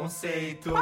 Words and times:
Conceito. 0.00 0.74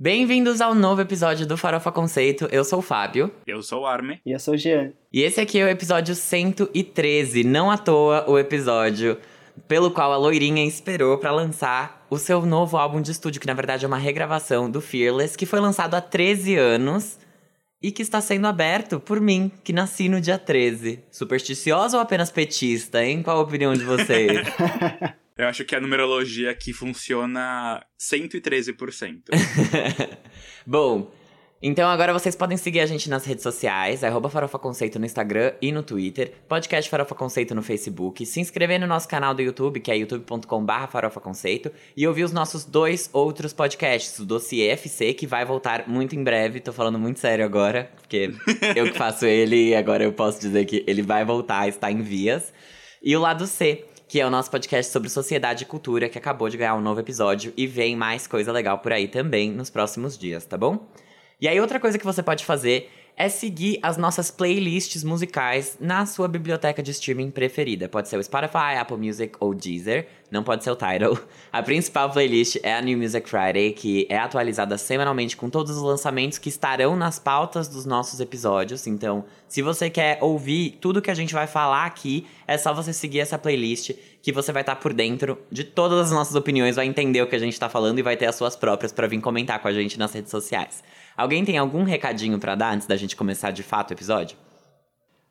Bem-vindos 0.00 0.60
ao 0.60 0.76
novo 0.76 1.00
episódio 1.00 1.44
do 1.44 1.56
Farofa 1.56 1.90
Conceito. 1.90 2.48
Eu 2.52 2.64
sou 2.64 2.78
o 2.78 2.82
Fábio. 2.82 3.32
Eu 3.44 3.64
sou 3.64 3.82
o 3.82 3.86
Arme. 3.86 4.20
E 4.24 4.30
eu 4.30 4.38
sou 4.38 4.54
o 4.54 4.56
Jean. 4.56 4.92
E 5.12 5.22
esse 5.22 5.40
aqui 5.40 5.58
é 5.58 5.64
o 5.64 5.68
episódio 5.68 6.14
113, 6.14 7.42
não 7.42 7.72
à 7.72 7.76
toa 7.76 8.30
o 8.30 8.38
episódio 8.38 9.18
pelo 9.66 9.90
qual 9.90 10.12
a 10.12 10.16
loirinha 10.16 10.64
esperou 10.64 11.18
pra 11.18 11.32
lançar 11.32 12.06
o 12.08 12.16
seu 12.16 12.46
novo 12.46 12.76
álbum 12.76 13.02
de 13.02 13.10
estúdio, 13.10 13.40
que 13.40 13.46
na 13.46 13.54
verdade 13.54 13.84
é 13.84 13.88
uma 13.88 13.98
regravação 13.98 14.70
do 14.70 14.80
Fearless, 14.80 15.36
que 15.36 15.44
foi 15.44 15.58
lançado 15.58 15.94
há 15.94 16.00
13 16.00 16.56
anos 16.56 17.18
e 17.82 17.90
que 17.90 18.02
está 18.02 18.20
sendo 18.20 18.46
aberto 18.46 19.00
por 19.00 19.20
mim, 19.20 19.50
que 19.64 19.72
nasci 19.72 20.08
no 20.08 20.20
dia 20.20 20.38
13. 20.38 21.00
Supersticiosa 21.10 21.96
ou 21.96 22.02
apenas 22.02 22.30
petista, 22.30 23.04
hein? 23.04 23.20
Qual 23.20 23.36
a 23.36 23.42
opinião 23.42 23.74
de 23.74 23.82
vocês? 23.82 24.46
Eu 25.36 25.48
acho 25.48 25.64
que 25.64 25.74
a 25.74 25.80
numerologia 25.80 26.52
aqui 26.52 26.72
funciona 26.72 27.84
113%. 27.98 29.22
Bom, 30.64 31.10
então 31.60 31.88
agora 31.88 32.12
vocês 32.12 32.36
podem 32.36 32.56
seguir 32.56 32.78
a 32.78 32.86
gente 32.86 33.10
nas 33.10 33.24
redes 33.24 33.42
sociais, 33.42 34.04
arroba 34.04 34.30
Farofa 34.30 34.60
Conceito 34.60 34.96
no 34.96 35.04
Instagram 35.04 35.52
e 35.60 35.72
no 35.72 35.82
Twitter, 35.82 36.34
podcast 36.48 36.88
Farofa 36.88 37.16
Conceito 37.16 37.52
no 37.52 37.64
Facebook, 37.64 38.24
se 38.24 38.38
inscrever 38.38 38.78
no 38.78 38.86
nosso 38.86 39.08
canal 39.08 39.34
do 39.34 39.42
YouTube, 39.42 39.80
que 39.80 39.90
é 39.90 39.96
youtube.com.br 39.96 40.86
Farofa 40.88 41.20
Conceito, 41.20 41.72
e 41.96 42.06
ouvir 42.06 42.22
os 42.22 42.32
nossos 42.32 42.64
dois 42.64 43.10
outros 43.12 43.52
podcasts, 43.52 44.16
o 44.20 44.24
Dossiê 44.24 44.68
FC, 44.68 45.14
que 45.14 45.26
vai 45.26 45.44
voltar 45.44 45.88
muito 45.88 46.14
em 46.14 46.22
breve, 46.22 46.60
tô 46.60 46.72
falando 46.72 46.96
muito 46.96 47.18
sério 47.18 47.44
agora, 47.44 47.90
porque 47.96 48.32
eu 48.76 48.92
que 48.92 48.96
faço 48.96 49.26
ele 49.26 49.70
e 49.70 49.74
agora 49.74 50.04
eu 50.04 50.12
posso 50.12 50.40
dizer 50.40 50.64
que 50.64 50.84
ele 50.86 51.02
vai 51.02 51.24
voltar, 51.24 51.66
está 51.66 51.90
em 51.90 52.02
vias, 52.02 52.52
e 53.02 53.16
o 53.16 53.20
Lado 53.20 53.48
C, 53.48 53.84
que 54.14 54.20
é 54.20 54.24
o 54.24 54.30
nosso 54.30 54.48
podcast 54.48 54.92
sobre 54.92 55.08
sociedade 55.08 55.64
e 55.64 55.66
cultura, 55.66 56.08
que 56.08 56.16
acabou 56.16 56.48
de 56.48 56.56
ganhar 56.56 56.76
um 56.76 56.80
novo 56.80 57.00
episódio 57.00 57.52
e 57.56 57.66
vem 57.66 57.96
mais 57.96 58.28
coisa 58.28 58.52
legal 58.52 58.78
por 58.78 58.92
aí 58.92 59.08
também 59.08 59.50
nos 59.50 59.70
próximos 59.70 60.16
dias, 60.16 60.46
tá 60.46 60.56
bom? 60.56 60.86
E 61.40 61.48
aí, 61.48 61.60
outra 61.60 61.80
coisa 61.80 61.98
que 61.98 62.04
você 62.04 62.22
pode 62.22 62.44
fazer 62.44 62.88
é 63.16 63.28
seguir 63.28 63.80
as 63.82 63.96
nossas 63.96 64.30
playlists 64.30 65.02
musicais 65.02 65.76
na 65.80 66.06
sua 66.06 66.28
biblioteca 66.28 66.80
de 66.80 66.92
streaming 66.92 67.32
preferida. 67.32 67.88
Pode 67.88 68.08
ser 68.08 68.16
o 68.16 68.22
Spotify, 68.22 68.76
Apple 68.78 68.98
Music 68.98 69.34
ou 69.40 69.52
Deezer, 69.52 70.06
não 70.30 70.42
pode 70.42 70.64
ser 70.64 70.70
o 70.70 70.76
Tidal. 70.76 71.16
A 71.52 71.62
principal 71.62 72.10
playlist 72.10 72.56
é 72.62 72.74
a 72.74 72.80
New 72.80 72.98
Music 72.98 73.28
Friday, 73.28 73.72
que 73.72 74.06
é 74.10 74.18
atualizada 74.18 74.76
semanalmente 74.76 75.36
com 75.36 75.48
todos 75.48 75.76
os 75.76 75.82
lançamentos 75.82 76.38
que 76.38 76.48
estarão 76.48 76.96
nas 76.96 77.18
pautas 77.18 77.68
dos 77.68 77.84
nossos 77.84 78.18
episódios. 78.20 78.86
Então, 78.86 79.24
se 79.46 79.62
você 79.62 79.88
quer 79.88 80.18
ouvir 80.20 80.78
tudo 80.80 81.00
que 81.00 81.10
a 81.10 81.14
gente 81.14 81.32
vai 81.32 81.46
falar 81.46 81.86
aqui, 81.86 82.26
é 82.46 82.58
só 82.58 82.74
você 82.74 82.92
seguir 82.92 83.20
essa 83.20 83.38
playlist 83.38 83.92
que 84.20 84.32
você 84.32 84.50
vai 84.50 84.62
estar 84.62 84.76
por 84.76 84.92
dentro 84.92 85.38
de 85.50 85.62
todas 85.62 85.98
as 86.06 86.10
nossas 86.10 86.34
opiniões, 86.34 86.76
vai 86.76 86.86
entender 86.86 87.22
o 87.22 87.26
que 87.26 87.36
a 87.36 87.38
gente 87.38 87.52
está 87.52 87.68
falando 87.68 87.98
e 87.98 88.02
vai 88.02 88.16
ter 88.16 88.26
as 88.26 88.34
suas 88.34 88.56
próprias 88.56 88.90
para 88.90 89.06
vir 89.06 89.20
comentar 89.20 89.60
com 89.60 89.68
a 89.68 89.72
gente 89.72 89.98
nas 89.98 90.12
redes 90.12 90.30
sociais. 90.30 90.82
Alguém 91.16 91.44
tem 91.44 91.58
algum 91.58 91.84
recadinho 91.84 92.38
para 92.38 92.54
dar 92.54 92.74
antes 92.74 92.86
da 92.86 92.96
gente 92.96 93.14
começar 93.14 93.50
de 93.50 93.62
fato 93.62 93.90
o 93.90 93.94
episódio? 93.94 94.36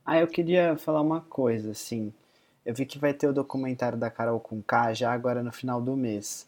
Ah, 0.06 0.20
eu 0.20 0.28
queria 0.28 0.78
falar 0.78 1.02
uma 1.02 1.22
coisa, 1.22 1.72
assim. 1.72 2.14
Eu 2.66 2.74
vi 2.74 2.86
que 2.86 2.98
vai 3.00 3.14
ter 3.14 3.28
o 3.28 3.34
documentário 3.34 3.98
da 3.98 4.10
Carol 4.10 4.40
com 4.40 4.62
K 4.62 4.94
já 4.94 5.12
agora 5.12 5.44
no 5.44 5.52
final 5.52 5.82
do 5.82 5.96
mês. 5.98 6.48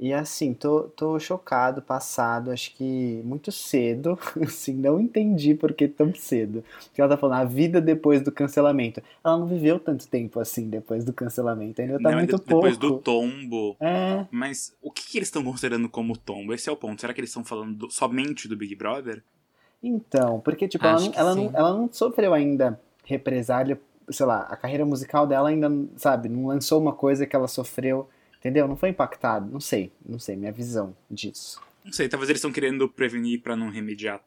E 0.00 0.12
assim, 0.12 0.52
tô, 0.52 0.84
tô 0.96 1.16
chocado, 1.20 1.80
passado, 1.80 2.50
acho 2.50 2.74
que 2.74 3.20
muito 3.24 3.52
cedo, 3.52 4.18
assim, 4.42 4.72
não 4.72 4.98
entendi 4.98 5.54
por 5.54 5.72
que 5.74 5.86
tão 5.86 6.12
cedo. 6.14 6.64
Porque 6.86 7.00
ela 7.00 7.10
tá 7.10 7.16
falando 7.16 7.40
a 7.42 7.44
vida 7.44 7.80
depois 7.80 8.20
do 8.22 8.32
cancelamento. 8.32 9.00
Ela 9.22 9.38
não 9.38 9.46
viveu 9.46 9.78
tanto 9.78 10.08
tempo 10.08 10.40
assim 10.40 10.68
depois 10.68 11.04
do 11.04 11.12
cancelamento, 11.12 11.80
ainda 11.80 12.00
tá 12.00 12.10
Não, 12.10 12.18
muito 12.18 12.36
de- 12.36 12.42
depois 12.44 12.76
pouco. 12.76 12.96
do 12.96 13.02
tombo. 13.02 13.76
É, 13.78 14.26
Mas 14.30 14.74
o 14.82 14.90
que, 14.90 15.06
que 15.08 15.18
eles 15.18 15.28
estão 15.28 15.44
considerando 15.44 15.88
como 15.88 16.16
tombo? 16.16 16.52
Esse 16.52 16.68
é 16.68 16.72
o 16.72 16.76
ponto. 16.76 17.00
Será 17.00 17.12
que 17.14 17.20
eles 17.20 17.30
estão 17.30 17.44
falando 17.44 17.74
do- 17.74 17.90
somente 17.90 18.48
do 18.48 18.56
Big 18.56 18.74
Brother? 18.74 19.22
então, 19.84 20.40
porque 20.40 20.66
tipo, 20.68 20.84
ela 20.86 21.00
não, 21.00 21.12
ela, 21.14 21.34
não, 21.34 21.50
ela 21.54 21.72
não 21.76 21.88
sofreu 21.92 22.32
ainda 22.32 22.80
represália, 23.04 23.80
sei 24.10 24.26
lá, 24.26 24.42
a 24.42 24.56
carreira 24.56 24.84
musical 24.84 25.26
dela 25.26 25.48
ainda, 25.48 25.70
sabe, 25.96 26.28
não 26.28 26.46
lançou 26.46 26.80
uma 26.80 26.92
coisa 26.92 27.26
que 27.26 27.34
ela 27.36 27.48
sofreu, 27.48 28.08
entendeu? 28.38 28.66
Não 28.68 28.76
foi 28.76 28.88
impactado, 28.90 29.50
não 29.50 29.60
sei, 29.60 29.92
não 30.06 30.18
sei, 30.18 30.36
minha 30.36 30.52
visão 30.52 30.94
disso. 31.10 31.60
Não 31.84 31.92
sei, 31.92 32.08
talvez 32.08 32.28
eles 32.30 32.38
estão 32.38 32.52
querendo 32.52 32.88
prevenir 32.88 33.40
pra 33.42 33.56
não 33.56 33.68
remediar. 33.70 34.20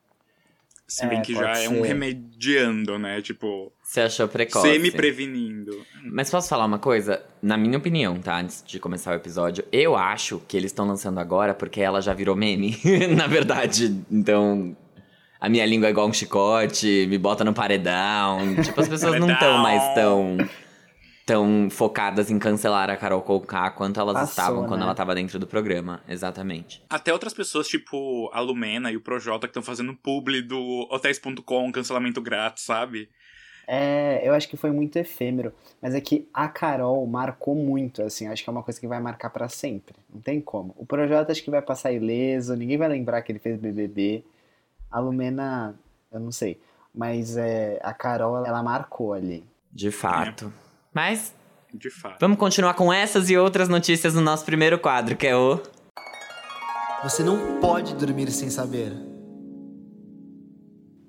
Se 0.87 1.03
É, 1.03 1.07
bem 1.07 1.21
que 1.23 1.33
já 1.33 1.57
é 1.57 1.67
um 1.67 1.81
ser. 1.81 1.87
remediando, 1.87 2.99
né? 2.99 3.19
Tipo, 3.19 3.71
Você 3.81 4.01
achou 4.01 4.27
precoce? 4.27 4.67
semi-prevenindo. 4.69 5.71
Mas 6.11 6.29
posso 6.29 6.47
falar 6.47 6.65
uma 6.65 6.77
coisa? 6.77 7.23
Na 7.41 7.57
minha 7.57 7.77
opinião, 7.77 8.19
tá? 8.19 8.39
Antes 8.39 8.63
de 8.63 8.79
começar 8.79 9.11
o 9.11 9.15
episódio, 9.15 9.65
eu 9.71 9.95
acho 9.95 10.39
que 10.47 10.55
eles 10.55 10.69
estão 10.71 10.85
lançando 10.87 11.19
agora 11.19 11.55
porque 11.55 11.81
ela 11.81 12.01
já 12.01 12.13
virou 12.13 12.35
meme, 12.35 12.77
na 13.17 13.25
verdade. 13.25 13.99
Então, 14.11 14.77
a 15.39 15.49
minha 15.49 15.65
língua 15.65 15.87
é 15.87 15.91
igual 15.91 16.07
um 16.07 16.13
chicote, 16.13 17.05
me 17.07 17.17
bota 17.17 17.43
no 17.43 17.53
paredão. 17.53 18.39
Tipo, 18.63 18.81
as 18.81 18.87
pessoas 18.87 19.19
não 19.19 19.31
estão 19.31 19.57
mais 19.59 19.93
tão, 19.93 20.37
tão 21.25 21.69
focadas 21.69 22.31
em 22.31 22.39
cancelar 22.39 22.89
a 22.89 22.95
Carol 22.97 23.21
Conká 23.21 23.69
quanto 23.71 23.99
elas 23.99 24.13
Passou, 24.13 24.29
estavam 24.29 24.67
quando 24.67 24.79
né? 24.79 24.85
ela 24.85 24.95
tava 24.95 25.13
dentro 25.13 25.37
do 25.37 25.47
programa. 25.47 26.01
Exatamente. 26.07 26.81
Até 26.89 27.11
outras 27.11 27.33
pessoas, 27.33 27.67
tipo 27.67 28.29
a 28.33 28.39
Lumena 28.39 28.91
e 28.91 28.97
o 28.97 29.01
Projota, 29.01 29.47
que 29.47 29.51
estão 29.51 29.63
fazendo 29.63 29.93
publi 29.95 30.41
do 30.41 30.87
hotéis.com, 30.89 31.71
cancelamento 31.71 32.21
grátis, 32.21 32.63
sabe? 32.63 33.09
É, 33.67 34.21
eu 34.23 34.33
acho 34.33 34.47
que 34.47 34.55
foi 34.55 34.69
muito 34.69 34.95
efêmero, 34.97 35.51
mas 35.81 35.95
é 35.95 36.01
que 36.01 36.27
a 36.31 36.47
Carol 36.47 37.05
marcou 37.07 37.55
muito, 37.55 38.03
assim, 38.03 38.27
acho 38.27 38.43
que 38.43 38.49
é 38.49 38.51
uma 38.53 38.61
coisa 38.61 38.79
que 38.79 38.87
vai 38.87 38.99
marcar 38.99 39.31
pra 39.31 39.49
sempre, 39.49 39.95
não 40.13 40.21
tem 40.21 40.39
como. 40.39 40.75
O 40.77 40.85
Projota 40.85 41.31
acho 41.31 41.43
que 41.43 41.49
vai 41.49 41.63
passar 41.63 41.91
ileso, 41.91 42.55
ninguém 42.55 42.77
vai 42.77 42.87
lembrar 42.87 43.23
que 43.23 43.31
ele 43.31 43.39
fez 43.39 43.59
BBB. 43.59 44.23
A 44.91 44.99
Lumena, 44.99 45.75
eu 46.11 46.19
não 46.19 46.31
sei, 46.31 46.59
mas 46.93 47.35
é, 47.37 47.79
a 47.83 47.93
Carol, 47.93 48.45
ela 48.45 48.63
marcou 48.63 49.13
ali. 49.13 49.43
De 49.71 49.91
fato. 49.91 50.51
Mas 50.93 51.33
De 51.73 51.89
fato. 51.89 52.17
vamos 52.19 52.37
continuar 52.37 52.73
com 52.75 52.91
essas 52.93 53.29
e 53.29 53.37
outras 53.37 53.67
notícias 53.67 54.13
no 54.13 54.21
nosso 54.21 54.45
primeiro 54.45 54.79
quadro, 54.79 55.15
que 55.17 55.27
é 55.27 55.35
o. 55.35 55.59
Você 57.03 57.23
não 57.23 57.59
pode 57.59 57.93
dormir 57.95 58.31
sem 58.31 58.49
saber. 58.49 58.93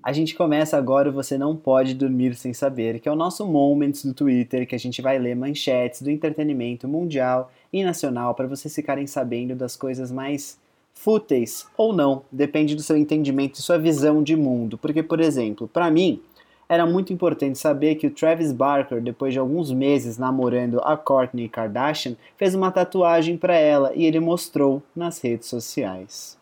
A 0.03 0.12
gente 0.12 0.37
começa 0.37 0.76
agora 0.76 1.08
o 1.08 1.12
Você 1.12 1.37
Não 1.37 1.56
Pode 1.56 1.93
Dormir 1.93 2.37
Sem 2.37 2.54
Saber, 2.54 3.00
que 3.00 3.08
é 3.08 3.12
o 3.12 3.16
nosso 3.16 3.44
Moments 3.44 4.04
do 4.04 4.14
Twitter, 4.14 4.64
que 4.64 4.76
a 4.76 4.78
gente 4.78 5.03
vai 5.03 5.19
ler 5.19 5.34
manchetes 5.34 6.00
do 6.00 6.08
entretenimento 6.08 6.87
mundial 6.87 7.50
e 7.72 7.82
nacional 7.82 8.32
para 8.32 8.47
vocês 8.47 8.72
ficarem 8.72 9.04
sabendo 9.08 9.56
das 9.56 9.75
coisas 9.75 10.12
mais 10.12 10.60
fúteis 10.97 11.69
ou 11.77 11.93
não, 11.93 12.25
depende 12.33 12.75
do 12.75 12.83
seu 12.83 12.97
entendimento 12.97 13.61
e 13.61 13.62
sua 13.62 13.79
visão 13.79 14.23
de 14.23 14.34
mundo. 14.34 14.77
Porque, 14.77 15.03
por 15.03 15.21
exemplo, 15.21 15.69
para 15.69 15.89
mim, 15.91 16.21
era 16.69 16.84
muito 16.84 17.12
importante 17.12 17.59
saber 17.59 17.95
que 17.95 18.09
o 18.09 18.11
Travis 18.11 18.51
Barker, 18.51 19.01
depois 19.01 19.33
de 19.33 19.39
alguns 19.39 19.71
meses 19.71 20.19
namorando 20.19 20.81
a 20.81 20.97
Kourtney 20.97 21.49
Kardashian, 21.49 22.17
fez 22.37 22.55
uma 22.55 22.73
tatuagem 22.73 23.37
para 23.37 23.55
ela 23.55 23.95
e 23.95 24.05
ele 24.05 24.19
mostrou 24.19 24.83
nas 24.95 25.21
redes 25.21 25.49
sociais. 25.49 26.37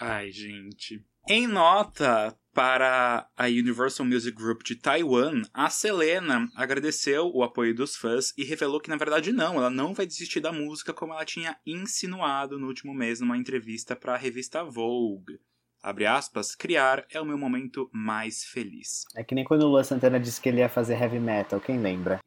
Ai, 0.00 0.30
gente. 0.30 1.00
Em 1.28 1.46
nota 1.46 2.34
para 2.52 3.28
a 3.36 3.46
Universal 3.46 4.04
Music 4.06 4.36
Group 4.36 4.62
de 4.62 4.74
Taiwan, 4.74 5.42
a 5.54 5.70
Selena 5.70 6.48
agradeceu 6.56 7.30
o 7.32 7.42
apoio 7.42 7.74
dos 7.74 7.96
fãs 7.96 8.32
e 8.36 8.44
revelou 8.44 8.80
que, 8.80 8.90
na 8.90 8.96
verdade, 8.96 9.32
não, 9.32 9.54
ela 9.56 9.70
não 9.70 9.94
vai 9.94 10.04
desistir 10.06 10.40
da 10.40 10.52
música 10.52 10.92
como 10.92 11.12
ela 11.12 11.24
tinha 11.24 11.56
insinuado 11.64 12.58
no 12.58 12.66
último 12.66 12.92
mês 12.92 13.20
numa 13.20 13.36
entrevista 13.36 13.94
para 13.94 14.14
a 14.14 14.18
revista 14.18 14.64
Vogue. 14.64 15.38
Abre 15.82 16.04
aspas, 16.04 16.54
criar 16.54 17.06
é 17.10 17.20
o 17.20 17.24
meu 17.24 17.38
momento 17.38 17.88
mais 17.92 18.44
feliz. 18.44 19.04
É 19.16 19.24
que 19.24 19.34
nem 19.34 19.44
quando 19.44 19.62
o 19.62 19.68
Luan 19.68 19.82
Santana 19.84 20.20
disse 20.20 20.40
que 20.40 20.48
ele 20.48 20.58
ia 20.58 20.68
fazer 20.68 21.00
heavy 21.00 21.18
metal, 21.18 21.58
quem 21.60 21.80
lembra? 21.80 22.20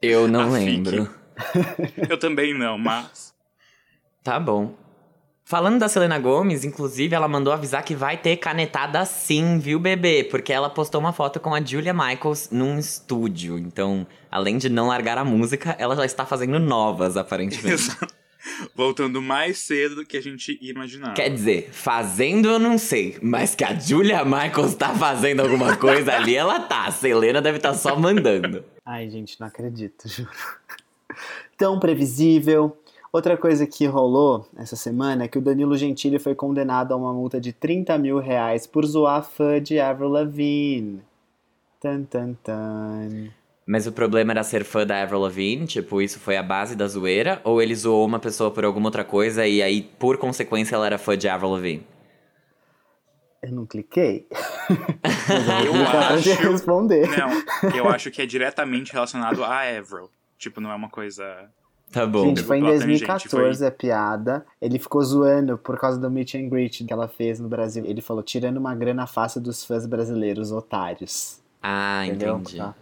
Eu 0.00 0.28
não 0.28 0.42
A 0.54 0.58
fique. 0.58 0.88
lembro. 0.90 1.14
Eu 2.08 2.16
também 2.18 2.56
não, 2.56 2.78
mas. 2.78 3.34
Tá 4.22 4.38
bom. 4.38 4.76
Falando 5.48 5.78
da 5.78 5.88
Selena 5.88 6.18
Gomes, 6.18 6.64
inclusive, 6.64 7.14
ela 7.14 7.28
mandou 7.28 7.52
avisar 7.52 7.84
que 7.84 7.94
vai 7.94 8.16
ter 8.16 8.36
canetada 8.36 9.04
sim, 9.04 9.60
viu, 9.60 9.78
bebê? 9.78 10.24
Porque 10.24 10.52
ela 10.52 10.68
postou 10.68 11.00
uma 11.00 11.12
foto 11.12 11.38
com 11.38 11.54
a 11.54 11.62
Julia 11.62 11.94
Michaels 11.94 12.50
num 12.50 12.76
estúdio. 12.80 13.56
Então, 13.56 14.04
além 14.28 14.58
de 14.58 14.68
não 14.68 14.88
largar 14.88 15.16
a 15.16 15.24
música, 15.24 15.76
ela 15.78 15.94
já 15.94 16.04
está 16.04 16.26
fazendo 16.26 16.58
novas, 16.58 17.16
aparentemente. 17.16 17.74
Exato. 17.80 18.12
Voltando 18.74 19.22
mais 19.22 19.58
cedo 19.58 19.94
do 19.94 20.04
que 20.04 20.16
a 20.16 20.20
gente 20.20 20.58
imaginava. 20.60 21.14
Quer 21.14 21.30
dizer, 21.30 21.70
fazendo 21.70 22.48
eu 22.48 22.58
não 22.58 22.76
sei, 22.76 23.16
mas 23.22 23.54
que 23.54 23.62
a 23.62 23.72
Julia 23.72 24.24
Michaels 24.24 24.74
tá 24.74 24.96
fazendo 24.96 25.42
alguma 25.42 25.76
coisa 25.76 26.12
ali, 26.12 26.34
ela 26.34 26.58
tá. 26.58 26.86
A 26.86 26.90
Selena 26.90 27.40
deve 27.40 27.58
estar 27.58 27.74
só 27.74 27.94
mandando. 27.94 28.64
Ai, 28.84 29.08
gente, 29.08 29.38
não 29.38 29.46
acredito, 29.46 30.08
juro. 30.08 30.28
Tão 31.56 31.78
previsível. 31.78 32.76
Outra 33.12 33.36
coisa 33.36 33.66
que 33.66 33.86
rolou 33.86 34.46
essa 34.56 34.76
semana 34.76 35.24
é 35.24 35.28
que 35.28 35.38
o 35.38 35.42
Danilo 35.42 35.76
Gentili 35.76 36.18
foi 36.18 36.34
condenado 36.34 36.92
a 36.92 36.96
uma 36.96 37.12
multa 37.12 37.40
de 37.40 37.52
30 37.52 37.96
mil 37.98 38.18
reais 38.18 38.66
por 38.66 38.84
zoar 38.84 39.22
fã 39.22 39.60
de 39.62 39.78
Avril 39.78 40.08
Lavigne. 40.08 41.02
Tan, 41.80 42.02
tan, 42.04 42.34
tan. 42.42 43.30
Mas 43.66 43.86
o 43.86 43.92
problema 43.92 44.32
era 44.32 44.44
ser 44.44 44.64
fã 44.64 44.86
da 44.86 45.02
Avril 45.02 45.20
Lavigne? 45.20 45.66
Tipo, 45.66 46.00
isso 46.00 46.20
foi 46.20 46.36
a 46.36 46.42
base 46.42 46.76
da 46.76 46.86
zoeira? 46.86 47.40
Ou 47.42 47.60
ele 47.60 47.74
zoou 47.74 48.04
uma 48.06 48.18
pessoa 48.18 48.50
por 48.50 48.64
alguma 48.64 48.86
outra 48.86 49.04
coisa 49.04 49.46
e 49.46 49.60
aí, 49.62 49.82
por 49.82 50.18
consequência, 50.18 50.76
ela 50.76 50.86
era 50.86 50.98
fã 50.98 51.16
de 51.16 51.28
Avril 51.28 51.50
Lavigne? 51.50 51.86
Eu 53.42 53.52
não 53.52 53.66
cliquei. 53.66 54.26
Eu 55.66 55.74
acho. 55.98 56.50
responder. 56.50 57.08
Não, 57.08 57.76
eu 57.76 57.88
acho 57.88 58.10
que 58.10 58.22
é 58.22 58.26
diretamente 58.26 58.92
relacionado 58.92 59.44
a 59.44 59.60
Avril. 59.60 60.10
Tipo, 60.38 60.60
não 60.60 60.70
é 60.70 60.74
uma 60.74 60.88
coisa. 60.88 61.48
Tá 61.96 62.06
bom. 62.06 62.24
Gente, 62.24 62.42
foi 62.42 62.58
em 62.58 62.60
Pela 62.60 62.72
tangente, 62.74 63.06
2014 63.06 63.64
a 63.64 63.70
piada. 63.70 64.44
Ele 64.60 64.78
ficou 64.78 65.02
zoando 65.02 65.56
por 65.56 65.78
causa 65.78 65.98
do 65.98 66.10
meet 66.10 66.34
and 66.34 66.48
greet 66.50 66.84
que 66.84 66.92
ela 66.92 67.08
fez 67.08 67.40
no 67.40 67.48
Brasil. 67.48 67.86
Ele 67.86 68.02
falou, 68.02 68.22
tirando 68.22 68.58
uma 68.58 68.74
grana 68.74 69.06
fácil 69.06 69.40
dos 69.40 69.64
fãs 69.64 69.86
brasileiros, 69.86 70.52
otários. 70.52 71.40
Ah, 71.62 72.06
Entendeu? 72.06 72.36
entendi. 72.36 72.58
Tá? 72.58 72.74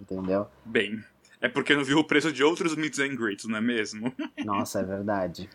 Entendeu? 0.00 0.46
Bem. 0.64 1.02
É 1.40 1.48
porque 1.48 1.74
não 1.74 1.82
viu 1.82 1.98
o 1.98 2.04
preço 2.04 2.32
de 2.32 2.44
outros 2.44 2.76
meets 2.76 3.00
and 3.00 3.16
greets, 3.16 3.44
não 3.46 3.58
é 3.58 3.60
mesmo? 3.60 4.12
Nossa, 4.44 4.78
é 4.78 4.84
verdade. 4.84 5.50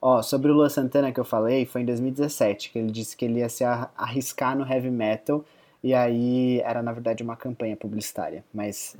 Ó, 0.00 0.22
sobre 0.22 0.52
o 0.52 0.54
Luan 0.54 0.68
Santana 0.68 1.10
que 1.10 1.18
eu 1.18 1.24
falei, 1.24 1.66
foi 1.66 1.80
em 1.80 1.84
2017 1.86 2.70
que 2.70 2.78
ele 2.78 2.92
disse 2.92 3.16
que 3.16 3.24
ele 3.24 3.40
ia 3.40 3.48
se 3.48 3.64
ar- 3.64 3.92
arriscar 3.96 4.56
no 4.56 4.64
heavy 4.64 4.90
metal. 4.90 5.44
E 5.82 5.92
aí 5.92 6.60
era, 6.60 6.84
na 6.84 6.92
verdade, 6.92 7.22
uma 7.24 7.34
campanha 7.36 7.76
publicitária. 7.76 8.44
Mas 8.54 8.96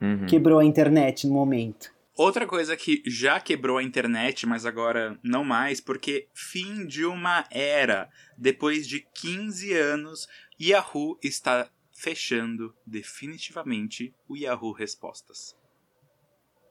Uhum. 0.00 0.26
quebrou 0.26 0.58
a 0.58 0.64
internet 0.64 1.28
no 1.28 1.34
momento. 1.34 1.93
Outra 2.16 2.46
coisa 2.46 2.76
que 2.76 3.02
já 3.04 3.40
quebrou 3.40 3.78
a 3.78 3.82
internet, 3.82 4.46
mas 4.46 4.64
agora 4.64 5.18
não 5.22 5.44
mais, 5.44 5.80
porque 5.80 6.28
fim 6.32 6.86
de 6.86 7.04
uma 7.04 7.44
era. 7.50 8.08
Depois 8.38 8.86
de 8.86 9.00
15 9.00 9.72
anos, 9.72 10.28
Yahoo 10.60 11.18
está 11.20 11.68
fechando 11.92 12.72
definitivamente 12.86 14.14
o 14.28 14.36
Yahoo 14.36 14.72
Respostas. 14.72 15.56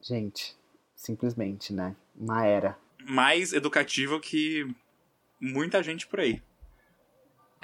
Gente, 0.02 0.56
simplesmente, 0.96 1.74
né? 1.74 1.96
Uma 2.16 2.46
era. 2.46 2.78
Mais 3.06 3.52
educativo 3.52 4.22
que 4.22 4.66
muita 5.42 5.84
gente 5.84 6.08
por 6.08 6.22
aí. 6.22 6.42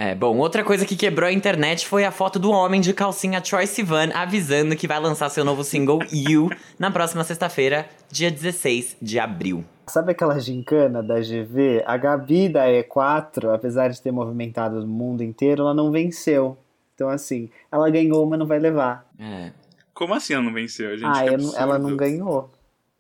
É, 0.01 0.16
bom, 0.16 0.38
outra 0.38 0.63
coisa 0.63 0.86
que 0.86 0.96
quebrou 0.96 1.28
a 1.28 1.34
internet 1.34 1.86
foi 1.86 2.06
a 2.06 2.12
foto 2.12 2.40
do 2.40 2.51
homem 2.51 2.80
de 2.80 2.94
calcinha 2.94 3.42
Troy 3.42 3.68
Sivan 3.68 4.12
avisando 4.13 4.74
que 4.74 4.88
vai 4.88 4.98
lançar 4.98 5.28
seu 5.30 5.44
novo 5.44 5.62
single 5.62 6.00
You 6.10 6.50
na 6.80 6.90
próxima 6.90 7.22
sexta-feira, 7.25 7.86
dia 8.10 8.31
16 8.31 8.96
de 9.01 9.19
abril. 9.19 9.66
Sabe 9.88 10.13
aquela 10.13 10.40
gincana 10.40 11.04
da 11.04 11.19
GV? 11.19 11.84
A 11.86 11.98
Gabi 11.98 12.48
da 12.48 12.68
E4, 12.68 13.54
apesar 13.54 13.90
de 13.90 14.01
ter 14.01 14.12
movimentado 14.13 14.80
o 14.81 14.88
mundo 14.88 15.22
inteiro, 15.22 15.63
ela 15.63 15.74
não 15.74 15.92
venceu. 15.92 16.57
Então, 16.95 17.10
assim, 17.10 17.50
ela 17.69 17.90
ganhou, 17.90 18.25
mas 18.25 18.40
não 18.40 18.48
vai 18.48 18.57
levar. 18.60 19.06
É. 19.19 19.52
Como 19.94 20.13
assim 20.13 20.34
ela 20.34 20.44
não 20.44 20.54
venceu, 20.54 20.95
gente? 20.98 21.10
ah, 21.10 21.38
não- 21.38 21.57
ela 21.57 21.78
não 21.78 21.98
ganhou. 21.98 22.50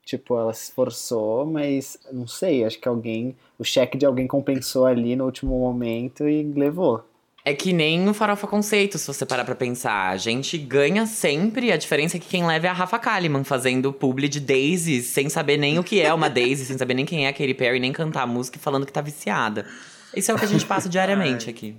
Tipo, 0.09 0.39
ela 0.39 0.51
se 0.55 0.63
esforçou, 0.63 1.45
mas 1.45 1.95
não 2.11 2.25
sei, 2.25 2.65
acho 2.65 2.79
que 2.79 2.87
alguém. 2.87 3.35
O 3.59 3.63
cheque 3.63 3.95
de 3.95 4.07
alguém 4.07 4.25
compensou 4.25 4.87
ali 4.87 5.15
no 5.15 5.25
último 5.25 5.59
momento 5.59 6.27
e 6.27 6.41
levou. 6.41 7.05
É 7.45 7.53
que 7.53 7.71
nem 7.71 8.09
o 8.09 8.13
Farofa 8.13 8.47
Conceito, 8.47 8.97
se 8.97 9.05
você 9.05 9.23
parar 9.23 9.45
pra 9.45 9.53
pensar. 9.53 10.09
A 10.09 10.17
gente 10.17 10.57
ganha 10.57 11.05
sempre, 11.05 11.71
a 11.71 11.77
diferença 11.77 12.17
é 12.17 12.19
que 12.19 12.27
quem 12.27 12.43
leva 12.43 12.65
é 12.65 12.69
a 12.71 12.73
Rafa 12.73 12.97
Kalimann 12.97 13.43
fazendo 13.43 13.93
publi 13.93 14.27
de 14.27 14.39
Daisy, 14.39 15.03
sem 15.03 15.29
saber 15.29 15.57
nem 15.57 15.77
o 15.77 15.83
que 15.83 16.01
é 16.01 16.11
uma 16.11 16.27
Daisy, 16.27 16.65
sem 16.65 16.77
saber 16.79 16.95
nem 16.95 17.05
quem 17.05 17.27
é 17.27 17.29
a 17.29 17.33
Katy 17.33 17.53
Perry, 17.53 17.79
nem 17.79 17.93
cantar 17.93 18.23
a 18.23 18.27
música 18.27 18.57
e 18.57 18.59
falando 18.59 18.87
que 18.87 18.91
tá 18.91 19.01
viciada. 19.01 19.67
Isso 20.15 20.31
é 20.31 20.33
o 20.33 20.39
que 20.39 20.45
a 20.45 20.47
gente 20.47 20.65
passa 20.65 20.89
diariamente 20.89 21.51
aqui. 21.51 21.77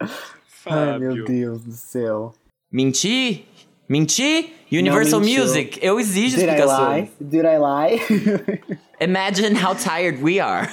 Ai, 0.00 0.98
meu 0.98 1.10
Fábio. 1.10 1.24
Deus 1.26 1.62
do 1.62 1.72
céu. 1.72 2.34
Mentir? 2.72 3.44
Mentir? 3.88 4.50
Universal. 4.72 5.20
Music, 5.20 5.78
eu 5.80 5.98
exijo 6.00 6.36
Did 6.36 6.44
I 6.44 6.50
explicações. 6.50 7.08
lie? 7.20 7.28
Did 7.28 7.44
I 7.44 7.58
lie? 7.58 8.78
Imagine 9.00 9.54
how 9.56 9.74
tired 9.74 10.20
we 10.22 10.40
are. 10.40 10.68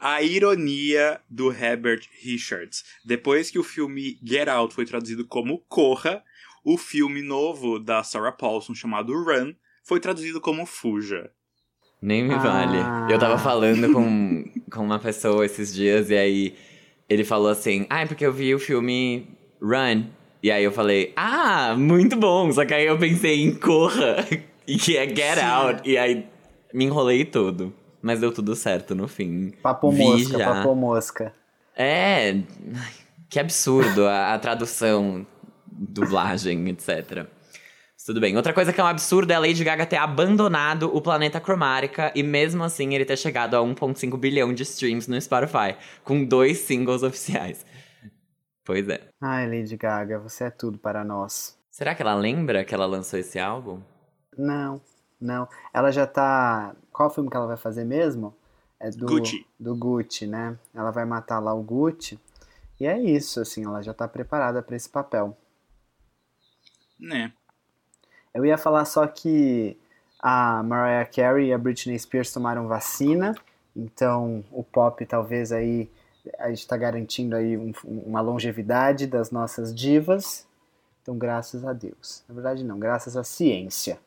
A 0.00 0.22
ironia 0.22 1.20
do 1.28 1.50
Herbert 1.52 2.02
Richards. 2.22 2.84
Depois 3.04 3.50
que 3.50 3.58
o 3.58 3.64
filme 3.64 4.18
Get 4.24 4.48
Out 4.48 4.74
foi 4.74 4.84
traduzido 4.86 5.26
como 5.26 5.58
Corra, 5.68 6.22
o 6.64 6.78
filme 6.78 7.22
novo 7.22 7.78
da 7.78 8.02
Sarah 8.04 8.32
Paulson 8.32 8.74
chamado 8.74 9.12
Run 9.12 9.52
foi 9.84 9.98
traduzido 10.00 10.40
como 10.40 10.64
Fuja. 10.64 11.30
Nem 12.00 12.22
me 12.22 12.34
Ah. 12.34 12.38
vale. 12.38 13.12
Eu 13.12 13.18
tava 13.18 13.36
falando 13.38 13.92
com, 13.92 14.44
com 14.70 14.84
uma 14.84 15.00
pessoa 15.00 15.44
esses 15.44 15.74
dias 15.74 16.10
e 16.10 16.16
aí 16.16 16.54
ele 17.08 17.24
falou 17.24 17.48
assim: 17.48 17.84
Ah, 17.90 18.02
é 18.02 18.06
porque 18.06 18.24
eu 18.24 18.32
vi 18.32 18.54
o 18.54 18.58
filme 18.60 19.26
Run. 19.60 20.04
E 20.42 20.50
aí 20.50 20.62
eu 20.64 20.72
falei: 20.72 21.12
Ah, 21.16 21.74
muito 21.76 22.16
bom. 22.16 22.50
Só 22.52 22.64
que 22.64 22.74
aí 22.74 22.86
eu 22.86 22.98
pensei 22.98 23.42
em 23.42 23.54
Corra, 23.54 24.24
e 24.66 24.76
que 24.76 24.96
é 24.96 25.06
Get 25.08 25.38
Sim. 25.38 25.44
Out. 25.44 25.82
E 25.88 25.98
aí 25.98 26.26
me 26.72 26.84
enrolei 26.84 27.24
todo. 27.24 27.72
Mas 28.00 28.20
deu 28.20 28.32
tudo 28.32 28.54
certo 28.54 28.94
no 28.94 29.08
fim. 29.08 29.52
Papo 29.62 29.90
Vi 29.90 30.02
mosca, 30.02 30.38
já. 30.38 30.54
papo 30.54 30.74
mosca. 30.74 31.32
É. 31.76 32.36
Que 33.28 33.40
absurdo 33.40 34.06
a, 34.06 34.34
a 34.34 34.38
tradução, 34.38 35.26
dublagem, 35.66 36.68
etc. 36.68 37.26
Mas 37.94 38.04
Tudo 38.06 38.20
bem. 38.20 38.36
Outra 38.36 38.52
coisa 38.52 38.72
que 38.72 38.80
é 38.80 38.84
um 38.84 38.86
absurdo 38.86 39.32
é 39.32 39.34
a 39.34 39.40
Lady 39.40 39.64
Gaga 39.64 39.84
ter 39.84 39.96
abandonado 39.96 40.94
o 40.94 41.00
planeta 41.00 41.40
Cromática 41.40 42.12
e 42.14 42.22
mesmo 42.22 42.62
assim 42.62 42.94
ele 42.94 43.04
ter 43.04 43.18
chegado 43.18 43.54
a 43.54 43.60
1,5 43.60 44.16
bilhão 44.16 44.54
de 44.54 44.62
streams 44.62 45.10
no 45.10 45.20
Spotify, 45.20 45.74
com 46.04 46.24
dois 46.24 46.58
singles 46.58 47.02
oficiais. 47.02 47.66
Pois 48.68 48.86
é. 48.86 49.00
Ai, 49.18 49.46
Lady 49.46 49.78
Gaga, 49.78 50.18
você 50.18 50.44
é 50.44 50.50
tudo 50.50 50.76
para 50.76 51.02
nós. 51.02 51.58
Será 51.70 51.94
que 51.94 52.02
ela 52.02 52.14
lembra 52.14 52.66
que 52.66 52.74
ela 52.74 52.84
lançou 52.84 53.18
esse 53.18 53.38
álbum? 53.38 53.80
Não, 54.36 54.78
não. 55.18 55.48
Ela 55.72 55.90
já 55.90 56.06
tá. 56.06 56.76
Qual 56.92 57.08
filme 57.08 57.30
que 57.30 57.36
ela 57.38 57.46
vai 57.46 57.56
fazer 57.56 57.86
mesmo? 57.86 58.36
É 58.78 58.90
do 58.90 59.06
Gucci. 59.06 59.46
do 59.58 59.74
Gucci, 59.74 60.26
né? 60.26 60.58
Ela 60.74 60.90
vai 60.90 61.06
matar 61.06 61.38
lá 61.38 61.54
o 61.54 61.62
Gucci. 61.62 62.20
E 62.78 62.86
é 62.86 63.00
isso, 63.00 63.40
assim, 63.40 63.64
ela 63.64 63.80
já 63.80 63.94
tá 63.94 64.06
preparada 64.06 64.62
para 64.62 64.76
esse 64.76 64.90
papel. 64.90 65.34
Né? 67.00 67.32
Eu 68.34 68.44
ia 68.44 68.58
falar 68.58 68.84
só 68.84 69.06
que 69.06 69.78
a 70.20 70.62
Mariah 70.62 71.06
Carey 71.06 71.48
e 71.48 71.52
a 71.54 71.58
Britney 71.58 71.98
Spears 71.98 72.30
tomaram 72.30 72.68
vacina, 72.68 73.34
então 73.74 74.44
o 74.52 74.62
pop 74.62 75.06
talvez 75.06 75.52
aí 75.52 75.90
a 76.38 76.48
gente 76.48 76.58
está 76.60 76.76
garantindo 76.76 77.36
aí 77.36 77.56
um- 77.56 77.72
uma 77.84 78.20
longevidade 78.20 79.06
das 79.06 79.30
nossas 79.30 79.74
divas. 79.74 80.46
Então, 81.02 81.16
graças 81.16 81.64
a 81.64 81.72
Deus. 81.72 82.24
Na 82.28 82.34
verdade, 82.34 82.62
não, 82.64 82.78
graças 82.78 83.16
à 83.16 83.24
ciência. 83.24 83.98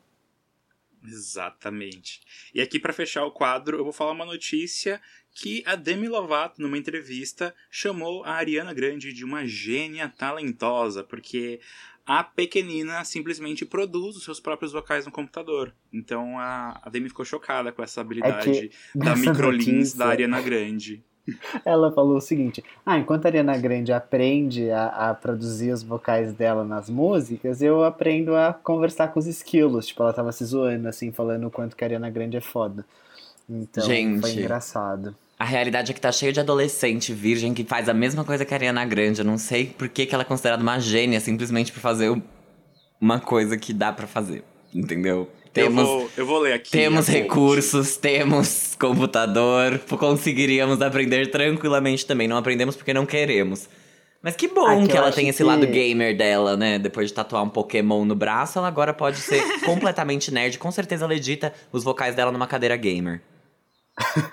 Exatamente. 1.04 2.22
E 2.54 2.62
aqui 2.62 2.80
pra 2.80 2.94
fechar 2.94 3.26
o 3.26 3.32
quadro, 3.32 3.78
eu 3.78 3.84
vou 3.84 3.94
falar 3.94 4.12
uma 4.12 4.26
notícia 4.26 5.02
que 5.34 5.64
a 5.66 5.76
Demi 5.76 6.08
Lovato, 6.08 6.62
numa 6.62 6.78
entrevista, 6.78 7.56
chamou 7.70 8.24
a 8.24 8.32
Ariana 8.34 8.74
Grande 8.74 9.12
de 9.12 9.26
uma 9.26 9.46
gênia 9.48 10.08
talentosa, 10.16 11.04
porque 11.04 11.60
a 12.06 12.24
pequenina 12.24 13.04
simplesmente 13.04 13.66
produz 13.66 14.16
os 14.16 14.24
seus 14.24 14.40
próprios 14.40 14.72
vocais 14.72 15.06
no 15.06 15.12
computador. 15.12 15.74
Então 15.92 16.38
a, 16.38 16.80
a 16.84 16.90
Demi 16.90 17.10
ficou 17.10 17.26
chocada 17.26 17.72
com 17.72 17.82
essa 17.82 18.02
habilidade 18.02 18.70
da 18.94 19.16
nessa 19.16 19.32
microlins 19.32 19.94
da 19.94 20.08
Ariana 20.08 20.42
Grande. 20.42 21.04
Ela 21.66 21.92
falou 21.92 22.18
o 22.18 22.22
seguinte: 22.22 22.64
Ah, 22.86 22.98
enquanto 22.98 23.26
a 23.26 23.30
Ariana 23.30 23.58
Grande 23.58 23.94
aprende 23.94 24.70
a, 24.72 25.10
a 25.10 25.14
produzir 25.14 25.72
os 25.72 25.84
vocais 25.84 26.34
dela 26.34 26.64
nas 26.64 26.90
músicas, 26.90 27.62
eu 27.62 27.84
aprendo 27.84 28.36
a 28.36 28.54
conversar 28.54 29.10
com 29.10 29.20
os 29.20 29.28
esquilos. 29.28 29.88
Tipo, 29.88 30.04
ela 30.04 30.14
tava 30.14 30.32
se 30.32 30.44
zoando, 30.46 30.88
assim, 30.88 31.12
falando 31.12 31.48
o 31.48 31.52
quanto 31.52 31.76
que 31.76 31.84
a 31.84 31.88
Ariana 31.88 32.10
Grande 32.10 32.38
é 32.38 32.42
foda. 32.42 32.86
Então, 33.50 33.84
Gente. 33.84 34.22
foi 34.22 34.32
engraçado. 34.32 35.16
A 35.38 35.44
realidade 35.44 35.92
é 35.92 35.94
que 35.94 36.00
tá 36.00 36.12
cheio 36.12 36.32
de 36.32 36.40
adolescente 36.40 37.14
virgem 37.14 37.54
que 37.54 37.64
faz 37.64 37.90
a 37.90 37.94
mesma 37.94 38.24
coisa 38.24 38.46
que 38.46 38.54
a 38.54 38.58
Ariana 38.58 38.86
Grande. 38.86 39.22
Eu 39.22 39.26
não 39.26 39.38
sei 39.38 39.66
por 39.66 39.90
que, 39.90 40.06
que 40.06 40.14
ela 40.14 40.22
é 40.22 40.26
considerada 40.26 40.62
uma 40.62 40.80
gênia 40.80 41.20
simplesmente 41.20 41.72
por 41.72 41.80
fazer 41.80 42.16
uma 43.00 43.20
coisa 43.20 43.58
que 43.58 43.74
dá 43.74 43.92
pra 43.92 44.06
fazer. 44.06 44.44
Entendeu? 44.74 45.30
Temos, 45.54 45.82
eu, 45.82 45.86
vou, 45.86 46.10
eu 46.18 46.26
vou 46.26 46.40
ler 46.40 46.54
aqui. 46.54 46.72
temos 46.72 47.08
recursos, 47.08 47.98
temos 47.98 48.76
computador, 48.80 49.80
conseguiríamos 50.00 50.82
aprender 50.82 51.30
tranquilamente 51.30 52.06
também. 52.06 52.26
Não 52.28 52.38
aprendemos 52.38 52.76
porque 52.76 52.94
não 52.94 53.06
queremos. 53.06 53.68
Mas 54.24 54.36
que 54.36 54.48
bom 54.48 54.66
Ah, 54.66 54.78
que 54.82 54.88
que 54.90 54.96
ela 54.98 55.12
tem 55.12 55.28
esse 55.28 55.40
que- 55.40 55.44
lado 55.44 55.66
gamer 55.68 56.16
dela, 56.16 56.56
né? 56.56 56.78
Depois 56.80 57.08
de 57.08 57.14
tatuar 57.14 57.44
um 57.44 57.50
Pokémon 57.50 58.06
no 58.06 58.16
braço, 58.16 58.60
ela 58.60 58.68
agora 58.68 58.94
pode 58.94 59.18
ser 59.18 59.42
completamente 59.66 60.32
nerd. 60.32 60.58
Com 60.58 60.72
certeza 60.72 61.04
ela 61.06 61.16
edita 61.16 61.52
os 61.72 61.84
vocais 61.84 62.16
dela 62.16 62.32
numa 62.32 62.48
cadeira 62.48 62.78
gamer. 62.78 63.20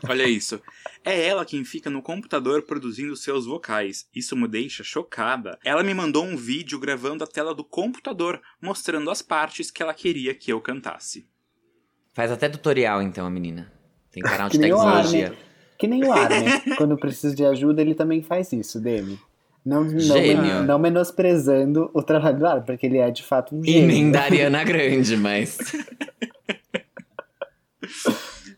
Olha 0.08 0.26
isso. 0.26 0.60
É 1.04 1.26
ela 1.26 1.44
quem 1.44 1.64
fica 1.64 1.90
no 1.90 2.02
computador 2.02 2.62
produzindo 2.62 3.14
seus 3.16 3.46
vocais. 3.46 4.06
Isso 4.14 4.36
me 4.36 4.46
deixa 4.48 4.84
chocada. 4.84 5.58
Ela 5.64 5.82
me 5.82 5.92
mandou 5.94 6.24
um 6.24 6.36
vídeo 6.36 6.78
gravando 6.78 7.24
a 7.24 7.26
tela 7.26 7.54
do 7.54 7.64
computador, 7.64 8.40
mostrando 8.62 9.10
as 9.10 9.22
partes 9.22 9.70
que 9.70 9.82
ela 9.82 9.94
queria 9.94 10.34
que 10.34 10.52
eu 10.52 10.60
cantasse. 10.60 11.26
Faz 12.14 12.30
até 12.30 12.48
tutorial, 12.48 13.02
então, 13.02 13.26
a 13.26 13.30
menina. 13.30 13.72
Tem 14.10 14.22
canal 14.22 14.48
de 14.48 14.58
tecnologia. 14.58 15.26
Armin. 15.26 15.38
Que 15.78 15.86
nem 15.86 16.04
o 16.04 16.12
Armin. 16.12 16.46
Quando 16.76 16.96
precisa 16.96 17.34
de 17.34 17.44
ajuda, 17.44 17.80
ele 17.82 17.94
também 17.94 18.22
faz 18.22 18.52
isso, 18.52 18.80
Demi. 18.80 19.18
Não, 19.64 19.84
não, 19.84 19.98
Gênio. 19.98 20.62
não 20.62 20.78
menosprezando 20.78 21.90
o 21.92 22.02
trabalho 22.02 22.38
do 22.38 22.46
Alan, 22.46 22.62
porque 22.62 22.86
ele 22.86 22.98
é 22.98 23.10
de 23.10 23.22
fato 23.22 23.54
um 23.54 23.60
E 23.62 23.72
gênio. 23.72 23.86
nem 23.86 24.10
da 24.10 24.22
Ariana 24.22 24.64
Grande, 24.64 25.16
mas. 25.16 25.58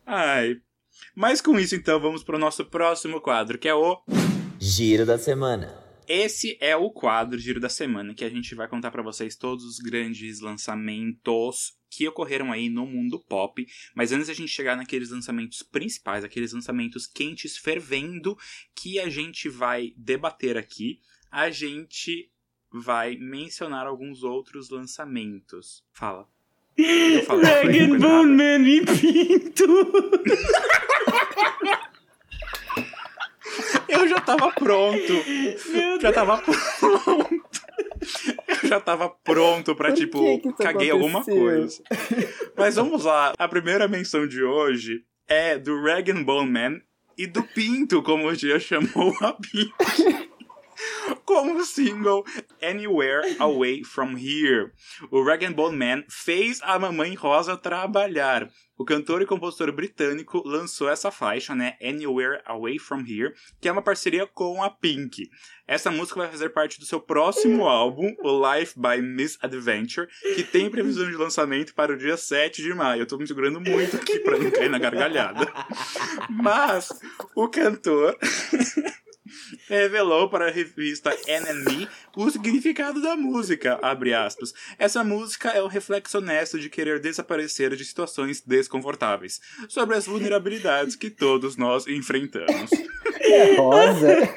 Ai. 0.06 0.56
Mas 1.14 1.40
com 1.40 1.58
isso, 1.58 1.74
então, 1.74 2.00
vamos 2.00 2.22
pro 2.22 2.38
nosso 2.38 2.64
próximo 2.64 3.20
quadro, 3.20 3.58
que 3.58 3.68
é 3.68 3.74
o. 3.74 4.02
Giro 4.58 5.04
da 5.04 5.18
semana. 5.18 5.90
Esse 6.12 6.58
é 6.60 6.74
o 6.74 6.90
quadro 6.90 7.38
Giro 7.38 7.60
da 7.60 7.68
Semana, 7.68 8.12
que 8.12 8.24
a 8.24 8.28
gente 8.28 8.52
vai 8.56 8.66
contar 8.66 8.90
pra 8.90 9.00
vocês 9.00 9.36
todos 9.36 9.64
os 9.64 9.78
grandes 9.78 10.40
lançamentos 10.40 11.78
que 11.88 12.08
ocorreram 12.08 12.50
aí 12.50 12.68
no 12.68 12.84
mundo 12.84 13.20
pop. 13.20 13.64
Mas 13.94 14.10
antes 14.10 14.26
da 14.26 14.34
gente 14.34 14.50
chegar 14.50 14.76
naqueles 14.76 15.10
lançamentos 15.10 15.62
principais, 15.62 16.24
aqueles 16.24 16.52
lançamentos 16.52 17.06
quentes, 17.06 17.56
fervendo, 17.56 18.36
que 18.74 18.98
a 18.98 19.08
gente 19.08 19.48
vai 19.48 19.92
debater 19.96 20.56
aqui, 20.56 21.00
a 21.30 21.48
gente 21.48 22.32
vai 22.72 23.16
mencionar 23.16 23.86
alguns 23.86 24.24
outros 24.24 24.68
lançamentos. 24.68 25.84
Fala. 25.92 26.28
Dragon 26.76 27.98
Ball 27.98 28.24
Man 28.24 28.62
e 28.66 28.80
Pinto. 28.84 29.64
Eu 33.88 34.08
já 34.08 34.20
tava 34.20 34.52
pronto. 34.52 35.12
Meu 35.72 36.00
Já 36.00 36.12
tava 36.12 36.38
pronto. 36.38 37.42
Eu 38.62 38.68
já 38.68 38.80
tava 38.80 39.08
pronto 39.08 39.74
pra, 39.74 39.88
Por 39.90 39.96
tipo, 39.96 40.40
que 40.40 40.52
caguei 40.62 40.90
alguma 40.90 41.20
aconteceu? 41.20 41.42
coisa. 41.42 41.82
Mas 42.56 42.76
vamos 42.76 43.04
lá. 43.04 43.34
A 43.38 43.48
primeira 43.48 43.86
menção 43.88 44.26
de 44.26 44.42
hoje 44.42 45.04
é 45.28 45.58
do 45.58 45.82
Rag 45.82 46.12
Bone 46.24 46.50
Man 46.50 46.80
e 47.18 47.26
do 47.26 47.42
Pinto, 47.42 48.02
como 48.02 48.26
o 48.28 48.36
dia 48.36 48.58
chamou 48.58 49.14
a 49.20 49.32
Pinto. 49.34 50.29
Como 51.24 51.64
single 51.64 52.24
Anywhere 52.62 53.36
Away 53.38 53.84
From 53.84 54.16
Here. 54.16 54.72
O 55.10 55.22
Rag 55.22 55.48
Bone 55.50 55.76
Man 55.76 56.04
fez 56.08 56.60
a 56.62 56.78
Mamãe 56.78 57.14
Rosa 57.14 57.56
trabalhar. 57.56 58.50
O 58.80 58.84
cantor 58.84 59.20
e 59.20 59.26
compositor 59.26 59.70
britânico 59.72 60.42
lançou 60.42 60.88
essa 60.88 61.10
faixa, 61.10 61.54
né? 61.54 61.76
Anywhere 61.82 62.40
Away 62.46 62.78
From 62.78 63.00
Here, 63.00 63.34
que 63.60 63.68
é 63.68 63.72
uma 63.72 63.82
parceria 63.82 64.26
com 64.26 64.62
a 64.62 64.70
Pink. 64.70 65.28
Essa 65.68 65.90
música 65.90 66.20
vai 66.20 66.30
fazer 66.30 66.48
parte 66.48 66.80
do 66.80 66.86
seu 66.86 66.98
próximo 66.98 67.68
álbum, 67.68 68.14
o 68.20 68.54
Life 68.54 68.80
by 68.80 69.02
Misadventure, 69.02 70.08
que 70.34 70.42
tem 70.42 70.70
previsão 70.70 71.10
de 71.10 71.16
lançamento 71.16 71.74
para 71.74 71.92
o 71.92 71.96
dia 71.96 72.16
7 72.16 72.62
de 72.62 72.72
maio. 72.72 73.02
Eu 73.02 73.06
tô 73.06 73.18
me 73.18 73.26
segurando 73.26 73.60
muito 73.60 73.96
aqui 73.96 74.18
pra 74.20 74.38
não 74.38 74.50
cair 74.50 74.70
na 74.70 74.78
gargalhada. 74.78 75.46
Mas 76.30 76.88
o 77.36 77.48
cantor 77.48 78.16
revelou 79.68 80.28
para 80.28 80.48
a 80.48 80.50
revista 80.50 81.10
NME 81.10 81.88
o 82.16 82.30
significado 82.30 83.00
da 83.00 83.16
música, 83.16 83.78
abre 83.82 84.14
aspas. 84.14 84.52
Essa 84.78 85.04
música 85.04 85.50
é 85.50 85.62
o 85.62 85.66
reflexo 85.66 86.18
honesto 86.18 86.58
de 86.58 86.68
querer 86.68 87.00
desaparecer 87.00 87.74
de 87.74 87.84
situações 87.84 88.40
desconfortáveis, 88.40 89.40
sobre 89.68 89.96
as 89.96 90.06
vulnerabilidades 90.06 90.96
que 90.96 91.10
todos 91.10 91.56
nós 91.56 91.86
enfrentamos. 91.86 92.70
É 93.20 93.54
rosa. 93.56 94.34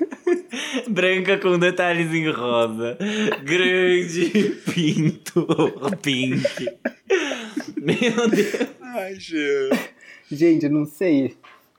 Branca 0.87 1.37
com 1.37 1.57
detalhes 1.57 2.11
em 2.13 2.29
rosa. 2.29 2.97
Grande 3.43 4.61
pinto 4.73 5.47
pink. 6.01 6.69
Meu 7.77 8.29
Deus. 8.29 8.69
Ai, 8.81 9.15
Jean. 9.15 9.69
Gente, 10.31 10.65
eu 10.65 10.71
não 10.71 10.85
sei. 10.85 11.35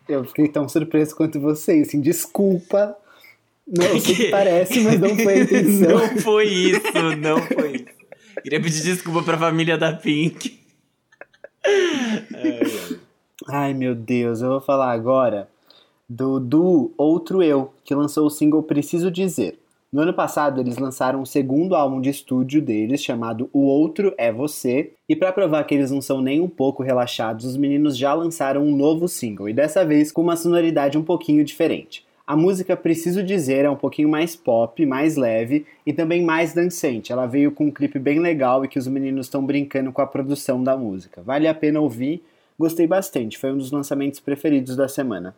Eu 0.09 0.25
fiquei 0.25 0.49
tão 0.49 0.69
surpreso 0.69 1.15
quanto 1.15 1.41
vocês. 1.41 1.89
Assim, 1.89 2.01
desculpa. 2.01 2.97
Não, 3.67 3.87
eu 3.87 4.01
sei 4.01 4.15
que 4.15 4.31
parece, 4.31 4.81
mas 4.81 5.01
não 5.01 5.17
foi 5.17 5.33
a 5.33 5.39
intenção. 5.41 5.99
Não 5.99 6.19
foi 6.19 6.45
isso, 6.47 7.17
não 7.19 7.39
foi 7.43 7.77
isso. 7.77 8.05
Queria 8.43 8.61
pedir 8.61 8.83
desculpa 8.83 9.23
pra 9.23 9.39
família 9.39 9.79
da 9.79 9.93
Pink. 9.95 10.61
Ai, 13.49 13.73
meu 13.73 13.95
Deus, 13.95 14.43
eu 14.43 14.51
vou 14.51 14.61
falar 14.61 14.93
agora 14.93 15.49
do 16.09 16.39
do 16.39 16.93
Outro 16.97 17.43
Eu, 17.43 17.73
que 17.85 17.95
lançou 17.95 18.27
o 18.27 18.31
single 18.31 18.63
Preciso 18.63 19.11
Dizer. 19.11 19.59
No 19.91 20.03
ano 20.03 20.13
passado, 20.13 20.61
eles 20.61 20.77
lançaram 20.77 21.23
o 21.23 21.27
segundo 21.27 21.75
álbum 21.77 22.01
de 22.01 22.11
estúdio 22.11 22.61
deles, 22.61 23.01
chamado 23.01 23.49
O 23.53 23.61
Outro 23.61 24.13
é 24.19 24.33
Você, 24.33 24.93
e 25.09 25.15
para 25.15 25.33
provar 25.33 25.63
que 25.65 25.75
eles 25.75 25.91
não 25.91 26.03
são 26.03 26.21
nem 26.21 26.41
um 26.41 26.49
pouco 26.49 26.83
relaxados, 26.83 27.45
os 27.45 27.57
meninos 27.57 27.97
já 27.97 28.13
lançaram 28.13 28.65
um 28.65 28.75
novo 28.75 29.07
single, 29.07 29.49
e 29.49 29.53
dessa 29.53 29.85
vez 29.85 30.11
com 30.11 30.21
uma 30.21 30.37
sonoridade 30.37 30.99
um 30.99 31.05
pouquinho 31.05 31.45
diferente. 31.45 32.05
A 32.27 32.35
música 32.35 32.75
Preciso 32.75 33.23
Dizer 33.23 33.67
é 33.67 33.71
um 33.71 33.77
pouquinho 33.77 34.09
mais 34.09 34.35
pop, 34.35 34.85
mais 34.87 35.15
leve 35.15 35.67
e 35.85 35.93
também 35.93 36.25
mais 36.25 36.55
dançante. 36.55 37.13
Ela 37.13 37.27
veio 37.27 37.53
com 37.53 37.67
um 37.67 37.71
clipe 37.71 37.99
bem 37.99 38.19
legal 38.19 38.65
e 38.65 38.69
que 38.69 38.79
os 38.79 38.87
meninos 38.87 39.27
estão 39.27 39.45
brincando 39.45 39.93
com 39.93 40.01
a 40.01 40.07
produção 40.07 40.63
da 40.63 40.75
música. 40.75 41.23
Vale 41.23 41.47
a 41.47 41.55
pena 41.55 41.81
ouvir, 41.81 42.25
gostei 42.59 42.87
bastante, 42.87 43.39
foi 43.39 43.53
um 43.53 43.59
dos 43.59 43.71
lançamentos 43.71 44.21
preferidos 44.21 44.75
da 44.75 44.89
semana. 44.89 45.37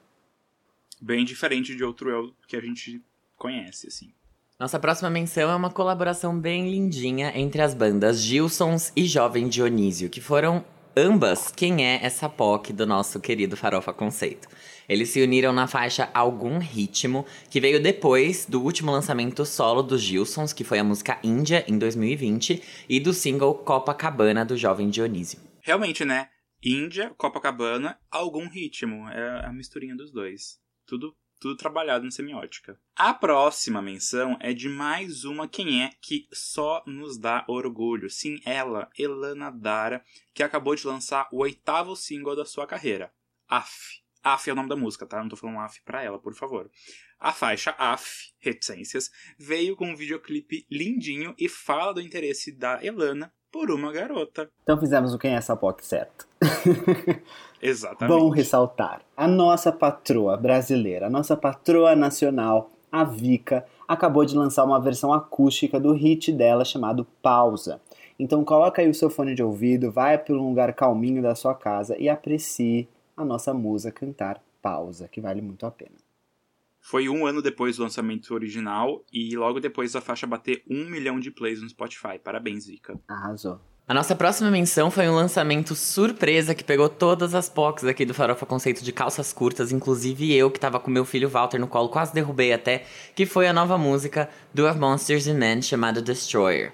Bem 1.00 1.24
diferente 1.24 1.74
de 1.74 1.82
outro 1.82 2.08
eu 2.08 2.32
que 2.46 2.56
a 2.56 2.60
gente 2.60 3.02
conhece, 3.36 3.88
assim. 3.88 4.12
Nossa 4.58 4.78
próxima 4.78 5.10
menção 5.10 5.50
é 5.50 5.56
uma 5.56 5.70
colaboração 5.70 6.38
bem 6.38 6.70
lindinha 6.70 7.32
entre 7.34 7.60
as 7.62 7.74
bandas 7.74 8.22
Gilsons 8.22 8.92
e 8.94 9.06
Jovem 9.06 9.48
Dionísio, 9.48 10.08
que 10.08 10.20
foram 10.20 10.64
ambas 10.96 11.50
quem 11.50 11.84
é 11.84 11.98
essa 12.02 12.28
POC 12.28 12.72
do 12.72 12.86
nosso 12.86 13.20
querido 13.20 13.56
Farofa 13.56 13.92
Conceito. 13.92 14.48
Eles 14.88 15.10
se 15.10 15.22
uniram 15.22 15.52
na 15.52 15.66
faixa 15.66 16.10
Algum 16.14 16.58
Ritmo, 16.58 17.26
que 17.50 17.60
veio 17.60 17.82
depois 17.82 18.46
do 18.46 18.62
último 18.62 18.92
lançamento 18.92 19.44
solo 19.44 19.82
dos 19.82 20.00
Gilsons, 20.00 20.52
que 20.52 20.64
foi 20.64 20.78
a 20.78 20.84
música 20.84 21.18
Índia, 21.22 21.64
em 21.68 21.78
2020, 21.78 22.62
e 22.88 23.00
do 23.00 23.12
single 23.12 23.54
Copacabana, 23.54 24.44
do 24.44 24.56
Jovem 24.56 24.88
Dionísio. 24.88 25.40
Realmente, 25.60 26.04
né? 26.04 26.28
Índia, 26.62 27.12
Copacabana, 27.16 27.98
algum 28.10 28.48
ritmo. 28.48 29.08
É 29.08 29.46
a 29.46 29.52
misturinha 29.52 29.96
dos 29.96 30.12
dois. 30.12 30.58
Tudo, 30.86 31.14
tudo 31.40 31.56
trabalhado 31.56 32.04
na 32.04 32.10
semiótica. 32.10 32.78
A 32.94 33.12
próxima 33.12 33.82
menção 33.82 34.36
é 34.40 34.52
de 34.52 34.68
mais 34.68 35.24
uma 35.24 35.48
quem 35.48 35.82
é 35.82 35.90
que 36.00 36.26
só 36.32 36.82
nos 36.86 37.18
dá 37.18 37.44
orgulho. 37.48 38.08
Sim, 38.08 38.38
ela, 38.44 38.88
Elana 38.98 39.50
Dara, 39.50 40.04
que 40.32 40.42
acabou 40.42 40.74
de 40.74 40.86
lançar 40.86 41.28
o 41.32 41.42
oitavo 41.42 41.94
single 41.94 42.36
da 42.36 42.44
sua 42.44 42.66
carreira. 42.66 43.12
AF. 43.48 44.05
AF 44.26 44.50
é 44.50 44.52
o 44.52 44.56
nome 44.56 44.68
da 44.68 44.74
música, 44.74 45.06
tá? 45.06 45.20
Não 45.20 45.28
tô 45.28 45.36
falando 45.36 45.60
AF 45.60 45.80
pra 45.84 46.02
ela, 46.02 46.18
por 46.18 46.34
favor. 46.34 46.68
A 47.20 47.32
faixa 47.32 47.72
AF, 47.78 48.32
Reticências, 48.40 49.08
veio 49.38 49.76
com 49.76 49.86
um 49.86 49.94
videoclipe 49.94 50.66
lindinho 50.68 51.32
e 51.38 51.48
fala 51.48 51.94
do 51.94 52.00
interesse 52.00 52.50
da 52.50 52.84
Elana 52.84 53.32
por 53.52 53.70
uma 53.70 53.92
garota. 53.92 54.50
Então 54.64 54.80
fizemos 54.80 55.14
o 55.14 55.18
Quem 55.18 55.32
é 55.32 55.36
essa 55.36 55.54
POC 55.54 55.86
certo. 55.86 56.26
Exatamente. 57.62 58.18
Bom 58.18 58.28
ressaltar, 58.28 59.02
a 59.16 59.28
nossa 59.28 59.70
patroa 59.70 60.36
brasileira, 60.36 61.06
a 61.06 61.10
nossa 61.10 61.36
patroa 61.36 61.94
nacional, 61.94 62.72
a 62.90 63.04
Vika, 63.04 63.64
acabou 63.86 64.24
de 64.24 64.36
lançar 64.36 64.64
uma 64.64 64.80
versão 64.80 65.12
acústica 65.12 65.78
do 65.78 65.92
hit 65.92 66.32
dela 66.32 66.64
chamado 66.64 67.06
Pausa. 67.22 67.80
Então 68.18 68.44
coloca 68.44 68.82
aí 68.82 68.90
o 68.90 68.94
seu 68.94 69.08
fone 69.08 69.36
de 69.36 69.42
ouvido, 69.42 69.92
vai 69.92 70.18
para 70.18 70.34
um 70.34 70.48
lugar 70.48 70.74
calminho 70.74 71.22
da 71.22 71.36
sua 71.36 71.54
casa 71.54 71.96
e 71.96 72.08
aprecie 72.08 72.88
a 73.16 73.24
nossa 73.24 73.54
musa 73.54 73.90
cantar 73.90 74.42
Pausa, 74.60 75.08
que 75.08 75.20
vale 75.20 75.40
muito 75.40 75.64
a 75.64 75.70
pena. 75.70 75.96
Foi 76.80 77.08
um 77.08 77.26
ano 77.26 77.40
depois 77.40 77.76
do 77.76 77.82
lançamento 77.82 78.32
original 78.32 79.04
e 79.12 79.36
logo 79.36 79.58
depois 79.58 79.96
a 79.96 80.00
faixa 80.00 80.26
bater 80.26 80.62
um 80.68 80.88
milhão 80.88 81.18
de 81.18 81.30
plays 81.30 81.60
no 81.60 81.68
Spotify. 81.68 82.18
Parabéns, 82.22 82.66
Vika. 82.66 83.00
Arrasou. 83.08 83.60
A 83.88 83.94
nossa 83.94 84.16
próxima 84.16 84.50
menção 84.50 84.90
foi 84.90 85.08
um 85.08 85.14
lançamento 85.14 85.74
surpresa 85.76 86.56
que 86.56 86.64
pegou 86.64 86.88
todas 86.88 87.36
as 87.36 87.48
POCs 87.48 87.84
aqui 87.84 88.04
do 88.04 88.12
Farofa 88.12 88.44
Conceito 88.44 88.82
de 88.82 88.92
calças 88.92 89.32
curtas, 89.32 89.70
inclusive 89.70 90.34
eu 90.34 90.50
que 90.50 90.58
tava 90.58 90.80
com 90.80 90.90
meu 90.90 91.04
filho 91.04 91.28
Walter 91.28 91.58
no 91.60 91.68
colo, 91.68 91.88
quase 91.88 92.12
derrubei 92.12 92.52
até, 92.52 92.84
que 93.14 93.24
foi 93.24 93.46
a 93.46 93.52
nova 93.52 93.78
música 93.78 94.28
do 94.52 94.68
Of 94.68 94.80
Monsters 94.80 95.28
and 95.28 95.34
Men 95.34 95.62
chamada 95.62 96.02
Destroyer. 96.02 96.72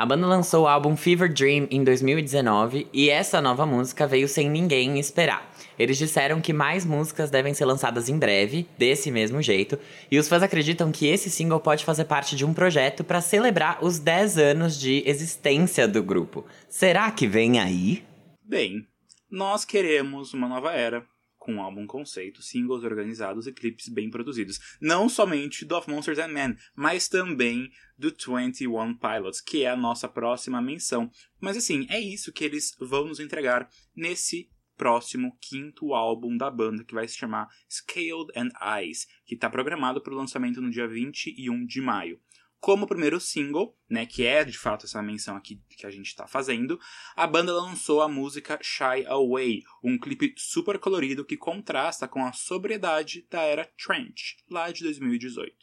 A 0.00 0.06
banda 0.06 0.26
lançou 0.26 0.64
o 0.64 0.66
álbum 0.66 0.96
Fever 0.96 1.30
Dream 1.30 1.68
em 1.70 1.84
2019 1.84 2.88
e 2.90 3.10
essa 3.10 3.38
nova 3.38 3.66
música 3.66 4.06
veio 4.06 4.26
sem 4.26 4.48
ninguém 4.48 4.98
esperar. 4.98 5.54
Eles 5.78 5.98
disseram 5.98 6.40
que 6.40 6.54
mais 6.54 6.86
músicas 6.86 7.28
devem 7.28 7.52
ser 7.52 7.66
lançadas 7.66 8.08
em 8.08 8.18
breve, 8.18 8.66
desse 8.78 9.10
mesmo 9.10 9.42
jeito, 9.42 9.78
e 10.10 10.18
os 10.18 10.26
fãs 10.26 10.42
acreditam 10.42 10.90
que 10.90 11.06
esse 11.06 11.28
single 11.28 11.60
pode 11.60 11.84
fazer 11.84 12.06
parte 12.06 12.34
de 12.34 12.46
um 12.46 12.54
projeto 12.54 13.04
para 13.04 13.20
celebrar 13.20 13.84
os 13.84 13.98
10 13.98 14.38
anos 14.38 14.80
de 14.80 15.02
existência 15.04 15.86
do 15.86 16.02
grupo. 16.02 16.46
Será 16.66 17.10
que 17.10 17.26
vem 17.26 17.60
aí? 17.60 18.02
Bem, 18.42 18.86
nós 19.30 19.66
queremos 19.66 20.32
uma 20.32 20.48
nova 20.48 20.72
era, 20.72 21.04
com 21.40 21.54
um 21.54 21.62
álbum 21.62 21.86
conceito, 21.86 22.42
singles 22.42 22.84
organizados 22.84 23.46
e 23.46 23.52
clipes 23.52 23.88
bem 23.88 24.10
produzidos. 24.10 24.60
Não 24.80 25.08
somente 25.08 25.64
do 25.64 25.74
Of 25.74 25.90
Monsters 25.90 26.18
and 26.18 26.28
Men, 26.28 26.54
mas 26.76 27.08
também 27.08 27.72
do 27.98 28.10
21 28.10 28.94
Pilots, 28.96 29.40
que 29.40 29.64
é 29.64 29.70
a 29.70 29.76
nossa 29.76 30.06
próxima 30.06 30.60
menção. 30.60 31.10
Mas 31.40 31.56
assim, 31.56 31.86
é 31.88 31.98
isso 31.98 32.32
que 32.32 32.44
eles 32.44 32.76
vão 32.78 33.06
nos 33.06 33.18
entregar 33.18 33.68
nesse 33.96 34.50
próximo 34.76 35.36
quinto 35.40 35.92
álbum 35.94 36.36
da 36.36 36.50
banda, 36.50 36.84
que 36.84 36.94
vai 36.94 37.08
se 37.08 37.16
chamar 37.16 37.48
Scaled 37.68 38.30
and 38.36 38.50
Eyes, 38.78 39.06
que 39.26 39.34
está 39.34 39.50
programado 39.50 40.00
para 40.00 40.12
o 40.14 40.16
lançamento 40.16 40.60
no 40.60 40.70
dia 40.70 40.86
21 40.86 41.66
de 41.66 41.80
maio. 41.80 42.20
Como 42.60 42.86
primeiro 42.86 43.18
single, 43.18 43.74
né, 43.88 44.04
que 44.04 44.26
é 44.26 44.44
de 44.44 44.58
fato 44.58 44.84
essa 44.84 45.02
menção 45.02 45.34
aqui 45.34 45.60
que 45.70 45.86
a 45.86 45.90
gente 45.90 46.08
está 46.08 46.26
fazendo, 46.26 46.78
a 47.16 47.26
banda 47.26 47.52
lançou 47.52 48.02
a 48.02 48.08
música 48.08 48.58
Shy 48.60 49.06
Away, 49.06 49.62
um 49.82 49.98
clipe 49.98 50.34
super 50.36 50.78
colorido 50.78 51.24
que 51.24 51.38
contrasta 51.38 52.06
com 52.06 52.24
a 52.24 52.32
sobriedade 52.32 53.26
da 53.30 53.40
era 53.40 53.68
Trench, 53.82 54.36
lá 54.50 54.70
de 54.70 54.84
2018. 54.84 55.54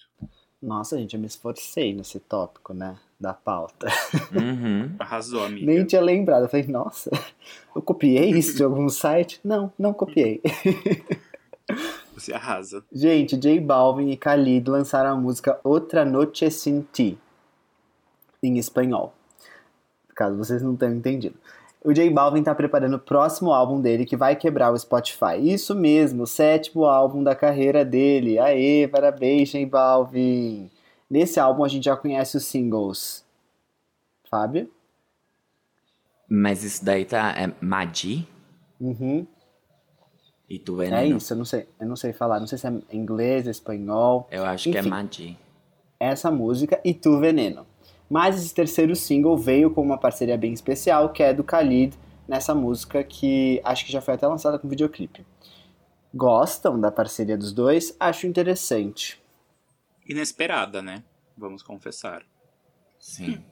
Nossa, 0.62 0.98
gente, 0.98 1.14
eu 1.14 1.20
me 1.20 1.28
esforcei 1.28 1.94
nesse 1.94 2.20
tópico, 2.20 2.74
né? 2.74 2.98
Da 3.20 3.34
pauta. 3.34 3.88
Uhum. 4.34 4.96
Arrasou, 4.98 5.44
amiga. 5.44 5.66
Nem 5.68 5.86
tinha 5.86 6.02
lembrado. 6.02 6.44
Eu 6.44 6.50
falei, 6.50 6.66
nossa, 6.66 7.12
eu 7.76 7.82
copiei 7.82 8.32
isso 8.32 8.56
de 8.56 8.64
algum 8.64 8.90
site? 8.90 9.40
Não, 9.44 9.72
não 9.78 9.94
copiei. 9.94 10.42
Você 12.28 12.34
arrasa. 12.34 12.84
Gente, 12.92 13.38
J 13.38 13.58
Balvin 13.62 14.10
e 14.10 14.18
Khalid 14.18 14.70
lançaram 14.70 15.12
a 15.12 15.16
música 15.16 15.62
Outra 15.64 16.04
Noche 16.04 16.52
Sin 16.52 16.86
Ti, 16.92 17.18
em 18.44 18.58
espanhol. 18.58 19.14
Caso 20.14 20.38
vocês 20.38 20.62
não 20.62 20.76
tenham 20.76 20.96
entendido. 20.96 21.38
O 21.82 21.94
J 21.94 22.10
Balvin 22.10 22.44
tá 22.44 22.54
preparando 22.54 22.96
o 22.96 23.00
próximo 23.00 23.54
álbum 23.54 23.80
dele 23.80 24.06
que 24.06 24.18
vai 24.18 24.36
quebrar 24.36 24.74
o 24.74 24.78
Spotify. 24.78 25.38
Isso 25.40 25.74
mesmo, 25.74 26.24
o 26.24 26.28
sétimo 26.28 26.84
álbum 26.84 27.24
da 27.24 27.34
carreira 27.34 27.86
dele. 27.86 28.38
Aê, 28.38 28.90
parabéns, 28.90 29.48
J 29.50 29.66
Balvin! 29.66 30.70
Nesse 31.10 31.40
álbum 31.40 31.64
a 31.64 31.70
gente 31.70 31.86
já 31.86 31.96
conhece 31.96 32.36
os 32.36 32.44
singles. 32.44 33.24
Fábio? 34.30 34.70
Mas 36.28 36.62
isso 36.66 36.84
daí 36.84 37.06
tá. 37.06 37.34
É 37.38 37.54
Madi? 37.62 38.28
Uhum. 38.82 39.26
E 40.50 40.58
tu 40.60 40.82
É 40.82 40.90
Veneno? 40.90 41.18
isso, 41.18 41.34
eu 41.34 41.38
não 41.38 41.46
sei, 41.46 41.68
eu 41.80 41.88
não 41.88 41.96
sei 41.96 42.14
falar, 42.14 42.40
não 42.40 42.48
sei 42.48 42.58
se 42.58 42.68
é 42.68 42.74
inglês, 42.92 43.48
espanhol. 43.48 44.28
Eu 44.32 44.46
acho 44.46 44.70
que 44.72 44.78
é 44.78 44.80
Enfim. 44.80 44.90
Madi. 44.90 45.38
essa 46.00 46.32
música 46.32 46.80
e 46.86 46.94
Tu 46.94 47.20
Veneno. 47.20 47.66
Mas 48.10 48.38
esse 48.42 48.54
terceiro 48.54 48.96
single 48.96 49.38
veio 49.38 49.70
com 49.72 49.82
uma 49.82 49.98
parceria 49.98 50.38
bem 50.38 50.54
especial, 50.54 51.12
que 51.12 51.22
é 51.22 51.34
do 51.34 51.44
Khalid, 51.44 51.98
nessa 52.28 52.56
música 52.56 53.04
que 53.04 53.60
acho 53.66 53.86
que 53.86 53.92
já 53.92 54.00
foi 54.00 54.14
até 54.14 54.26
lançada 54.26 54.58
com 54.58 54.70
videoclipe. 54.70 55.26
Gostam 56.14 56.80
da 56.80 56.90
parceria 56.90 57.38
dos 57.38 57.52
dois? 57.52 57.96
Acho 58.00 58.26
interessante. 58.26 59.22
Inesperada, 60.08 60.82
né? 60.82 61.04
Vamos 61.38 61.62
confessar. 61.62 62.24
Sim. 62.98 63.44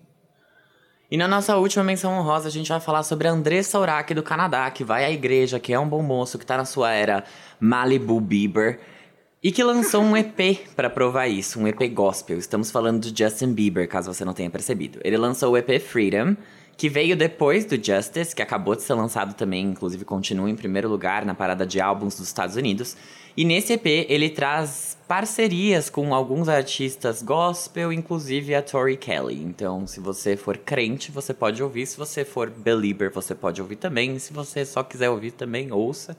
E 1.10 1.18
na 1.18 1.28
nossa 1.28 1.56
última 1.56 1.84
menção 1.84 2.12
honrosa, 2.18 2.48
a 2.48 2.52
gente 2.52 2.70
vai 2.70 2.80
falar 2.80 3.04
sobre 3.04 3.28
Andressa 3.28 3.80
Urach 3.80 4.12
do 4.14 4.24
Canadá, 4.24 4.70
que 4.72 4.84
vai 4.84 5.06
à 5.06 5.12
igreja, 5.12 5.60
que 5.60 5.72
é 5.72 5.80
um 5.80 5.88
bom 5.88 6.02
moço, 6.02 6.40
que 6.40 6.46
tá 6.46 6.58
na 6.58 6.66
sua 6.66 6.92
era 6.92 7.24
Malibu 7.60 8.20
Bieber, 8.20 8.80
e 9.44 9.52
que 9.52 9.64
lançou 9.64 10.02
um 10.02 10.18
EP 10.18 10.68
pra 10.76 10.90
provar 10.90 11.28
isso, 11.28 11.60
um 11.60 11.68
EP 11.68 11.94
gospel. 11.94 12.40
Estamos 12.40 12.72
falando 12.72 13.00
de 13.00 13.24
Justin 13.24 13.54
Bieber, 13.54 13.88
caso 13.88 14.12
você 14.12 14.26
não 14.26 14.34
tenha 14.34 14.50
percebido. 14.50 15.00
Ele 15.04 15.16
lançou 15.16 15.54
o 15.54 15.58
EP 15.58 15.80
Freedom, 15.80 16.36
que 16.77 16.89
veio 16.89 17.15
depois 17.15 17.65
do 17.65 17.75
Justice, 17.75 18.36
que 18.36 18.41
acabou 18.41 18.75
de 18.75 18.84
ser 18.84 18.94
lançado 18.94 19.34
também, 19.34 19.65
inclusive 19.65 20.03
continua 20.03 20.50
em 20.50 20.55
primeiro 20.55 20.89
lugar 20.89 21.25
na 21.25 21.34
parada 21.34 21.65
de 21.65 21.79
álbuns 21.79 22.17
dos 22.17 22.27
Estados 22.27 22.55
Unidos. 22.55 22.98
E 23.38 23.44
nesse 23.44 23.74
EP 23.74 23.86
ele 23.86 24.29
traz 24.29 24.98
parcerias 25.08 25.89
com 25.89 26.13
alguns 26.13 26.48
artistas 26.48 27.22
gospel, 27.22 27.91
inclusive 27.91 28.55
a 28.55 28.62
Tori 28.62 28.96
Kelly. 28.96 29.41
Então, 29.41 29.86
se 29.86 30.00
você 30.00 30.38
for 30.38 30.58
crente, 30.58 31.12
você 31.12 31.34
pode 31.34 31.62
ouvir. 31.62 31.86
Se 31.86 31.98
você 31.98 32.24
for 32.24 32.50
believer, 32.50 33.12
você 33.12 33.36
pode 33.36 33.62
ouvir 33.62 33.75
também. 33.75 34.15
E 34.15 34.20
se 34.20 34.32
você 34.32 34.65
só 34.65 34.84
quiser 34.84 35.10
ouvir 35.10 35.32
também, 35.32 35.72
ouça. 35.72 36.15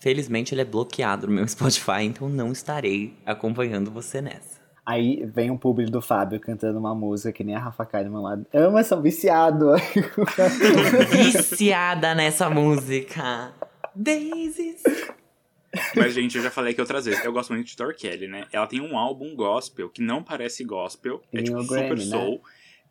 Felizmente 0.00 0.54
ele 0.54 0.62
é 0.62 0.64
bloqueado 0.64 1.26
no 1.26 1.32
meu 1.32 1.46
Spotify, 1.48 2.02
então 2.02 2.28
não 2.28 2.52
estarei 2.52 3.14
acompanhando 3.24 3.90
você 3.90 4.20
nessa. 4.20 4.63
Aí 4.86 5.24
vem 5.24 5.50
um 5.50 5.56
público 5.56 5.90
do 5.90 6.02
Fábio 6.02 6.38
cantando 6.38 6.78
uma 6.78 6.94
música 6.94 7.32
que 7.32 7.42
nem 7.42 7.54
a 7.54 7.58
Rafa 7.58 7.86
Kai 7.86 8.04
do 8.04 8.10
meu 8.10 8.20
lado. 8.20 8.44
Ama, 8.52 8.84
são 8.84 9.00
viciado. 9.00 9.72
Viciada 11.10 12.14
nessa 12.14 12.50
música. 12.50 13.52
Daisies. 13.94 14.82
Mas, 15.96 16.12
gente, 16.14 16.36
eu 16.36 16.42
já 16.44 16.50
falei 16.50 16.72
aqui 16.72 16.80
outras 16.80 17.04
vezes. 17.06 17.24
Eu 17.24 17.32
gosto 17.32 17.52
muito 17.52 17.66
de 17.66 17.76
Tor 17.76 17.94
Kelly, 17.94 18.28
né? 18.28 18.46
Ela 18.52 18.66
tem 18.66 18.80
um 18.80 18.96
álbum 18.96 19.34
gospel 19.34 19.88
que 19.88 20.02
não 20.02 20.22
parece 20.22 20.62
gospel. 20.64 21.22
é 21.32 21.42
tipo 21.42 21.56
o 21.58 21.62
super 21.62 21.86
Grammy, 21.88 22.04
né? 22.04 22.16
soul. 22.16 22.40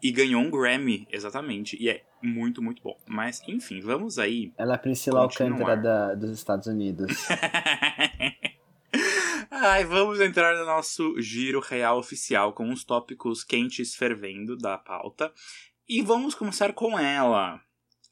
E 0.02 0.12
ganhou 0.12 0.42
um 0.42 0.50
Grammy, 0.52 1.08
exatamente. 1.12 1.78
E 1.82 1.90
é 1.90 2.02
muito, 2.22 2.62
muito 2.62 2.82
bom. 2.84 2.98
Mas, 3.08 3.42
enfim, 3.48 3.80
vamos 3.80 4.20
aí. 4.20 4.52
Ela 4.58 4.74
é 4.74 4.76
a 4.76 4.80
Priscila 4.80 5.22
Continuar. 5.22 5.52
Alcântara 5.72 5.82
da- 5.82 6.16
dos 6.16 6.32
Estados 6.32 6.68
Unidos. 6.68 7.16
Ai, 9.56 9.86
vamos 9.86 10.20
entrar 10.20 10.58
no 10.58 10.66
nosso 10.66 11.22
giro 11.22 11.60
real 11.60 12.00
oficial 12.00 12.54
com 12.54 12.74
os 12.74 12.84
tópicos 12.84 13.44
quentes 13.44 13.94
fervendo 13.94 14.58
da 14.58 14.80
pauta. 14.80 15.32
E 15.88 16.02
vamos 16.02 16.34
começar 16.34 16.74
com 16.74 16.98
ela, 16.98 17.62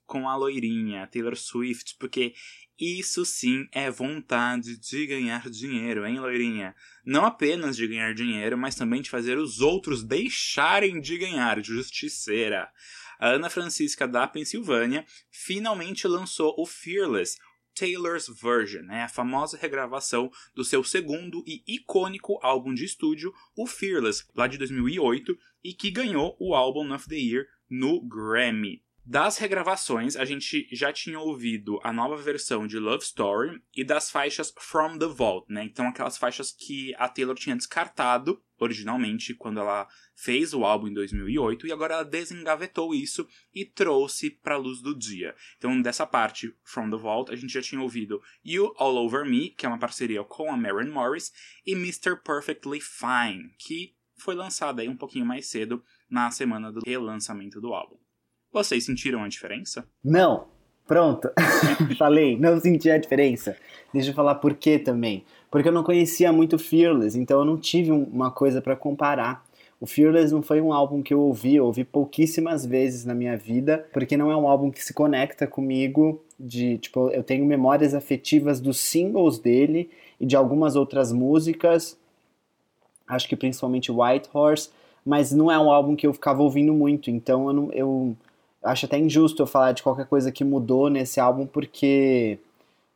com 0.05 0.29
a 0.29 0.35
loirinha, 0.35 1.07
Taylor 1.07 1.35
Swift, 1.35 1.95
porque 1.97 2.35
isso 2.79 3.25
sim 3.25 3.67
é 3.71 3.89
vontade 3.89 4.77
de 4.77 5.07
ganhar 5.07 5.49
dinheiro, 5.49 6.05
hein, 6.05 6.19
loirinha? 6.19 6.75
Não 7.03 7.25
apenas 7.25 7.75
de 7.75 7.87
ganhar 7.87 8.13
dinheiro, 8.13 8.55
mas 8.55 8.75
também 8.75 9.01
de 9.01 9.09
fazer 9.09 9.39
os 9.39 9.61
outros 9.61 10.03
deixarem 10.03 11.01
de 11.01 11.17
ganhar, 11.17 11.59
justiceira. 11.63 12.71
A 13.19 13.29
Ana 13.29 13.49
Francisca 13.49 14.07
da 14.07 14.27
Pensilvânia 14.27 15.03
finalmente 15.31 16.07
lançou 16.07 16.53
o 16.55 16.67
Fearless, 16.67 17.39
Taylor's 17.75 18.27
Version, 18.27 18.83
né, 18.83 19.03
a 19.03 19.07
famosa 19.07 19.57
regravação 19.57 20.31
do 20.53 20.63
seu 20.63 20.83
segundo 20.83 21.43
e 21.47 21.63
icônico 21.67 22.39
álbum 22.41 22.73
de 22.73 22.85
estúdio, 22.85 23.33
o 23.55 23.65
Fearless, 23.65 24.25
lá 24.35 24.47
de 24.47 24.57
2008, 24.57 25.37
e 25.63 25.73
que 25.73 25.91
ganhou 25.91 26.35
o 26.39 26.53
Album 26.53 26.93
of 26.93 27.07
the 27.07 27.15
Year 27.15 27.45
no 27.69 28.01
Grammy. 28.01 28.83
Das 29.03 29.39
regravações, 29.39 30.15
a 30.15 30.23
gente 30.23 30.67
já 30.71 30.93
tinha 30.93 31.19
ouvido 31.19 31.79
a 31.83 31.91
nova 31.91 32.15
versão 32.15 32.67
de 32.67 32.77
Love 32.77 33.03
Story 33.03 33.59
e 33.75 33.83
das 33.83 34.11
faixas 34.11 34.53
From 34.59 34.99
the 34.99 35.07
Vault, 35.07 35.51
né? 35.51 35.63
Então 35.63 35.87
aquelas 35.87 36.19
faixas 36.19 36.51
que 36.51 36.93
a 36.95 37.09
Taylor 37.09 37.35
tinha 37.35 37.55
descartado 37.55 38.39
originalmente 38.59 39.33
quando 39.33 39.59
ela 39.59 39.87
fez 40.15 40.53
o 40.53 40.63
álbum 40.63 40.87
em 40.87 40.93
2008 40.93 41.65
e 41.65 41.71
agora 41.71 41.95
ela 41.95 42.03
desengavetou 42.05 42.93
isso 42.93 43.27
e 43.51 43.65
trouxe 43.65 44.29
para 44.29 44.55
luz 44.55 44.81
do 44.81 44.95
dia. 44.95 45.35
Então 45.57 45.81
dessa 45.81 46.05
parte 46.05 46.55
From 46.63 46.91
the 46.91 46.97
Vault, 46.97 47.31
a 47.31 47.35
gente 47.35 47.51
já 47.51 47.61
tinha 47.61 47.81
ouvido 47.81 48.21
You 48.45 48.71
All 48.77 48.95
Over 48.97 49.25
Me, 49.25 49.49
que 49.49 49.65
é 49.65 49.69
uma 49.69 49.79
parceria 49.79 50.23
com 50.23 50.51
a 50.51 50.55
Maren 50.55 50.91
Morris, 50.91 51.33
e 51.65 51.73
Mr. 51.73 52.17
Perfectly 52.23 52.79
Fine, 52.79 53.49
que 53.57 53.95
foi 54.15 54.35
lançada 54.35 54.83
aí 54.83 54.87
um 54.87 54.97
pouquinho 54.97 55.25
mais 55.25 55.47
cedo 55.47 55.83
na 56.07 56.29
semana 56.29 56.71
do 56.71 56.81
relançamento 56.85 57.59
do 57.59 57.73
álbum. 57.73 58.00
Vocês 58.51 58.85
sentiram 58.85 59.23
a 59.23 59.27
diferença? 59.27 59.85
Não! 60.03 60.45
Pronto! 60.87 61.29
Falei, 61.97 62.37
não 62.37 62.59
senti 62.59 62.89
a 62.89 62.97
diferença. 62.97 63.55
Deixa 63.93 64.09
eu 64.09 64.13
falar 64.13 64.35
por 64.35 64.53
quê 64.55 64.77
também. 64.77 65.23
Porque 65.49 65.69
eu 65.69 65.71
não 65.73 65.83
conhecia 65.83 66.31
muito 66.33 66.57
Fearless, 66.59 67.17
então 67.17 67.39
eu 67.39 67.45
não 67.45 67.57
tive 67.57 67.91
um- 67.91 68.03
uma 68.03 68.29
coisa 68.31 68.61
pra 68.61 68.75
comparar. 68.75 69.43
O 69.79 69.85
Fearless 69.85 70.33
não 70.33 70.41
foi 70.41 70.59
um 70.61 70.71
álbum 70.73 71.01
que 71.01 71.13
eu 71.13 71.19
ouvi, 71.21 71.55
eu 71.55 71.65
ouvi 71.65 71.83
pouquíssimas 71.83 72.65
vezes 72.65 73.05
na 73.05 73.15
minha 73.15 73.35
vida, 73.37 73.87
porque 73.93 74.15
não 74.17 74.29
é 74.31 74.35
um 74.35 74.47
álbum 74.47 74.69
que 74.69 74.83
se 74.83 74.93
conecta 74.93 75.47
comigo 75.47 76.21
de, 76.39 76.77
tipo, 76.77 77.09
eu 77.09 77.23
tenho 77.23 77.45
memórias 77.45 77.93
afetivas 77.93 78.59
dos 78.59 78.77
singles 78.79 79.39
dele 79.39 79.89
e 80.19 80.25
de 80.25 80.35
algumas 80.35 80.75
outras 80.75 81.11
músicas, 81.11 81.97
acho 83.07 83.27
que 83.27 83.35
principalmente 83.35 83.91
White 83.91 84.29
Horse, 84.33 84.69
mas 85.05 85.31
não 85.31 85.51
é 85.51 85.57
um 85.57 85.71
álbum 85.71 85.95
que 85.95 86.05
eu 86.05 86.13
ficava 86.13 86.43
ouvindo 86.43 86.73
muito, 86.73 87.09
então 87.09 87.47
eu, 87.47 87.53
não, 87.53 87.73
eu 87.73 88.15
acho 88.63 88.85
até 88.85 88.97
injusto 88.97 89.41
eu 89.41 89.47
falar 89.47 89.71
de 89.71 89.83
qualquer 89.83 90.05
coisa 90.05 90.31
que 90.31 90.43
mudou 90.43 90.89
nesse 90.89 91.19
álbum, 91.19 91.45
porque 91.45 92.39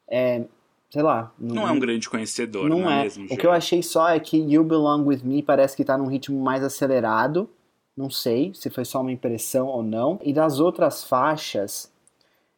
é, 0.07 0.43
sei 0.89 1.01
lá. 1.01 1.31
Não 1.37 1.67
é 1.67 1.71
um 1.71 1.79
grande 1.79 2.09
conhecedor, 2.09 2.69
não 2.69 2.79
não, 2.79 2.91
é, 2.91 2.99
é. 2.99 3.03
mesmo? 3.03 3.25
O 3.25 3.29
Gê? 3.29 3.37
que 3.37 3.47
eu 3.47 3.51
achei 3.51 3.81
só 3.83 4.09
é 4.09 4.19
que 4.19 4.37
You 4.37 4.63
Belong 4.63 5.03
With 5.03 5.21
Me 5.23 5.41
parece 5.41 5.75
que 5.75 5.83
tá 5.83 5.97
num 5.97 6.07
ritmo 6.07 6.41
mais 6.41 6.63
acelerado. 6.63 7.49
Não 7.95 8.09
sei 8.09 8.51
se 8.53 8.69
foi 8.69 8.85
só 8.85 9.01
uma 9.01 9.11
impressão 9.11 9.67
ou 9.67 9.81
não. 9.81 10.19
E 10.21 10.33
das 10.33 10.59
outras 10.59 11.03
faixas, 11.03 11.91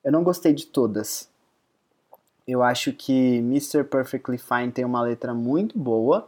eu 0.04 0.12
não 0.12 0.24
gostei 0.24 0.54
de 0.54 0.66
todas. 0.66 1.30
Eu 2.48 2.64
acho 2.64 2.94
que 2.94 3.38
Mr. 3.38 3.84
Perfectly 3.84 4.38
Fine 4.38 4.72
tem 4.72 4.86
uma 4.86 5.02
letra 5.02 5.34
muito 5.34 5.78
boa. 5.78 6.28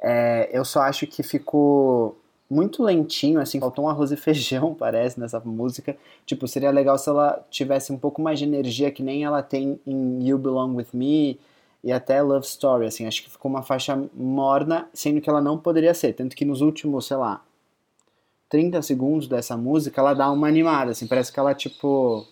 É, 0.00 0.50
eu 0.52 0.64
só 0.64 0.80
acho 0.80 1.06
que 1.06 1.22
ficou 1.22 2.18
muito 2.48 2.82
lentinho, 2.82 3.40
assim, 3.40 3.60
faltou 3.60 3.84
um 3.84 3.88
arroz 3.88 4.10
e 4.12 4.16
feijão, 4.18 4.74
parece, 4.74 5.18
nessa 5.18 5.40
música. 5.40 5.96
Tipo, 6.24 6.46
seria 6.46 6.70
legal 6.70 6.98
se 6.98 7.08
ela 7.08 7.44
tivesse 7.50 7.92
um 7.92 7.98
pouco 7.98 8.22
mais 8.22 8.38
de 8.38 8.44
energia 8.44 8.90
que 8.90 9.02
nem 9.02 9.24
ela 9.24 9.42
tem 9.42 9.80
em 9.86 10.26
You 10.26 10.38
Belong 10.38 10.76
With 10.76 10.88
Me 10.92 11.38
e 11.82 11.92
até 11.92 12.20
Love 12.20 12.46
Story, 12.46 12.86
assim, 12.86 13.06
acho 13.06 13.22
que 13.22 13.30
ficou 13.30 13.50
uma 13.50 13.62
faixa 13.62 13.96
morna, 14.12 14.88
sendo 14.92 15.20
que 15.20 15.30
ela 15.30 15.40
não 15.40 15.56
poderia 15.56 15.94
ser, 15.94 16.14
tanto 16.14 16.34
que 16.34 16.44
nos 16.44 16.60
últimos, 16.60 17.06
sei 17.06 17.16
lá, 17.16 17.44
30 18.48 18.82
segundos 18.82 19.28
dessa 19.28 19.56
música, 19.56 20.00
ela 20.00 20.14
dá 20.14 20.30
uma 20.30 20.48
animada, 20.48 20.90
assim, 20.90 21.06
parece 21.06 21.32
que 21.32 21.38
ela, 21.38 21.54
tipo, 21.54 22.26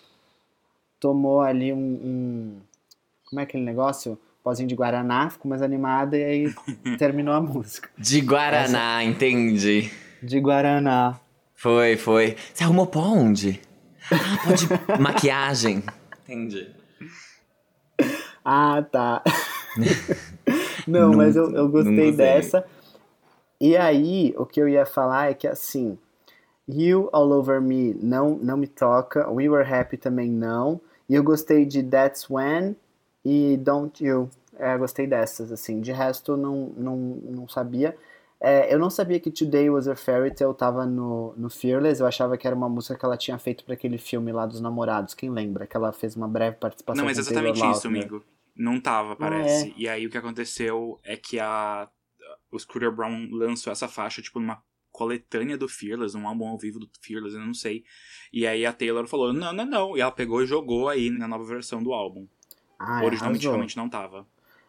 tomou 0.99 1.41
ali 1.41 1.73
um, 1.73 1.77
um 1.77 2.61
como 3.29 3.41
é 3.41 3.45
aquele 3.45 3.65
negócio? 3.65 4.19
Pozinho 4.43 4.69
de 4.69 4.75
Guaraná, 4.75 5.31
ficou 5.31 5.49
mais 5.49 5.63
animada 5.63 6.17
e 6.17 6.25
aí 6.25 6.55
terminou 6.99 7.35
a 7.35 7.41
música. 7.41 7.89
De 7.97 8.21
Guaraná, 8.21 9.03
entendi. 9.03 9.91
De 10.25 10.41
Guaraná. 10.41 11.21
Foi, 11.55 11.97
foi. 11.97 12.37
Você 12.53 12.65
arrumou 12.65 12.87
pó 12.87 13.01
onde? 13.01 13.61
Ah, 14.11 14.39
pó 14.45 14.53
de 14.53 14.67
maquiagem. 15.01 15.83
Entendi. 16.25 16.71
Ah, 18.45 18.83
tá. 18.91 19.23
Não, 20.87 21.11
Não- 21.11 21.15
mas 21.17 21.37
eu, 21.37 21.51
eu 21.55 21.69
gostei 21.69 22.13
dessa. 22.13 22.65
E 23.61 23.77
aí, 23.77 24.35
o 24.37 24.45
que 24.45 24.61
eu 24.61 24.69
ia 24.69 24.85
falar 24.85 25.31
é 25.31 25.35
que 25.35 25.47
assim, 25.49 25.99
You 26.69 27.09
All 27.13 27.31
Over 27.31 27.61
Me 27.61 27.95
não, 28.03 28.37
não 28.37 28.57
me 28.57 28.67
toca, 28.67 29.31
We 29.31 29.49
Were 29.49 29.67
Happy 29.73 29.97
também 29.97 30.31
não. 30.31 30.81
E 31.09 31.15
eu 31.15 31.23
gostei 31.23 31.65
de 31.65 31.83
That's 31.83 32.29
When 32.29 32.77
e 33.25 33.57
Don't 33.59 34.05
You. 34.05 34.29
É, 34.59 34.77
gostei 34.77 35.07
dessas, 35.07 35.51
assim. 35.51 35.81
De 35.81 35.93
resto, 35.93 36.37
não, 36.37 36.71
não, 36.77 36.97
não 36.97 37.49
sabia. 37.49 37.97
É, 38.45 38.73
eu 38.75 38.79
não 38.79 38.91
sabia 38.91 39.19
que 39.19 39.31
Today 39.31 39.71
Was 39.71 39.89
a 39.89 39.97
Fairy 39.97 40.35
Tale 40.35 40.55
tava 40.55 40.85
no, 40.85 41.35
no 41.37 41.49
Fearless. 41.49 42.01
Eu 42.01 42.07
achava 42.07 42.37
que 42.37 42.47
era 42.47 42.55
uma 42.55 42.69
música 42.69 42.97
que 42.99 43.05
ela 43.05 43.17
tinha 43.17 43.39
feito 43.39 43.65
para 43.65 43.75
aquele 43.75 43.97
filme 43.97 44.31
lá 44.33 44.45
dos 44.45 44.61
namorados. 44.61 45.15
Quem 45.15 45.31
lembra? 45.31 45.67
Que 45.67 45.77
ela 45.77 45.93
fez 45.93 46.15
uma 46.15 46.29
breve 46.29 46.57
participação 46.57 46.99
Não, 46.99 47.05
mas 47.09 47.17
exatamente 47.19 47.59
Taylor 47.59 47.77
isso, 47.77 47.87
Lautner. 47.89 48.03
amigo. 48.03 48.25
Não 48.57 48.81
tava, 48.81 49.17
parece. 49.17 49.71
é. 49.71 49.75
E 49.77 49.89
aí 49.89 50.07
o 50.07 50.11
que 50.11 50.19
aconteceu 50.19 51.01
é 51.03 51.17
que 51.17 51.41
a 51.41 51.89
o 52.53 52.59
Scooter 52.59 52.93
Brown 52.93 53.29
lançou 53.33 53.73
essa 53.73 53.89
faixa, 53.89 54.23
tipo, 54.23 54.39
numa 54.39 54.63
coletânea 54.93 55.59
do 55.59 55.69
Fearless, 55.69 56.17
um 56.17 56.29
álbum 56.29 56.47
ao 56.47 56.57
vivo 56.57 56.79
do 56.79 56.89
Fearless, 57.01 57.35
eu 57.35 57.45
não 57.45 57.53
sei. 57.53 57.83
E 58.33 58.47
aí 58.47 58.65
a 58.65 58.73
Taylor 58.73 59.09
falou, 59.09 59.33
não, 59.33 59.53
não, 59.53 59.67
não. 59.67 59.97
E 59.97 60.01
ela 60.01 60.13
pegou 60.13 60.41
e 60.43 60.47
jogou 60.47 60.89
aí 60.89 61.11
na 61.11 61.27
nova 61.27 61.45
versão 61.45 61.83
do 61.83 61.93
álbum. 61.93 62.29
Ah, 62.79 63.03
Originalmente 63.05 63.25
arrasou. 63.47 63.53
realmente 63.53 63.77
não 63.77 63.89
tava. 63.89 64.25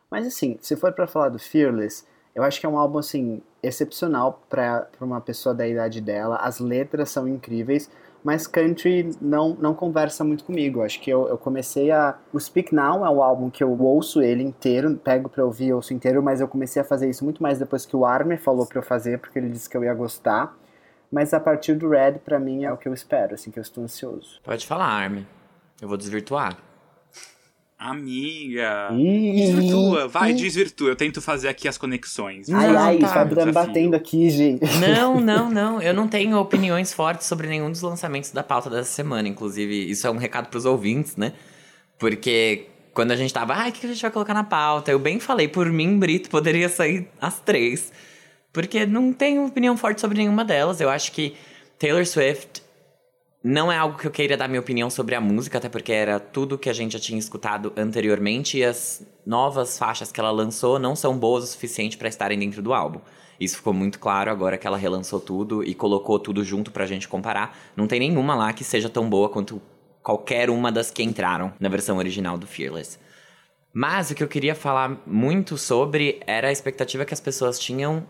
Mas 0.09 0.25
assim, 0.25 0.57
se 0.61 0.75
for 0.75 0.93
pra 0.93 1.05
falar 1.05 1.29
do 1.29 1.38
Fearless, 1.38 2.05
eu 2.36 2.43
acho 2.43 2.60
que 2.60 2.65
é 2.65 2.69
um 2.69 2.78
álbum 2.78 3.00
assim 3.00 3.41
excepcional 3.63 4.43
pra 4.50 4.88
uma 5.00 5.21
pessoa 5.21 5.56
da 5.56 5.65
idade 5.65 6.02
dela. 6.02 6.36
As 6.36 6.60
letras 6.60 7.10
são 7.10 7.28
incríveis, 7.28 7.89
mas 8.24 8.45
country 8.45 9.10
não 9.21 9.56
não 9.56 9.74
conversa 9.74 10.24
muito 10.24 10.43
comigo. 10.43 10.82
Acho 10.84 11.00
que 11.00 11.10
eu, 11.10 11.28
eu 11.30 11.38
comecei 11.38 11.91
a 11.91 12.17
o 12.34 12.39
Speak 12.39 12.76
Now 12.76 13.06
é 13.06 13.10
o 13.10 13.24
álbum 13.24 13.50
que 13.50 13.63
eu 13.63 13.71
ouço 13.82 14.21
ele 14.21 14.43
inteiro, 14.43 14.95
pego 14.98 15.30
pra 15.30 15.45
ouvir, 15.45 15.74
ouço 15.74 15.93
inteiro, 15.93 16.21
mas 16.21 16.41
eu 16.41 16.48
comecei 16.48 16.82
a 16.82 16.86
fazer 16.86 17.10
isso 17.10 17.24
muito 17.24 17.41
mais 17.41 17.58
depois 17.58 17.86
que 17.86 17.95
o 17.95 18.06
Armer 18.06 18.39
falou 18.39 18.67
pra 18.67 18.80
eu 18.80 18.84
fazer, 18.84 19.19
porque 19.19 19.39
ele 19.39 19.50
disse 19.50 19.69
que 19.69 19.78
eu 19.78 19.84
ia 19.84 19.93
gostar. 19.93 20.56
Mas 21.12 21.34
a 21.34 21.39
partir 21.39 21.76
do 21.76 21.88
Red, 21.88 22.19
pra 22.26 22.39
mim, 22.39 22.65
é 22.65 22.74
o 22.74 22.78
que 22.78 22.89
eu 22.89 22.93
espero, 22.93 23.36
assim, 23.36 23.52
que 23.52 23.58
eu 23.58 23.62
estou 23.62 23.84
ansioso. 23.84 24.41
Pode 24.43 24.67
falar, 24.67 24.88
Armin. 24.88 25.26
Eu 25.82 25.88
vou 25.88 25.95
desvirtuar. 25.95 26.58
Amiga! 27.77 28.89
Ih, 28.93 29.33
Desvirtua, 29.35 30.07
vai, 30.07 30.33
desvirtua. 30.33 30.89
Eu 30.89 30.95
tento 30.95 31.21
fazer 31.21 31.49
aqui 31.49 31.67
as 31.67 31.77
conexões. 31.77 32.49
Ai, 32.49 32.71
Não, 32.71 32.79
ai, 32.79 32.97
tá. 32.99 33.07
Fabiano 33.09 33.51
batendo 33.51 33.95
aqui, 33.95 34.29
gente. 34.29 34.63
Não, 34.79 35.19
não, 35.19 35.51
não. 35.51 35.81
Eu 35.81 35.93
não 35.93 36.07
tenho 36.07 36.38
opiniões 36.38 36.93
fortes 36.93 37.27
sobre 37.27 37.47
nenhum 37.47 37.69
dos 37.69 37.81
lançamentos 37.81 38.31
da 38.31 38.41
pauta 38.41 38.69
dessa 38.69 38.91
semana. 38.91 39.27
Inclusive, 39.27 39.89
isso 39.89 40.07
é 40.07 40.09
um 40.09 40.17
recado 40.17 40.47
pros 40.47 40.63
ouvintes, 40.65 41.17
né? 41.17 41.33
Porque 41.99 42.67
quando 42.93 43.11
a 43.11 43.15
gente 43.15 43.33
tava, 43.33 43.53
ai, 43.53 43.69
o 43.69 43.73
que 43.73 43.85
a 43.85 43.89
gente 43.89 44.01
vai 44.01 44.11
colocar 44.11 44.33
na 44.33 44.43
pauta? 44.43 44.89
Eu 44.89 44.97
bem 44.99 45.19
falei, 45.19 45.49
por 45.49 45.69
mim, 45.69 45.99
Brito 45.99 46.29
poderia 46.29 46.69
sair 46.69 47.09
às 47.19 47.39
três. 47.39 47.91
Porque 48.53 48.85
não 48.85 49.11
tenho 49.11 49.45
opinião 49.45 49.75
forte 49.75 49.99
sobre 49.99 50.17
nenhuma 50.17 50.45
delas. 50.45 50.79
Eu 50.79 50.89
acho 50.89 51.11
que 51.11 51.35
Taylor 51.77 52.05
Swift 52.05 52.63
não 53.47 53.71
é 53.71 53.77
algo 53.77 53.95
que 53.95 54.08
eu 54.08 54.12
queira 54.12 54.36
dar 54.36 54.47
minha 54.47 54.60
opinião 54.60 54.89
sobre 54.89 55.13
a 55.13 55.21
música, 55.21 55.60
até 55.60 55.69
porque 55.69 55.93
era 55.93 56.19
tudo 56.19 56.58
que 56.58 56.67
a 56.67 56.73
gente 56.73 56.93
já 56.93 56.99
tinha 56.99 57.19
escutado 57.19 57.71
anteriormente 57.77 58.58
e 58.58 58.65
as 58.65 59.05
novas 59.23 59.77
faixas 59.77 60.12
que 60.12 60.19
ela 60.19 60.31
lançou 60.31 60.79
não 60.79 60.95
são 60.95 61.15
boas 61.15 61.43
o 61.43 61.47
suficiente 61.47 61.95
pra 61.95 62.10
estarem 62.10 62.39
dentro 62.39 62.63
do 62.63 62.73
álbum. 62.73 62.99
Isso 63.39 63.58
ficou 63.58 63.71
muito 63.71 63.99
claro 63.99 64.31
agora 64.31 64.58
que 64.58 64.65
ela 64.65 64.77
relançou 64.77 65.19
tudo 65.19 65.63
e 65.63 65.75
colocou 65.75 66.17
tudo 66.17 66.43
junto 66.43 66.71
pra 66.71 66.88
gente 66.88 67.08
comparar. 67.08 67.55
Não 67.77 67.86
tem 67.86 67.99
nenhuma 67.99 68.34
lá 68.34 68.51
que 68.51 68.63
seja 68.63 68.89
tão 68.89 69.08
boa 69.08 69.29
quanto 69.29 69.62
qualquer 70.01 70.49
uma 70.49 70.71
das 70.71 70.89
que 70.89 71.03
entraram 71.03 71.53
na 71.60 71.69
versão 71.69 71.97
original 71.97 72.39
do 72.39 72.47
Fearless. 72.47 72.97
Mas 73.71 74.10
o 74.10 74.15
que 74.15 74.23
eu 74.23 74.27
queria 74.27 74.55
falar 74.55 75.03
muito 75.05 75.55
sobre 75.55 76.19
era 76.25 76.47
a 76.47 76.51
expectativa 76.51 77.05
que 77.05 77.13
as 77.13 77.21
pessoas 77.21 77.60
tinham 77.60 78.08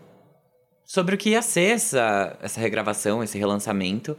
sobre 0.82 1.14
o 1.14 1.18
que 1.18 1.30
ia 1.30 1.42
ser 1.42 1.74
essa, 1.74 2.38
essa 2.40 2.58
regravação, 2.58 3.22
esse 3.22 3.36
relançamento. 3.36 4.16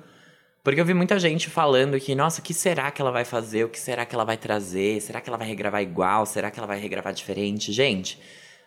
Porque 0.67 0.81
eu 0.81 0.85
vi 0.85 0.93
muita 0.93 1.17
gente 1.17 1.49
falando 1.49 1.97
que, 1.97 2.13
nossa, 2.13 2.41
o 2.41 2.43
que 2.43 2.53
será 2.53 2.91
que 2.91 3.01
ela 3.01 3.09
vai 3.09 3.23
fazer? 3.23 3.63
O 3.63 3.69
que 3.69 3.79
será 3.79 4.05
que 4.05 4.13
ela 4.13 4.25
vai 4.25 4.35
trazer? 4.35 4.99
Será 4.99 5.21
que 5.21 5.29
ela 5.29 5.37
vai 5.37 5.47
regravar 5.47 5.81
igual? 5.81 6.25
Será 6.25 6.51
que 6.51 6.59
ela 6.59 6.67
vai 6.67 6.77
regravar 6.77 7.13
diferente? 7.13 7.71
Gente, 7.71 8.19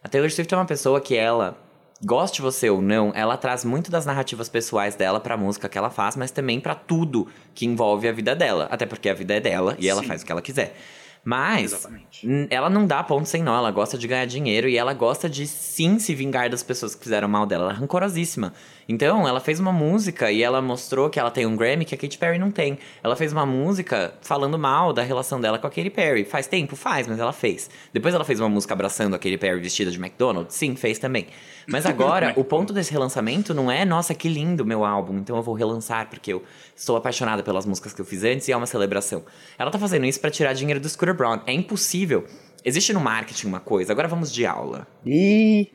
a 0.02 0.08
Taylor 0.08 0.30
Swift 0.30 0.54
é 0.54 0.56
uma 0.56 0.64
pessoa 0.64 0.98
que 0.98 1.14
ela, 1.14 1.58
goste 2.02 2.40
você 2.40 2.70
ou 2.70 2.80
não, 2.80 3.12
ela 3.14 3.36
traz 3.36 3.66
muito 3.66 3.90
das 3.90 4.06
narrativas 4.06 4.48
pessoais 4.48 4.96
dela 4.96 5.20
pra 5.20 5.36
música 5.36 5.68
que 5.68 5.76
ela 5.76 5.90
faz, 5.90 6.16
mas 6.16 6.30
também 6.30 6.58
pra 6.58 6.74
tudo 6.74 7.28
que 7.54 7.66
envolve 7.66 8.08
a 8.08 8.12
vida 8.12 8.34
dela. 8.34 8.66
Até 8.70 8.86
porque 8.86 9.10
a 9.10 9.12
vida 9.12 9.34
é 9.34 9.40
dela 9.40 9.76
e 9.78 9.86
ela 9.86 10.00
Sim. 10.00 10.08
faz 10.08 10.22
o 10.22 10.24
que 10.24 10.32
ela 10.32 10.40
quiser. 10.40 10.74
Mas 11.22 11.72
Exatamente. 11.72 12.26
Ela 12.48 12.70
não 12.70 12.86
dá 12.86 13.02
ponto 13.02 13.28
sem 13.28 13.42
nó, 13.42 13.58
ela 13.58 13.70
gosta 13.70 13.98
de 13.98 14.08
ganhar 14.08 14.24
dinheiro 14.24 14.68
e 14.68 14.78
ela 14.78 14.94
gosta 14.94 15.28
de 15.28 15.46
sim 15.46 15.98
se 15.98 16.14
vingar 16.14 16.48
das 16.48 16.62
pessoas 16.62 16.94
que 16.94 17.02
fizeram 17.02 17.28
mal 17.28 17.44
dela. 17.44 17.64
Ela 17.64 17.72
é 17.74 17.76
rancorosíssima. 17.76 18.54
Então, 18.92 19.29
ela 19.29 19.38
fez 19.38 19.61
uma 19.61 19.70
música 19.70 20.33
e 20.33 20.42
ela 20.42 20.61
mostrou 20.61 21.09
que 21.09 21.20
ela 21.20 21.31
tem 21.31 21.46
um 21.46 21.55
Grammy 21.55 21.85
que 21.85 21.94
a 21.94 21.98
Katy 21.98 22.18
Perry 22.18 22.40
não 22.40 22.50
tem. 22.50 22.76
Ela 23.05 23.14
fez 23.14 23.33
uma 23.33 23.46
música 23.46 24.14
falando 24.20 24.59
mal 24.59 24.92
da 24.92 25.00
relação 25.00 25.40
dela 25.40 25.61
com 25.61 25.66
a 25.68 25.70
Katy 25.70 25.90
Perry. 25.90 26.24
Faz 26.24 26.48
tempo? 26.48 26.74
Faz, 26.74 27.07
mas 27.07 27.20
ela 27.20 27.33
fez. 27.33 27.70
Depois 27.92 28.12
ela 28.16 28.24
fez 28.24 28.40
uma 28.40 28.48
música 28.48 28.74
abraçando 28.74 29.14
a 29.14 29.18
Katy 29.18 29.38
Perry 29.38 29.61
vestida 29.61 29.92
de 29.92 29.96
McDonald's? 29.96 30.57
Sim, 30.57 30.74
fez 30.74 30.98
também. 30.98 31.29
Mas 31.68 31.87
agora, 31.87 32.35
o 32.37 32.42
ponto 32.42 32.72
desse 32.72 32.90
relançamento 32.90 33.55
não 33.55 33.70
é, 33.70 33.85
nossa, 33.85 34.12
que 34.12 34.29
lindo 34.29 34.66
meu 34.66 34.85
álbum, 34.85 35.18
então 35.18 35.37
eu 35.37 35.42
vou 35.42 35.55
relançar 35.55 36.11
porque 36.11 36.33
eu 36.33 36.42
sou 36.74 36.96
apaixonada 36.96 37.44
pelas 37.44 37.64
músicas 37.64 37.92
que 37.92 38.00
eu 38.00 38.05
fiz 38.05 38.24
antes 38.24 38.48
e 38.48 38.53
é 38.53 38.57
uma 38.57 38.66
celebração. 38.66 39.22
Ela 39.57 39.70
tá 39.70 39.79
fazendo 39.79 40.05
isso 40.05 40.18
pra 40.18 40.33
tirar 40.33 40.53
dinheiro 40.53 40.81
do 40.81 40.88
Scooter 40.88 41.14
Braun. 41.14 41.38
É 41.46 41.53
impossível. 41.53 42.26
Existe 42.64 42.92
no 42.92 42.98
marketing 42.98 43.46
uma 43.46 43.61
coisa, 43.61 43.92
agora 43.92 44.09
vamos 44.09 44.33
de 44.33 44.44
aula. 44.44 44.88
Ih, 45.07 45.70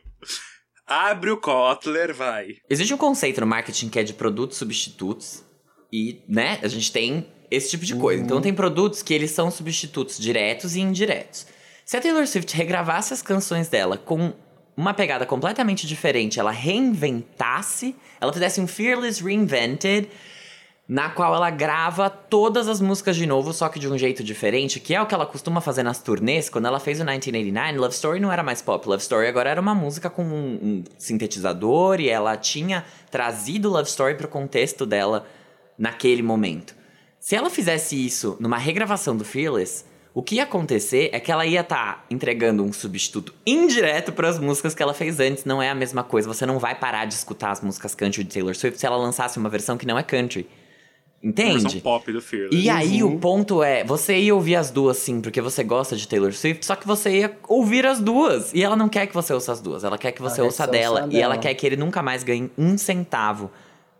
Abre 0.90 1.30
o 1.30 1.36
Kotler, 1.36 2.12
vai. 2.12 2.56
Existe 2.68 2.92
um 2.92 2.96
conceito 2.96 3.40
no 3.40 3.46
marketing 3.46 3.88
que 3.88 4.00
é 4.00 4.02
de 4.02 4.12
produtos 4.12 4.58
substitutos. 4.58 5.44
E, 5.92 6.20
né, 6.28 6.58
a 6.62 6.66
gente 6.66 6.90
tem 6.90 7.28
esse 7.48 7.70
tipo 7.70 7.84
de 7.84 7.94
coisa. 7.94 8.20
Então 8.20 8.40
tem 8.40 8.52
produtos 8.52 9.00
que 9.00 9.14
eles 9.14 9.30
são 9.30 9.52
substitutos 9.52 10.18
diretos 10.18 10.74
e 10.74 10.80
indiretos. 10.80 11.46
Se 11.84 11.96
a 11.96 12.00
Taylor 12.00 12.26
Swift 12.26 12.56
regravasse 12.56 13.14
as 13.14 13.22
canções 13.22 13.68
dela 13.68 13.96
com 13.96 14.32
uma 14.76 14.92
pegada 14.92 15.24
completamente 15.24 15.86
diferente, 15.86 16.40
ela 16.40 16.50
reinventasse, 16.50 17.94
ela 18.20 18.32
fizesse 18.32 18.60
um 18.60 18.66
Fearless 18.66 19.22
Reinvented, 19.22 20.08
na 20.90 21.08
qual 21.08 21.32
ela 21.32 21.50
grava 21.50 22.10
todas 22.10 22.66
as 22.66 22.80
músicas 22.80 23.14
de 23.14 23.24
novo, 23.24 23.52
só 23.52 23.68
que 23.68 23.78
de 23.78 23.86
um 23.86 23.96
jeito 23.96 24.24
diferente, 24.24 24.80
que 24.80 24.92
é 24.92 25.00
o 25.00 25.06
que 25.06 25.14
ela 25.14 25.24
costuma 25.24 25.60
fazer 25.60 25.84
nas 25.84 26.02
turnês. 26.02 26.50
Quando 26.50 26.66
ela 26.66 26.80
fez 26.80 26.98
o 26.98 27.04
1989, 27.04 27.78
Love 27.78 27.94
Story 27.94 28.18
não 28.18 28.32
era 28.32 28.42
mais 28.42 28.60
pop, 28.60 28.88
Love 28.88 29.00
Story 29.00 29.28
agora 29.28 29.48
era 29.48 29.60
uma 29.60 29.72
música 29.72 30.10
com 30.10 30.24
um, 30.24 30.58
um 30.60 30.84
sintetizador 30.98 32.00
e 32.00 32.08
ela 32.08 32.36
tinha 32.36 32.84
trazido 33.08 33.70
Love 33.70 33.88
Story 33.88 34.16
pro 34.16 34.26
contexto 34.26 34.84
dela 34.84 35.28
naquele 35.78 36.22
momento. 36.22 36.74
Se 37.20 37.36
ela 37.36 37.50
fizesse 37.50 37.94
isso 37.94 38.36
numa 38.40 38.58
regravação 38.58 39.16
do 39.16 39.24
Fearless, 39.24 39.84
o 40.12 40.24
que 40.24 40.34
ia 40.34 40.42
acontecer 40.42 41.10
é 41.12 41.20
que 41.20 41.30
ela 41.30 41.46
ia 41.46 41.60
estar 41.60 42.04
entregando 42.10 42.64
um 42.64 42.72
substituto 42.72 43.32
indireto 43.46 44.10
para 44.10 44.28
as 44.28 44.40
músicas 44.40 44.74
que 44.74 44.82
ela 44.82 44.92
fez 44.92 45.20
antes. 45.20 45.44
Não 45.44 45.62
é 45.62 45.70
a 45.70 45.74
mesma 45.74 46.02
coisa. 46.02 46.26
Você 46.26 46.44
não 46.44 46.58
vai 46.58 46.74
parar 46.74 47.04
de 47.04 47.14
escutar 47.14 47.52
as 47.52 47.60
músicas 47.60 47.94
country 47.94 48.24
de 48.24 48.34
Taylor 48.34 48.56
Swift 48.56 48.80
se 48.80 48.84
ela 48.84 48.96
lançasse 48.96 49.38
uma 49.38 49.48
versão 49.48 49.78
que 49.78 49.86
não 49.86 49.96
é 49.96 50.02
country. 50.02 50.48
Versão 51.22 51.58
Entende? 51.58 51.80
pop 51.82 52.10
do 52.12 52.22
Fearless. 52.22 52.56
E 52.56 52.70
aí 52.70 53.02
Uhum. 53.02 53.16
o 53.16 53.18
ponto 53.18 53.62
é, 53.62 53.84
você 53.84 54.16
ia 54.16 54.34
ouvir 54.34 54.56
as 54.56 54.70
duas 54.70 54.96
sim, 54.96 55.20
porque 55.20 55.40
você 55.40 55.62
gosta 55.62 55.94
de 55.94 56.08
Taylor 56.08 56.32
Swift, 56.32 56.64
só 56.64 56.74
que 56.74 56.86
você 56.86 57.10
ia 57.18 57.36
ouvir 57.46 57.84
as 57.84 58.00
duas. 58.00 58.54
E 58.54 58.62
ela 58.62 58.74
não 58.74 58.88
quer 58.88 59.06
que 59.06 59.12
você 59.14 59.32
ouça 59.34 59.52
as 59.52 59.60
duas, 59.60 59.84
ela 59.84 59.98
quer 59.98 60.12
que 60.12 60.22
você 60.22 60.40
Ela 60.40 60.46
ouça 60.48 60.66
dela. 60.66 61.08
E 61.10 61.20
ela 61.20 61.36
quer 61.36 61.52
que 61.54 61.66
ele 61.66 61.76
nunca 61.76 62.02
mais 62.02 62.22
ganhe 62.24 62.50
um 62.56 62.78
centavo 62.78 63.50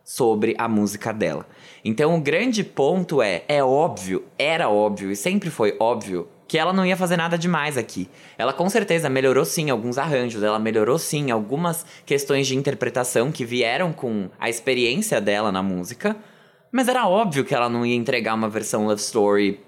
sobre 0.03 0.55
a 0.59 0.67
música 0.67 1.13
dela. 1.13 1.47
Então 1.85 2.17
o 2.17 2.21
grande 2.21 2.65
ponto 2.65 3.21
é, 3.21 3.43
é 3.47 3.63
óbvio, 3.63 4.25
era 4.39 4.69
óbvio 4.71 5.11
e 5.11 5.17
sempre 5.17 5.51
foi 5.51 5.77
óbvio 5.79 6.27
que 6.49 6.59
ela 6.59 6.73
não 6.73 6.85
ia 6.85 6.97
fazer 6.97 7.17
nada 7.17 7.39
demais 7.39 7.77
aqui. 7.77 8.09
Ela 8.37 8.53
com 8.53 8.69
certeza 8.69 9.09
melhorou 9.09 9.45
sim 9.45 9.71
alguns 9.71 9.99
arranjos, 9.99 10.43
ela 10.43 10.59
melhorou 10.59 10.99
sim 10.99 11.31
algumas 11.31 11.87
questões 12.05 12.47
de 12.49 12.57
interpretação 12.57 13.31
que 13.31 13.45
vieram 13.45 13.93
com 13.93 14.29
a 14.39 14.49
experiência 14.51 15.21
dela 15.21 15.53
na 15.53 15.63
música. 15.63 16.17
Mas 16.73 16.89
era 16.89 17.09
óbvio 17.09 17.45
que 17.45 17.55
ela 17.55 17.69
não 17.69 17.85
ia 17.85 17.95
entregar 17.95 18.35
uma 18.35 18.49
versão 18.49 18.87
love 18.87 19.01
story 19.01 19.61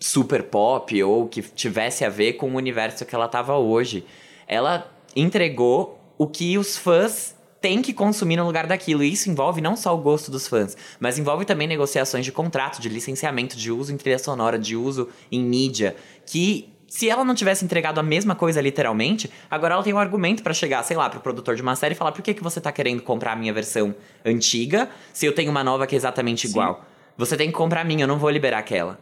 super 0.00 0.44
pop 0.44 1.02
ou 1.02 1.28
que 1.28 1.42
tivesse 1.42 2.04
a 2.04 2.08
ver 2.08 2.34
com 2.34 2.50
o 2.50 2.56
universo 2.56 3.04
que 3.04 3.14
ela 3.14 3.28
tava 3.28 3.56
hoje. 3.56 4.04
Ela 4.48 4.90
entregou 5.14 6.00
o 6.18 6.26
que 6.26 6.58
os 6.58 6.76
fãs 6.76 7.36
tem 7.60 7.82
que 7.82 7.92
consumir 7.92 8.36
no 8.36 8.46
lugar 8.46 8.66
daquilo. 8.66 9.04
E 9.04 9.12
isso 9.12 9.30
envolve 9.30 9.60
não 9.60 9.76
só 9.76 9.94
o 9.94 9.98
gosto 9.98 10.30
dos 10.30 10.48
fãs, 10.48 10.76
mas 10.98 11.18
envolve 11.18 11.44
também 11.44 11.68
negociações 11.68 12.24
de 12.24 12.32
contrato, 12.32 12.80
de 12.80 12.88
licenciamento, 12.88 13.56
de 13.56 13.70
uso 13.70 13.92
em 13.92 13.96
trilha 13.96 14.18
sonora, 14.18 14.58
de 14.58 14.74
uso 14.74 15.08
em 15.30 15.42
mídia, 15.42 15.94
que 16.26 16.72
se 16.90 17.08
ela 17.08 17.24
não 17.24 17.36
tivesse 17.36 17.64
entregado 17.64 18.00
a 18.00 18.02
mesma 18.02 18.34
coisa 18.34 18.60
literalmente, 18.60 19.30
agora 19.48 19.74
ela 19.74 19.82
tem 19.84 19.94
um 19.94 19.98
argumento 19.98 20.42
para 20.42 20.52
chegar, 20.52 20.82
sei 20.82 20.96
lá, 20.96 21.08
pro 21.08 21.20
produtor 21.20 21.54
de 21.54 21.62
uma 21.62 21.76
série 21.76 21.94
e 21.94 21.96
falar: 21.96 22.10
"Por 22.10 22.20
que 22.20 22.34
que 22.34 22.42
você 22.42 22.60
tá 22.60 22.72
querendo 22.72 23.00
comprar 23.00 23.32
a 23.32 23.36
minha 23.36 23.52
versão 23.54 23.94
antiga 24.26 24.90
se 25.12 25.24
eu 25.24 25.32
tenho 25.32 25.52
uma 25.52 25.62
nova 25.62 25.86
que 25.86 25.94
é 25.94 25.98
exatamente 25.98 26.48
Sim. 26.48 26.52
igual? 26.54 26.84
Você 27.16 27.36
tem 27.36 27.46
que 27.46 27.54
comprar 27.54 27.82
a 27.82 27.84
minha, 27.84 28.02
eu 28.02 28.08
não 28.08 28.18
vou 28.18 28.28
liberar 28.28 28.58
aquela." 28.58 28.98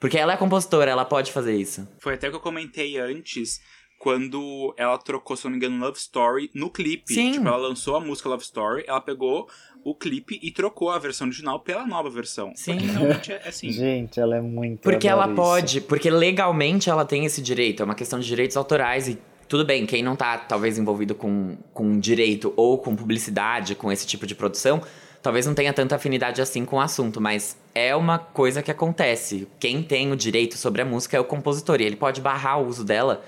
Porque 0.00 0.18
ela 0.18 0.32
é 0.32 0.36
compositora, 0.36 0.90
ela 0.90 1.04
pode 1.04 1.30
fazer 1.30 1.54
isso. 1.54 1.86
Foi 1.98 2.14
até 2.14 2.28
o 2.28 2.30
que 2.30 2.36
eu 2.36 2.40
comentei 2.40 2.98
antes, 2.98 3.60
quando 4.06 4.72
ela 4.76 4.96
trocou, 4.98 5.36
se 5.36 5.46
não 5.46 5.50
me 5.50 5.56
engano, 5.56 5.84
Love 5.84 5.98
Story 5.98 6.48
no 6.54 6.70
clipe. 6.70 7.12
Sim. 7.12 7.32
Tipo, 7.32 7.48
ela 7.48 7.56
lançou 7.56 7.96
a 7.96 8.00
música 8.00 8.28
Love 8.28 8.44
Story, 8.44 8.84
ela 8.86 9.00
pegou 9.00 9.48
o 9.82 9.96
clipe 9.96 10.38
e 10.40 10.52
trocou 10.52 10.90
a 10.90 10.98
versão 11.00 11.26
original 11.26 11.58
pela 11.58 11.84
nova 11.84 12.08
versão. 12.08 12.52
Sim. 12.54 12.76
Porque 12.76 12.86
realmente 12.86 13.32
é 13.32 13.48
assim. 13.48 13.72
Gente, 13.72 14.20
ela 14.20 14.36
é 14.36 14.40
muito. 14.40 14.82
Porque 14.82 15.08
ela 15.08 15.24
adoro 15.24 15.32
isso. 15.32 15.42
pode, 15.42 15.80
porque 15.80 16.08
legalmente 16.08 16.88
ela 16.88 17.04
tem 17.04 17.24
esse 17.24 17.42
direito, 17.42 17.82
é 17.82 17.84
uma 17.84 17.96
questão 17.96 18.20
de 18.20 18.26
direitos 18.28 18.56
autorais 18.56 19.08
e 19.08 19.18
tudo 19.48 19.64
bem, 19.64 19.84
quem 19.84 20.04
não 20.04 20.14
tá 20.14 20.38
talvez 20.38 20.78
envolvido 20.78 21.12
com, 21.12 21.56
com 21.74 21.98
direito 21.98 22.54
ou 22.56 22.78
com 22.78 22.94
publicidade, 22.94 23.74
com 23.74 23.90
esse 23.90 24.06
tipo 24.06 24.24
de 24.24 24.36
produção, 24.36 24.82
talvez 25.20 25.46
não 25.46 25.54
tenha 25.54 25.72
tanta 25.72 25.96
afinidade 25.96 26.40
assim 26.40 26.64
com 26.64 26.76
o 26.76 26.80
assunto, 26.80 27.20
mas 27.20 27.58
é 27.74 27.96
uma 27.96 28.20
coisa 28.20 28.62
que 28.62 28.70
acontece. 28.70 29.48
Quem 29.58 29.82
tem 29.82 30.12
o 30.12 30.16
direito 30.16 30.56
sobre 30.56 30.80
a 30.80 30.84
música 30.84 31.16
é 31.16 31.20
o 31.20 31.24
compositor 31.24 31.80
e 31.80 31.84
ele 31.84 31.96
pode 31.96 32.20
barrar 32.20 32.60
o 32.62 32.68
uso 32.68 32.84
dela 32.84 33.24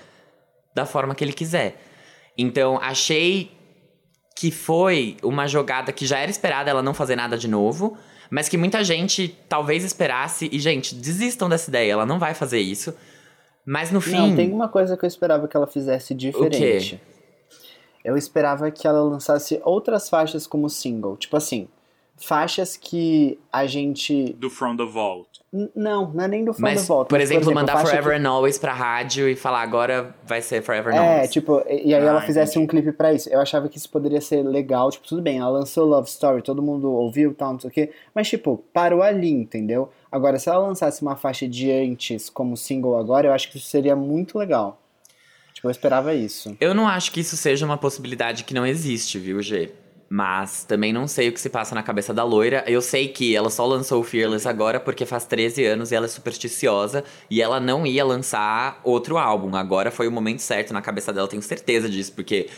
da 0.73 0.85
forma 0.85 1.15
que 1.15 1.23
ele 1.23 1.33
quiser. 1.33 1.81
Então, 2.37 2.77
achei 2.81 3.51
que 4.35 4.51
foi 4.51 5.17
uma 5.21 5.47
jogada 5.47 5.91
que 5.91 6.05
já 6.05 6.17
era 6.17 6.31
esperada 6.31 6.69
ela 6.69 6.81
não 6.81 6.93
fazer 6.93 7.15
nada 7.15 7.37
de 7.37 7.47
novo, 7.47 7.97
mas 8.29 8.47
que 8.47 8.57
muita 8.57 8.83
gente 8.83 9.37
talvez 9.49 9.83
esperasse. 9.83 10.49
E, 10.51 10.59
gente, 10.59 10.95
desistam 10.95 11.49
dessa 11.49 11.69
ideia, 11.69 11.91
ela 11.91 12.05
não 12.05 12.17
vai 12.17 12.33
fazer 12.33 12.59
isso. 12.59 12.95
Mas 13.65 13.91
no 13.91 13.99
fim. 13.99 14.29
Não, 14.29 14.35
tem 14.35 14.51
uma 14.51 14.69
coisa 14.69 14.95
que 14.95 15.03
eu 15.03 15.07
esperava 15.07 15.47
que 15.47 15.57
ela 15.57 15.67
fizesse 15.67 16.13
diferente. 16.13 17.01
Eu 18.03 18.15
esperava 18.15 18.71
que 18.71 18.87
ela 18.87 19.01
lançasse 19.03 19.59
outras 19.63 20.09
faixas 20.09 20.47
como 20.47 20.69
single. 20.69 21.17
Tipo 21.17 21.35
assim, 21.35 21.67
faixas 22.15 22.77
que 22.77 23.37
a 23.51 23.65
gente. 23.67 24.33
Do 24.33 24.49
From 24.49 24.77
the 24.77 24.85
Vault. 24.85 25.28
Não, 25.75 26.11
não 26.13 26.23
é 26.23 26.27
nem 26.27 26.45
do 26.45 26.53
fã 26.53 26.61
Mas, 26.61 26.87
volta. 26.87 27.09
por 27.09 27.17
mas, 27.17 27.31
exemplo, 27.31 27.51
mandar 27.51 27.73
faixa 27.73 27.87
Forever 27.87 28.19
que- 28.19 28.23
and 28.23 28.29
Always 28.29 28.59
pra 28.59 28.71
rádio 28.71 29.27
e 29.27 29.35
falar 29.35 29.61
agora 29.63 30.13
vai 30.23 30.43
ser 30.43 30.61
Forever 30.61 30.93
and 30.93 30.97
É, 30.97 31.13
Always. 31.15 31.31
tipo, 31.31 31.63
e 31.67 31.87
e 31.89 31.95
aí 31.95 32.05
ela 32.05 32.19
Ah, 32.19 32.21
fizesse 32.21 32.51
entendi. 32.51 32.65
um 32.65 32.67
clipe 32.67 32.91
pra 32.91 33.11
isso. 33.11 33.27
Eu 33.29 33.41
achava 33.41 33.67
que 33.67 33.77
isso 33.77 33.89
poderia 33.89 34.21
ser 34.21 34.43
legal. 34.43 34.91
Tipo, 34.91 35.07
tudo 35.07 35.23
bem, 35.23 35.39
ela 35.39 35.49
lançou 35.49 35.87
Love 35.87 36.07
Story, 36.07 36.43
todo 36.43 36.61
mundo 36.61 36.91
ouviu, 36.91 37.33
tal, 37.33 37.53
não 37.53 37.59
sei 37.59 37.69
o 37.69 37.73
quê. 37.73 37.89
Mas, 38.13 38.29
tipo, 38.29 38.63
parou 38.71 39.01
ali, 39.01 39.31
entendeu? 39.31 39.89
Agora, 40.11 40.37
se 40.37 40.47
ela 40.49 40.59
lançasse 40.59 41.01
uma 41.01 41.15
faixa 41.15 41.47
de 41.47 41.71
antes 41.71 42.29
como 42.29 42.55
single 42.55 42.95
agora, 42.97 43.27
eu 43.27 43.33
acho 43.33 43.49
que 43.51 43.57
isso 43.57 43.67
seria 43.67 43.95
muito 43.95 44.37
legal. 44.37 44.79
Tipo, 45.55 45.67
eu 45.67 45.71
esperava 45.71 46.13
isso. 46.13 46.55
Eu 46.61 46.75
não 46.75 46.87
acho 46.87 47.11
que 47.11 47.19
isso 47.21 47.35
seja 47.35 47.65
uma 47.65 47.77
possibilidade 47.77 48.43
que 48.43 48.53
não 48.53 48.65
existe, 48.67 49.17
viu, 49.17 49.41
G? 49.41 49.71
Mas 50.09 50.63
também 50.63 50.91
não 50.91 51.07
sei 51.07 51.29
o 51.29 51.31
que 51.31 51.39
se 51.39 51.49
passa 51.49 51.75
na 51.75 51.83
cabeça 51.83 52.11
da 52.11 52.23
loira. 52.23 52.63
Eu 52.65 52.81
sei 52.81 53.07
que 53.07 53.35
ela 53.35 53.51
só 53.51 53.65
lançou 53.65 54.01
o 54.01 54.03
Fearless 54.03 54.47
agora 54.47 54.79
porque 54.79 55.05
faz 55.05 55.25
13 55.25 55.63
anos 55.65 55.91
e 55.91 55.95
ela 55.95 56.07
é 56.07 56.09
supersticiosa 56.09 57.03
e 57.29 57.41
ela 57.41 57.59
não 57.59 57.85
ia 57.85 58.03
lançar 58.03 58.81
outro 58.83 59.19
álbum. 59.19 59.55
Agora 59.55 59.91
foi 59.91 60.07
o 60.07 60.11
momento 60.11 60.39
certo 60.39 60.73
na 60.73 60.81
cabeça 60.81 61.13
dela, 61.13 61.27
tenho 61.27 61.43
certeza 61.43 61.87
disso, 61.87 62.11
porque 62.13 62.49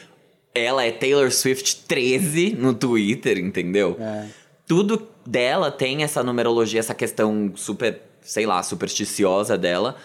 ela 0.55 0.83
é 0.85 0.91
Taylor 0.91 1.29
Swift 1.31 1.83
13 1.87 2.55
no 2.57 2.73
Twitter, 2.73 3.37
entendeu? 3.37 3.97
É. 3.99 4.27
tudo 4.65 5.07
dela 5.25 5.69
tem 5.69 6.03
essa 6.03 6.23
numerologia, 6.23 6.79
essa 6.79 6.93
questão 6.93 7.51
super, 7.55 8.01
sei 8.21 8.45
lá, 8.45 8.63
supersticiosa 8.63 9.57
dela, 9.57 9.97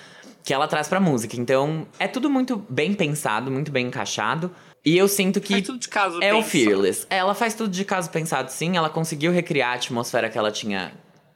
que 0.42 0.52
ela 0.52 0.68
traz 0.68 0.88
pra 0.88 1.00
música. 1.00 1.36
Então, 1.36 1.86
é 1.98 2.06
tudo 2.06 2.28
muito 2.28 2.64
bem 2.68 2.92
pensado, 2.92 3.50
muito 3.50 3.70
bem 3.72 3.86
encaixado. 3.86 4.50
E 4.86 4.96
eu 4.96 5.08
sinto 5.08 5.40
que 5.40 5.54
Faz 5.54 5.66
tudo 5.66 5.78
de 5.80 5.88
caso 5.88 6.22
é 6.22 6.32
o. 6.32 6.42
Fearless. 6.44 7.06
Ela 7.10 7.34
faz 7.34 7.54
tudo 7.54 7.70
de 7.70 7.84
caso 7.84 8.08
pensado, 8.08 8.52
sim. 8.52 8.76
Ela 8.76 8.88
conseguiu 8.88 9.32
recriar 9.32 9.72
a 9.72 9.74
atmosfera 9.74 10.30
que 10.30 10.38
ela 10.38 10.52
tinha 10.52 10.92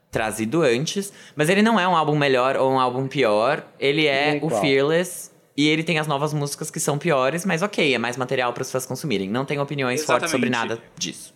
trazido 0.09 0.61
antes. 0.61 1.11
Mas 1.35 1.49
ele 1.49 1.61
não 1.61 1.77
é 1.77 1.85
um 1.85 1.95
álbum 1.95 2.17
melhor 2.17 2.55
ou 2.55 2.71
um 2.71 2.79
álbum 2.79 3.07
pior. 3.09 3.65
Ele 3.77 4.07
é 4.07 4.37
É 4.37 4.39
o. 4.41 4.49
Fearless. 4.49 5.29
E 5.57 5.67
ele 5.67 5.83
tem 5.83 5.99
as 5.99 6.07
novas 6.07 6.33
músicas 6.33 6.71
que 6.71 6.79
são 6.79 6.97
piores, 6.97 7.45
mas 7.45 7.61
ok, 7.61 7.93
é 7.93 7.97
mais 7.97 8.15
material 8.15 8.53
para 8.53 8.61
os 8.61 8.71
fãs 8.71 8.85
consumirem. 8.85 9.29
Não 9.29 9.43
tenho 9.43 9.61
opiniões 9.61 10.03
fortes 10.05 10.31
sobre 10.31 10.47
Exatamente. 10.47 10.79
nada 10.79 10.83
disso. 10.97 11.33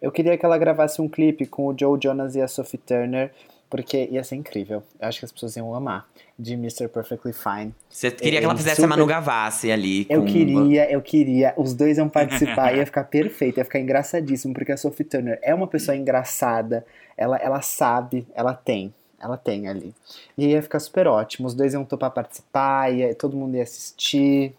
Eu 0.00 0.12
queria 0.12 0.36
que 0.36 0.44
ela 0.44 0.58
gravasse 0.58 1.00
um 1.00 1.08
clipe 1.08 1.46
com 1.46 1.66
o 1.66 1.74
Joe 1.76 1.98
Jonas 2.02 2.34
e 2.36 2.42
a 2.42 2.46
Sophie 2.46 2.78
Turner, 2.78 3.32
porque 3.70 4.08
ia 4.10 4.22
ser 4.24 4.34
incrível. 4.34 4.82
Eu 5.00 5.08
acho 5.08 5.20
que 5.20 5.24
as 5.24 5.32
pessoas 5.32 5.56
iam 5.56 5.72
amar. 5.74 6.06
De 6.38 6.54
Mr. 6.54 6.88
Perfectly 6.88 7.32
Fine. 7.32 7.74
Você 7.88 8.10
queria 8.10 8.40
que 8.40 8.44
ela 8.44 8.56
fizesse 8.56 8.76
super- 8.76 8.86
a 8.86 8.88
Manu 8.88 9.06
Gavassi 9.06 9.70
ali. 9.70 10.06
Eu 10.10 10.22
com- 10.22 10.26
queria, 10.26 10.90
eu 10.90 11.00
queria. 11.00 11.54
Os 11.56 11.72
dois 11.74 11.96
iam 11.98 12.08
participar, 12.08 12.74
ia 12.76 12.84
ficar 12.84 13.04
perfeito, 13.04 13.58
ia 13.58 13.64
ficar 13.64 13.78
engraçadíssimo, 13.78 14.52
porque 14.52 14.72
a 14.72 14.76
Sophie 14.76 15.04
Turner 15.04 15.38
é 15.42 15.54
uma 15.54 15.66
pessoa 15.68 15.96
engraçada, 15.96 16.84
ela, 17.16 17.36
ela 17.36 17.60
sabe, 17.62 18.26
ela 18.34 18.54
tem, 18.54 18.92
ela 19.20 19.36
tem 19.36 19.68
ali. 19.68 19.94
E 20.36 20.46
ia 20.48 20.62
ficar 20.62 20.80
super 20.80 21.06
ótimo, 21.06 21.46
os 21.46 21.54
dois 21.54 21.74
iam 21.74 21.84
topar 21.84 22.10
participar, 22.10 22.90
ia, 22.92 23.14
todo 23.14 23.36
mundo 23.36 23.54
ia 23.56 23.62
assistir, 23.62 24.54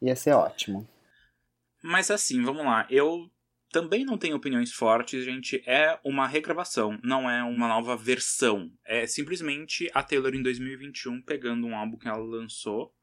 ia 0.00 0.14
ser 0.16 0.32
ótimo. 0.32 0.86
Mas 1.82 2.10
assim, 2.10 2.42
vamos 2.44 2.64
lá. 2.64 2.86
Eu 2.88 3.28
também 3.70 4.04
não 4.04 4.16
tenho 4.16 4.36
opiniões 4.36 4.72
fortes, 4.72 5.24
gente. 5.24 5.62
É 5.66 5.98
uma 6.02 6.26
regravação, 6.26 6.98
não 7.02 7.30
é 7.30 7.42
uma 7.42 7.68
nova 7.68 7.96
versão. 7.96 8.72
É 8.84 9.06
simplesmente 9.06 9.90
a 9.94 10.02
Taylor 10.02 10.34
em 10.34 10.42
2021 10.42 11.22
pegando 11.22 11.66
um 11.66 11.76
álbum 11.76 11.98
que 11.98 12.08
ela 12.08 12.18
lançou 12.18 12.94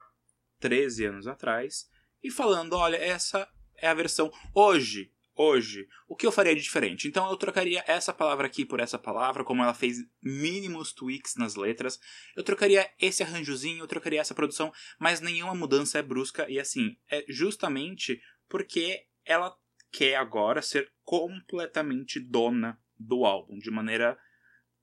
13 0.60 1.06
anos 1.06 1.28
atrás 1.28 1.88
e 2.23 2.32
falando: 2.32 2.73
olha, 2.73 2.97
essa 2.97 3.47
é 3.78 3.88
a 3.88 3.93
versão 3.93 4.32
hoje. 4.54 5.12
Hoje, 5.38 5.86
o 6.08 6.15
que 6.15 6.25
eu 6.25 6.32
faria 6.32 6.56
de 6.56 6.62
diferente? 6.62 7.10
Então 7.10 7.30
eu 7.30 7.36
trocaria 7.36 7.84
essa 7.86 8.13
palavra 8.13 8.47
aqui 8.47 8.63
por 8.63 8.80
essa 8.80 8.97
palavra, 8.97 9.43
como 9.43 9.62
ela 9.62 9.73
fez 9.73 9.97
mínimos 10.23 10.93
tweaks 10.93 11.36
nas 11.36 11.56
letras. 11.56 11.99
Eu 12.38 12.41
trocaria 12.41 12.89
esse 12.97 13.21
arranjozinho, 13.21 13.84
eu 13.84 13.88
trocaria 13.88 14.21
essa 14.21 14.34
produção, 14.34 14.71
mas 14.97 15.19
nenhuma 15.19 15.54
mudança 15.54 15.99
é 15.99 16.01
brusca. 16.01 16.49
E 16.49 16.58
assim, 16.58 16.95
é 17.12 17.25
justamente 17.28 18.21
porque 18.47 19.06
ela 19.25 19.54
quer 19.95 20.15
agora 20.15 20.62
ser 20.62 20.91
completamente 21.05 22.19
dona 22.19 22.77
do 22.99 23.23
álbum, 23.23 23.58
de 23.58 23.71
maneira 23.71 24.17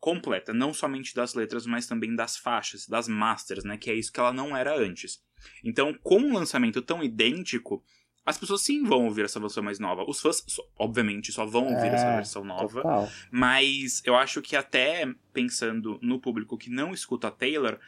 completa, 0.00 0.54
não 0.54 0.72
somente 0.72 1.14
das 1.14 1.34
letras, 1.34 1.66
mas 1.66 1.86
também 1.86 2.16
das 2.16 2.36
faixas, 2.38 2.88
das 2.88 3.06
masters, 3.06 3.62
né, 3.62 3.76
que 3.76 3.90
é 3.90 3.94
isso 3.94 4.10
que 4.10 4.18
ela 4.18 4.32
não 4.32 4.56
era 4.56 4.74
antes. 4.74 5.22
Então, 5.62 5.92
com 6.02 6.18
um 6.18 6.32
lançamento 6.32 6.80
tão 6.80 7.04
idêntico, 7.04 7.84
as 8.24 8.38
pessoas 8.38 8.62
sim 8.62 8.84
vão 8.84 9.04
ouvir 9.04 9.26
essa 9.26 9.38
versão 9.38 9.62
mais 9.62 9.78
nova. 9.78 10.04
Os 10.08 10.20
fãs, 10.20 10.42
obviamente, 10.78 11.30
só 11.30 11.44
vão 11.44 11.64
ouvir 11.64 11.88
É, 11.88 11.94
essa 11.94 12.14
versão 12.14 12.44
nova. 12.44 12.82
Total. 12.82 13.08
Mas 13.30 14.00
eu 14.04 14.16
acho 14.16 14.40
que 14.40 14.56
até 14.56 15.12
pensando 15.32 15.98
no 16.00 16.18
público 16.18 16.56
que 16.56 16.70
não 16.70 16.94
escuta 16.94 17.28
a 17.28 17.32
Taylor, 17.32 17.78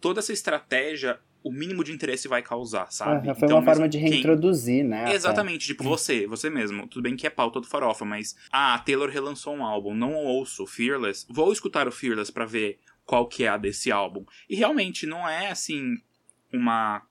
toda 0.00 0.20
essa 0.20 0.32
estratégia, 0.32 1.20
o 1.42 1.52
mínimo 1.52 1.82
de 1.84 1.92
interesse 1.92 2.26
vai 2.28 2.42
causar, 2.42 2.90
sabe? 2.90 3.30
Ah, 3.30 3.34
foi 3.34 3.46
Então, 3.46 3.58
uma 3.58 3.64
forma 3.64 3.88
de 3.88 3.98
quem- 3.98 4.08
reintroduzir, 4.10 4.84
né? 4.84 5.04
até. 5.04 5.14
Exatamente, 5.14 5.66
tipo 5.66 5.84
você, 5.84 6.26
você 6.26 6.50
mesmo. 6.50 6.86
Tudo 6.88 7.02
bem 7.02 7.16
que 7.16 7.26
é 7.26 7.30
pauta 7.30 7.60
do 7.60 7.66
farofa, 7.66 8.04
mas. 8.04 8.36
Ah, 8.52 8.78
Taylor 8.78 9.08
relançou 9.08 9.54
um 9.54 9.64
álbum, 9.64 9.94
não 9.94 10.14
ouço 10.14 10.66
Fearless. 10.66 11.26
Vou 11.30 11.52
escutar 11.52 11.86
o 11.88 11.92
Fearless 11.92 12.32
pra 12.32 12.44
ver 12.44 12.78
qual 13.06 13.26
que 13.26 13.44
é 13.44 13.48
a 13.48 13.56
desse 13.56 13.90
álbum. 13.90 14.24
E 14.50 14.54
realmente 14.56 15.06
não 15.06 15.28
é 15.28 15.50
assim 15.50 15.96
uma 16.52 17.02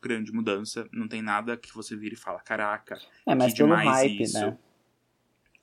grande 0.00 0.32
mudança. 0.32 0.88
Não 0.92 1.08
tem 1.08 1.20
nada 1.22 1.56
que 1.56 1.74
você 1.74 1.96
vire 1.96 2.14
e 2.14 2.18
fala, 2.18 2.40
caraca, 2.40 2.98
É, 3.26 3.34
mas 3.34 3.52
que 3.52 3.58
demais 3.62 3.86
hype, 3.88 4.22
isso. 4.22 4.40
né? 4.40 4.56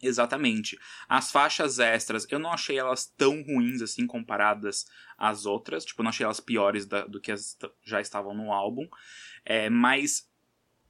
Exatamente. 0.07 0.77
As 1.09 1.31
faixas 1.31 1.79
extras, 1.79 2.27
eu 2.29 2.39
não 2.39 2.51
achei 2.51 2.77
elas 2.77 3.05
tão 3.17 3.41
ruins 3.43 3.81
assim 3.81 4.05
comparadas 4.05 4.85
às 5.17 5.45
outras. 5.45 5.83
Tipo, 5.85 6.01
eu 6.01 6.03
não 6.03 6.09
achei 6.09 6.23
elas 6.23 6.39
piores 6.39 6.85
da- 6.85 7.05
do 7.05 7.19
que 7.19 7.31
as 7.31 7.57
já 7.83 7.99
estavam 7.99 8.33
no 8.35 8.51
álbum. 8.51 8.87
É, 9.43 9.69
mas, 9.69 10.29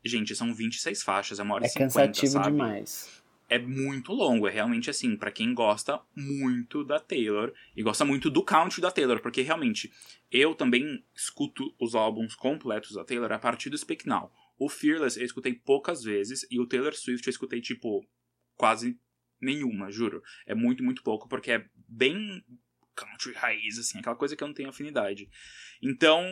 gente, 0.04 0.36
são 0.36 0.54
26 0.54 1.01
faixas, 1.04 1.39
é 1.39 1.43
uma 1.43 1.56
hora 1.56 1.65
É 1.65 1.67
e 1.67 1.69
50, 1.71 1.86
cansativo 1.88 2.32
sabe? 2.34 2.51
demais. 2.51 3.23
É 3.47 3.60
muito 3.60 4.12
longo, 4.12 4.47
é 4.47 4.51
realmente 4.51 4.89
assim, 4.89 5.15
pra 5.15 5.30
quem 5.32 5.54
gosta 5.54 6.01
muito 6.15 6.84
da 6.84 6.99
Taylor 6.99 7.54
e 7.75 7.84
gosta 7.84 8.04
muito 8.04 8.28
do 8.32 8.41
country 8.41 8.82
da 8.82 8.89
Taylor, 8.89 9.19
porque 9.21 9.43
realmente 9.43 9.93
eu 10.32 10.56
também 10.56 11.06
escuto 11.15 11.63
os 11.80 11.93
álbuns 11.93 12.34
completos 12.34 12.93
da 12.95 13.06
Taylor 13.06 13.32
a 13.32 13.38
partir 13.38 13.69
do 13.69 13.78
Speak 13.78 14.08
Now. 14.08 14.32
O 14.58 14.67
Fearless 14.67 15.19
eu 15.19 15.25
escutei 15.28 15.54
poucas 15.54 16.04
vezes 16.04 16.43
e 16.49 16.60
o 16.60 16.65
Taylor 16.65 16.95
Swift 16.95 17.28
eu 17.28 17.30
escutei 17.32 17.62
tipo 17.62 18.04
quase 18.56 18.97
nenhuma, 19.45 19.91
juro. 19.91 20.21
É 20.45 20.53
muito, 20.53 20.84
muito 20.84 21.03
pouco 21.03 21.27
porque 21.29 21.51
é 21.51 21.65
bem 21.88 22.43
country 22.95 23.34
raiz 23.34 23.77
assim, 23.77 23.99
aquela 23.99 24.15
coisa 24.15 24.36
que 24.36 24.43
eu 24.43 24.47
não 24.47 24.55
tenho 24.55 24.69
afinidade. 24.69 25.29
Então, 25.81 26.23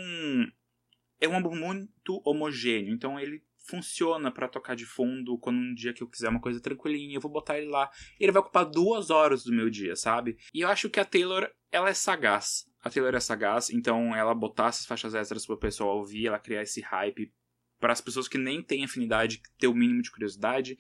é 1.20 1.28
um 1.28 1.36
álbum 1.36 1.56
muito 1.56 2.22
homogêneo, 2.26 2.94
então 2.94 3.20
ele 3.20 3.44
funciona 3.66 4.30
para 4.30 4.48
tocar 4.48 4.76
de 4.76 4.86
fundo 4.86 5.38
quando 5.38 5.58
um 5.58 5.74
dia 5.74 5.94
que 5.94 6.04
eu 6.04 6.08
quiser 6.08 6.30
uma 6.30 6.42
coisa 6.42 6.60
tranquilinha, 6.60 7.16
eu 7.16 7.22
vou 7.22 7.32
botar 7.32 7.58
ele 7.58 7.70
lá. 7.70 7.90
Ele 8.20 8.32
vai 8.32 8.42
ocupar 8.42 8.66
duas 8.66 9.10
horas 9.10 9.44
do 9.44 9.54
meu 9.54 9.70
dia, 9.70 9.96
sabe? 9.96 10.38
E 10.54 10.62
eu 10.62 10.68
acho 10.68 10.90
que 10.90 11.00
a 11.00 11.06
Taylor, 11.06 11.50
ela 11.72 11.90
é 11.90 11.94
sagaz. 11.94 12.66
A 12.82 12.90
Taylor 12.90 13.16
é 13.16 13.20
sagaz, 13.20 13.70
então 13.70 14.14
ela 14.14 14.36
botar 14.36 14.68
essas 14.68 14.86
faixas 14.86 15.16
extras 15.16 15.46
pro 15.46 15.58
pessoal 15.58 15.98
ouvir, 15.98 16.28
ela 16.28 16.40
criar 16.40 16.64
esse 16.64 16.82
hype 16.82 17.34
para 17.80 17.94
as 17.94 18.02
pessoas 18.02 18.28
que 18.28 18.38
nem 18.38 18.62
têm 18.62 18.84
afinidade, 18.84 19.42
ter 19.58 19.68
o 19.68 19.74
mínimo 19.74 20.02
de 20.02 20.12
curiosidade. 20.12 20.78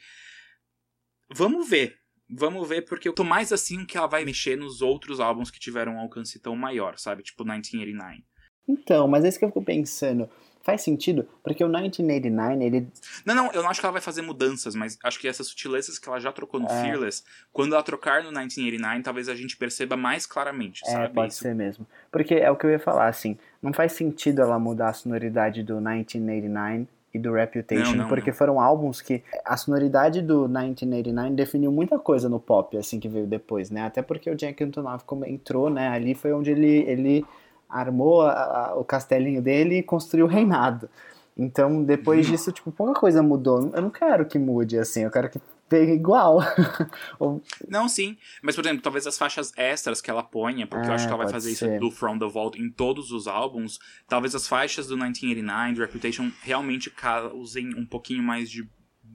Vamos 1.30 1.70
ver. 1.70 2.03
Vamos 2.30 2.68
ver, 2.68 2.84
porque 2.84 3.08
eu 3.08 3.14
tô 3.14 3.24
mais 3.24 3.52
assim 3.52 3.86
que 3.86 3.98
ela 3.98 4.08
vai 4.08 4.24
mexer 4.26 4.58
nos 4.58 4.82
outros 4.82 5.20
álbuns 5.20 5.52
que 5.52 5.60
tiveram 5.60 5.94
um 5.96 6.00
alcance 6.00 6.40
tão 6.40 6.56
maior, 6.56 6.98
sabe? 6.98 7.22
Tipo 7.24 7.44
1989. 7.44 8.24
Então, 8.68 9.08
mas 9.08 9.26
é 9.26 9.30
isso 9.30 9.38
que 9.40 9.46
eu 9.46 9.50
fico 9.50 9.64
pensando. 9.64 10.30
Faz 10.62 10.82
sentido? 10.82 11.28
Porque 11.44 11.62
o 11.62 11.68
1989, 11.68 12.64
ele. 12.64 12.88
Não, 13.26 13.36
não, 13.36 13.52
eu 13.52 13.62
não 13.62 13.70
acho 13.70 13.82
que 13.82 13.86
ela 13.86 13.92
vai 13.92 14.02
fazer 14.02 14.22
mudanças, 14.22 14.74
mas 14.74 14.98
acho 15.04 15.20
que 15.20 15.28
essas 15.28 15.48
sutilezas 15.48 16.00
que 16.00 16.08
ela 16.08 16.22
já 16.22 16.32
trocou 16.32 16.58
no 16.58 16.68
É. 16.68 16.82
Fearless, 16.82 17.22
quando 17.52 17.74
ela 17.74 17.84
trocar 17.84 18.24
no 18.24 18.30
1989, 18.32 19.04
talvez 19.04 19.28
a 19.28 19.36
gente 19.36 19.58
perceba 19.58 19.98
mais 19.98 20.26
claramente, 20.26 20.82
É, 20.88 20.92
sabe? 20.92 21.14
pode 21.14 21.34
Isso. 21.34 21.42
ser 21.42 21.54
mesmo. 21.54 21.86
Porque 22.10 22.36
é 22.36 22.50
o 22.50 22.56
que 22.56 22.66
eu 22.66 22.70
ia 22.72 22.80
falar, 22.80 23.10
assim. 23.10 23.38
Não 23.62 23.74
faz 23.74 23.92
sentido 23.92 24.42
ela 24.42 24.58
mudar 24.58 24.90
a 24.90 24.94
sonoridade 24.94 25.62
do 25.64 25.74
1989 25.82 26.88
e 27.14 27.20
do 27.20 27.32
Reputation, 27.34 27.92
Não, 27.92 27.98
não, 28.04 28.08
porque 28.10 28.32
não. 28.32 28.38
foram 28.38 28.60
álbuns 28.60 29.00
que 29.00 29.22
a 29.46 29.56
sonoridade 29.56 30.22
do 30.22 30.48
1989 30.48 31.30
definiu 31.36 31.72
muita 31.72 32.00
coisa 32.00 32.28
no 32.28 32.40
pop, 32.40 32.76
assim, 32.78 33.00
que 33.00 33.08
veio 33.08 33.28
depois, 33.28 33.70
né? 33.70 33.84
Até 33.84 34.02
porque 34.02 34.30
o 34.30 34.36
Jack 34.36 34.64
Antonoff 34.64 35.04
como 35.06 35.24
entrou, 35.26 35.70
né? 35.70 35.90
Ali 35.90 36.16
foi 36.16 36.34
onde 36.34 36.50
ele, 36.52 36.80
ele 36.90 37.26
armou 37.70 38.22
a- 38.24 38.32
a- 38.72 38.76
o 38.76 38.84
castelinho 38.84 39.42
dele 39.42 39.78
e 39.80 39.84
construiu 39.84 40.26
o 40.26 40.30
reinado. 40.30 40.90
Então, 41.38 41.84
depois 41.84 42.26
Uhum. 42.28 42.32
disso, 42.34 42.52
tipo, 42.52 42.72
pouca 42.72 43.00
coisa 43.00 43.24
mudou. 43.24 43.72
Eu 43.74 43.82
não 43.82 43.90
quero 43.90 44.26
que 44.26 44.38
mude, 44.38 44.78
assim, 44.78 45.02
eu 45.04 45.12
quero 45.12 45.30
que 45.30 45.40
pegue 45.68 45.94
igual. 45.94 46.40
Não, 47.68 47.90
sim. 47.90 48.16
Mas, 48.42 48.56
por 48.56 48.64
exemplo, 48.64 48.82
talvez 48.84 49.08
as 49.08 49.18
faixas 49.18 49.52
extras 49.58 50.02
que 50.02 50.10
ela 50.12 50.22
ponha, 50.22 50.68
porque 50.68 50.88
eu 50.90 50.94
acho 50.94 51.08
que 51.08 51.14
ela 51.14 51.24
vai 51.24 51.32
fazer 51.32 51.56
ser. 51.56 51.72
isso 51.74 51.80
do 51.80 51.90
From 51.90 52.20
the 52.20 52.28
Vault 52.28 52.62
em 52.62 52.70
todos 52.70 53.12
os 53.12 53.28
álbuns, 53.28 53.80
talvez 54.08 54.36
as 54.36 54.48
faixas 54.48 54.86
do 54.88 54.96
1989, 54.96 55.74
do 55.74 55.82
Reputation, 55.82 56.32
realmente 56.44 56.92
causem 56.92 57.74
um 57.76 57.86
pouquinho 57.86 58.22
mais 58.22 58.50
de 58.52 58.68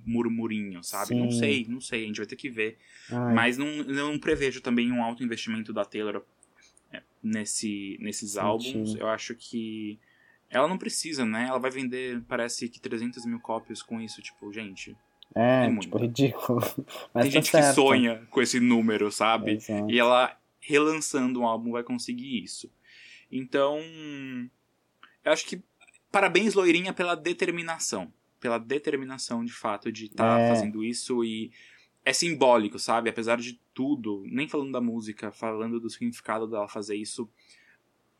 murmurinho, 0.04 0.83
sabe? 0.83 1.14
Não 1.14 1.31
Sim. 1.31 1.38
sei, 1.38 1.66
não 1.68 1.81
sei, 1.81 2.02
a 2.04 2.07
gente 2.07 2.16
vai 2.16 2.26
ter 2.26 2.37
que 2.37 2.48
ver. 2.50 2.78
Ai, 3.11 3.35
Mas 3.35 3.57
não, 3.59 3.66
não 3.85 4.18
prevejo 4.18 4.61
também 4.61 4.90
um 4.90 5.02
alto 5.02 5.22
investimento 5.22 5.72
da 5.72 5.85
Taylor 5.85 6.22
é, 6.92 7.02
nesse, 7.22 7.96
nesses 8.00 8.33
Sim, 8.33 8.38
álbuns. 8.40 8.94
Eu 8.96 9.07
acho 9.07 9.35
que 9.35 9.98
ela 10.50 10.66
não 10.68 10.78
precisa, 10.78 11.24
né? 11.24 11.46
Ela 11.48 11.58
vai 11.58 11.70
vender, 11.70 12.22
parece 12.28 12.68
que 12.68 12.80
300 12.80 13.24
mil 13.26 13.40
cópias 13.40 13.82
com 13.82 14.00
isso. 14.00 14.22
Tipo, 14.22 14.52
gente, 14.52 14.96
é, 15.34 15.66
é 15.66 15.68
muito. 15.68 15.82
tipo, 15.82 15.98
ridículo. 15.98 16.61
Mas 17.12 17.24
tem 17.24 17.30
tá 17.32 17.40
gente 17.40 17.44
que 17.50 17.62
certo. 17.62 17.74
sonha 17.74 18.26
com 18.30 18.40
esse 18.40 18.58
número, 18.61 19.11
sabe? 19.12 19.52
Exato. 19.52 19.90
E 19.90 19.98
ela, 19.98 20.37
relançando 20.61 21.40
um 21.40 21.46
álbum, 21.46 21.72
vai 21.72 21.82
conseguir 21.82 22.42
isso. 22.42 22.70
Então, 23.30 23.78
eu 25.24 25.32
acho 25.32 25.44
que 25.46 25.62
parabéns, 26.11 26.54
Loirinha, 26.54 26.92
pela 26.92 27.14
determinação. 27.14 28.12
Pela 28.40 28.58
determinação, 28.58 29.44
de 29.44 29.52
fato, 29.52 29.90
de 29.92 30.06
estar 30.06 30.40
É. 30.40 30.48
fazendo 30.48 30.82
isso 30.84 31.24
e 31.24 31.50
é 32.04 32.12
simbólico, 32.12 32.78
sabe? 32.78 33.11
Apesar 33.11 33.37
de 33.37 33.61
tudo, 33.74 34.22
nem 34.26 34.48
falando 34.48 34.72
da 34.72 34.80
música, 34.80 35.30
falando 35.30 35.78
do 35.78 35.90
significado 35.90 36.46
dela 36.46 36.66
fazer 36.68 36.96
isso, 36.96 37.28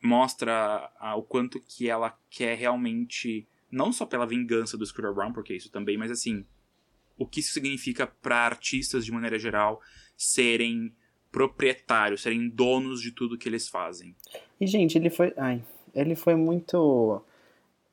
mostra 0.01 0.89
o 1.15 1.21
quanto 1.21 1.59
que 1.59 1.89
ela 1.89 2.17
quer 2.29 2.57
realmente, 2.57 3.47
não 3.71 3.91
só 3.91 4.05
pela 4.05 4.25
vingança 4.25 4.77
do 4.77 4.85
Scooter 4.85 5.13
Brown, 5.13 5.33
porque 5.33 5.53
isso 5.53 5.69
também, 5.69 5.97
mas 5.97 6.11
assim, 6.11 6.45
o 7.17 7.25
que 7.25 7.41
isso 7.41 7.51
significa 7.51 8.07
para 8.07 8.37
artistas 8.37 9.05
de 9.05 9.11
maneira 9.11 9.37
geral 9.37 9.81
serem 10.15 10.93
proprietários, 11.31 12.21
serem 12.21 12.49
donos 12.49 13.01
de 13.01 13.11
tudo 13.11 13.37
que 13.37 13.47
eles 13.47 13.67
fazem. 13.67 14.15
E, 14.59 14.65
gente, 14.65 14.97
ele 14.97 15.09
foi. 15.09 15.33
Ai, 15.37 15.63
ele 15.93 16.15
foi 16.15 16.35
muito. 16.35 17.21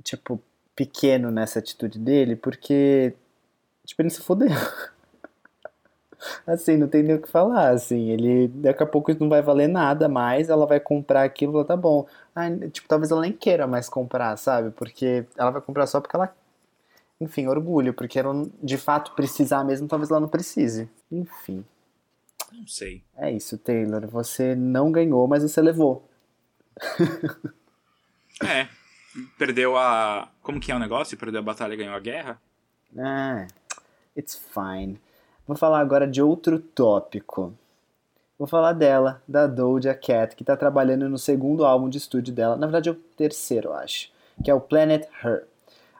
Tipo, 0.03 0.40
pequeno 0.75 1.31
nessa 1.31 1.59
atitude 1.59 1.99
dele, 1.99 2.37
porque. 2.37 3.14
Tipo, 3.85 4.03
ele 4.03 4.11
se 4.11 4.23
fodeu. 4.23 4.49
Assim, 6.46 6.76
não 6.76 6.88
tem 6.88 7.02
nem 7.02 7.16
o 7.16 7.20
que 7.22 7.29
falar, 7.29 7.70
assim, 7.70 8.11
ele 8.11 8.48
daqui 8.48 8.83
a 8.83 8.87
pouco 8.87 9.11
isso 9.11 9.20
não 9.20 9.29
vai 9.29 9.42
valer 9.42 9.68
nada 9.68 10.09
mais, 10.09 10.48
ela 10.48 10.66
vai 10.66 10.81
comprar 10.81 11.22
aquilo, 11.24 11.64
tá 11.64 11.76
bom. 11.76 12.07
Ai, 12.35 12.57
tipo, 12.70 12.88
talvez 12.88 13.11
ela 13.11 13.20
nem 13.20 13.33
queira 13.33 13.66
mais 13.66 13.88
comprar, 13.88 14.37
sabe? 14.37 14.70
Porque 14.70 15.24
ela 15.37 15.50
vai 15.50 15.61
comprar 15.61 15.87
só 15.87 16.00
porque 16.00 16.16
ela, 16.16 16.35
enfim, 17.20 17.46
orgulho, 17.46 17.92
porque 17.94 18.22
não- 18.22 18.50
de 18.62 18.79
fato 18.79 19.12
precisar 19.14 19.62
mesmo, 19.64 19.87
talvez 19.88 20.11
ela 20.11 20.20
não 20.20 20.29
precise. 20.29 20.88
Enfim, 21.12 21.64
Não 22.52 22.66
sei. 22.66 23.02
é 23.16 23.31
isso, 23.31 23.59
Taylor, 23.59 24.07
você 24.07 24.55
não 24.55 24.90
ganhou, 24.90 25.26
mas 25.29 25.42
você 25.42 25.61
levou. 25.61 26.09
É. 28.42 28.68
Perdeu 29.38 29.79
a. 29.79 30.29
Como 30.42 30.61
que 30.61 30.70
é 30.70 30.74
o 30.74 30.79
negócio? 30.79 31.16
Perdeu 31.16 31.40
a 31.40 31.42
batalha 31.44 31.72
e 31.72 31.76
ganhou 31.79 31.94
a 31.94 32.00
guerra? 32.00 32.38
Ah, 32.98 33.46
it's 34.16 34.35
fine. 34.52 35.00
Vou 35.46 35.56
falar 35.56 35.78
agora 35.78 36.09
de 36.09 36.20
outro 36.20 36.59
tópico. 36.59 37.52
Vou 38.37 38.48
falar 38.48 38.72
dela, 38.72 39.22
da 39.26 39.46
Doja 39.46 39.94
Cat, 39.94 40.35
que 40.35 40.42
tá 40.42 40.56
trabalhando 40.56 41.09
no 41.09 41.16
segundo 41.16 41.64
álbum 41.64 41.88
de 41.88 41.98
estúdio 41.98 42.35
dela. 42.35 42.56
Na 42.56 42.66
verdade 42.66 42.88
é 42.88 42.92
o 42.92 42.96
terceiro, 43.16 43.68
eu 43.68 43.74
acho. 43.74 44.11
Que 44.42 44.50
é 44.50 44.54
o 44.54 44.61
Planet 44.61 45.06
Her. 45.24 45.44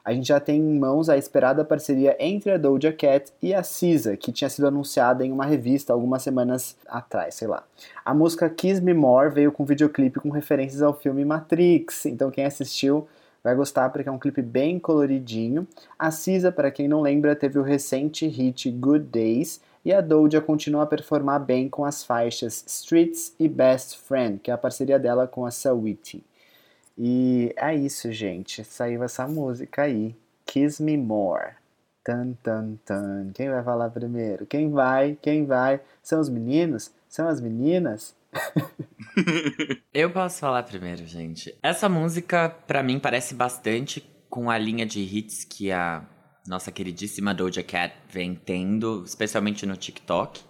A 0.03 0.13
gente 0.13 0.27
já 0.27 0.39
tem 0.39 0.59
em 0.59 0.77
mãos 0.79 1.09
a 1.09 1.17
esperada 1.17 1.65
parceria 1.65 2.15
entre 2.19 2.51
a 2.51 2.57
Doja 2.57 2.91
Cat 2.91 3.31
e 3.41 3.53
a 3.53 3.63
SZA, 3.63 4.17
que 4.17 4.31
tinha 4.31 4.49
sido 4.49 4.67
anunciada 4.67 5.25
em 5.25 5.31
uma 5.31 5.45
revista 5.45 5.91
algumas 5.93 6.21
semanas 6.23 6.77
atrás, 6.87 7.35
sei 7.35 7.47
lá. 7.47 7.63
A 8.05 8.13
música 8.13 8.49
Kiss 8.49 8.81
Me 8.81 8.93
More 8.93 9.33
veio 9.33 9.51
com 9.51 9.65
videoclipe 9.65 10.19
com 10.19 10.29
referências 10.29 10.81
ao 10.81 10.93
filme 10.93 11.23
Matrix. 11.25 12.05
Então 12.05 12.29
quem 12.31 12.45
assistiu 12.45 13.07
vai 13.47 13.55
gostar 13.55 13.89
porque 13.89 14.09
é 14.09 14.11
um 14.11 14.19
clipe 14.19 14.41
bem 14.41 14.77
coloridinho. 14.77 15.65
A 15.97 16.11
Cisa, 16.11 16.51
para 16.51 16.69
quem 16.69 16.85
não 16.85 16.99
lembra, 17.01 17.33
teve 17.33 17.57
o 17.57 17.63
recente 17.63 18.27
hit 18.27 18.69
Good 18.69 19.05
Days 19.05 19.61
e 19.85 19.93
a 19.93 20.01
Doja 20.01 20.41
continua 20.41 20.83
a 20.83 20.85
performar 20.85 21.39
bem 21.39 21.69
com 21.69 21.85
as 21.85 22.03
faixas 22.03 22.65
Streets 22.67 23.33
e 23.39 23.47
Best 23.47 23.99
Friend, 23.99 24.37
que 24.39 24.51
é 24.51 24.53
a 24.53 24.57
parceria 24.57 24.99
dela 24.99 25.27
com 25.27 25.45
a 25.45 25.51
Saweetie. 25.51 26.25
E 26.97 27.53
é 27.55 27.73
isso, 27.73 28.11
gente. 28.11 28.65
Saiu 28.65 29.01
essa 29.01 29.25
música 29.25 29.83
aí. 29.83 30.13
Kiss 30.45 30.83
Me 30.83 30.97
More. 30.97 31.51
Tan, 32.03 32.33
tan, 32.43 32.77
tan. 32.83 33.31
Quem 33.33 33.49
vai 33.49 33.63
falar 33.63 33.89
primeiro? 33.91 34.45
Quem 34.45 34.71
vai? 34.71 35.17
Quem 35.21 35.45
vai? 35.45 35.79
São 36.03 36.19
os 36.19 36.27
meninos? 36.27 36.91
São 37.07 37.29
as 37.29 37.39
meninas? 37.39 38.13
Eu 39.93 40.09
posso 40.11 40.39
falar 40.39 40.63
primeiro, 40.63 41.05
gente. 41.05 41.57
Essa 41.61 41.89
música, 41.89 42.49
pra 42.49 42.83
mim, 42.83 42.99
parece 42.99 43.33
bastante 43.33 44.01
com 44.29 44.49
a 44.49 44.57
linha 44.57 44.85
de 44.85 44.99
hits 44.99 45.43
que 45.43 45.71
a 45.71 46.05
nossa 46.47 46.71
queridíssima 46.71 47.33
Doja 47.33 47.63
Cat 47.63 47.93
vem 48.09 48.35
tendo, 48.35 49.03
especialmente 49.03 49.65
no 49.65 49.75
TikTok. 49.75 50.41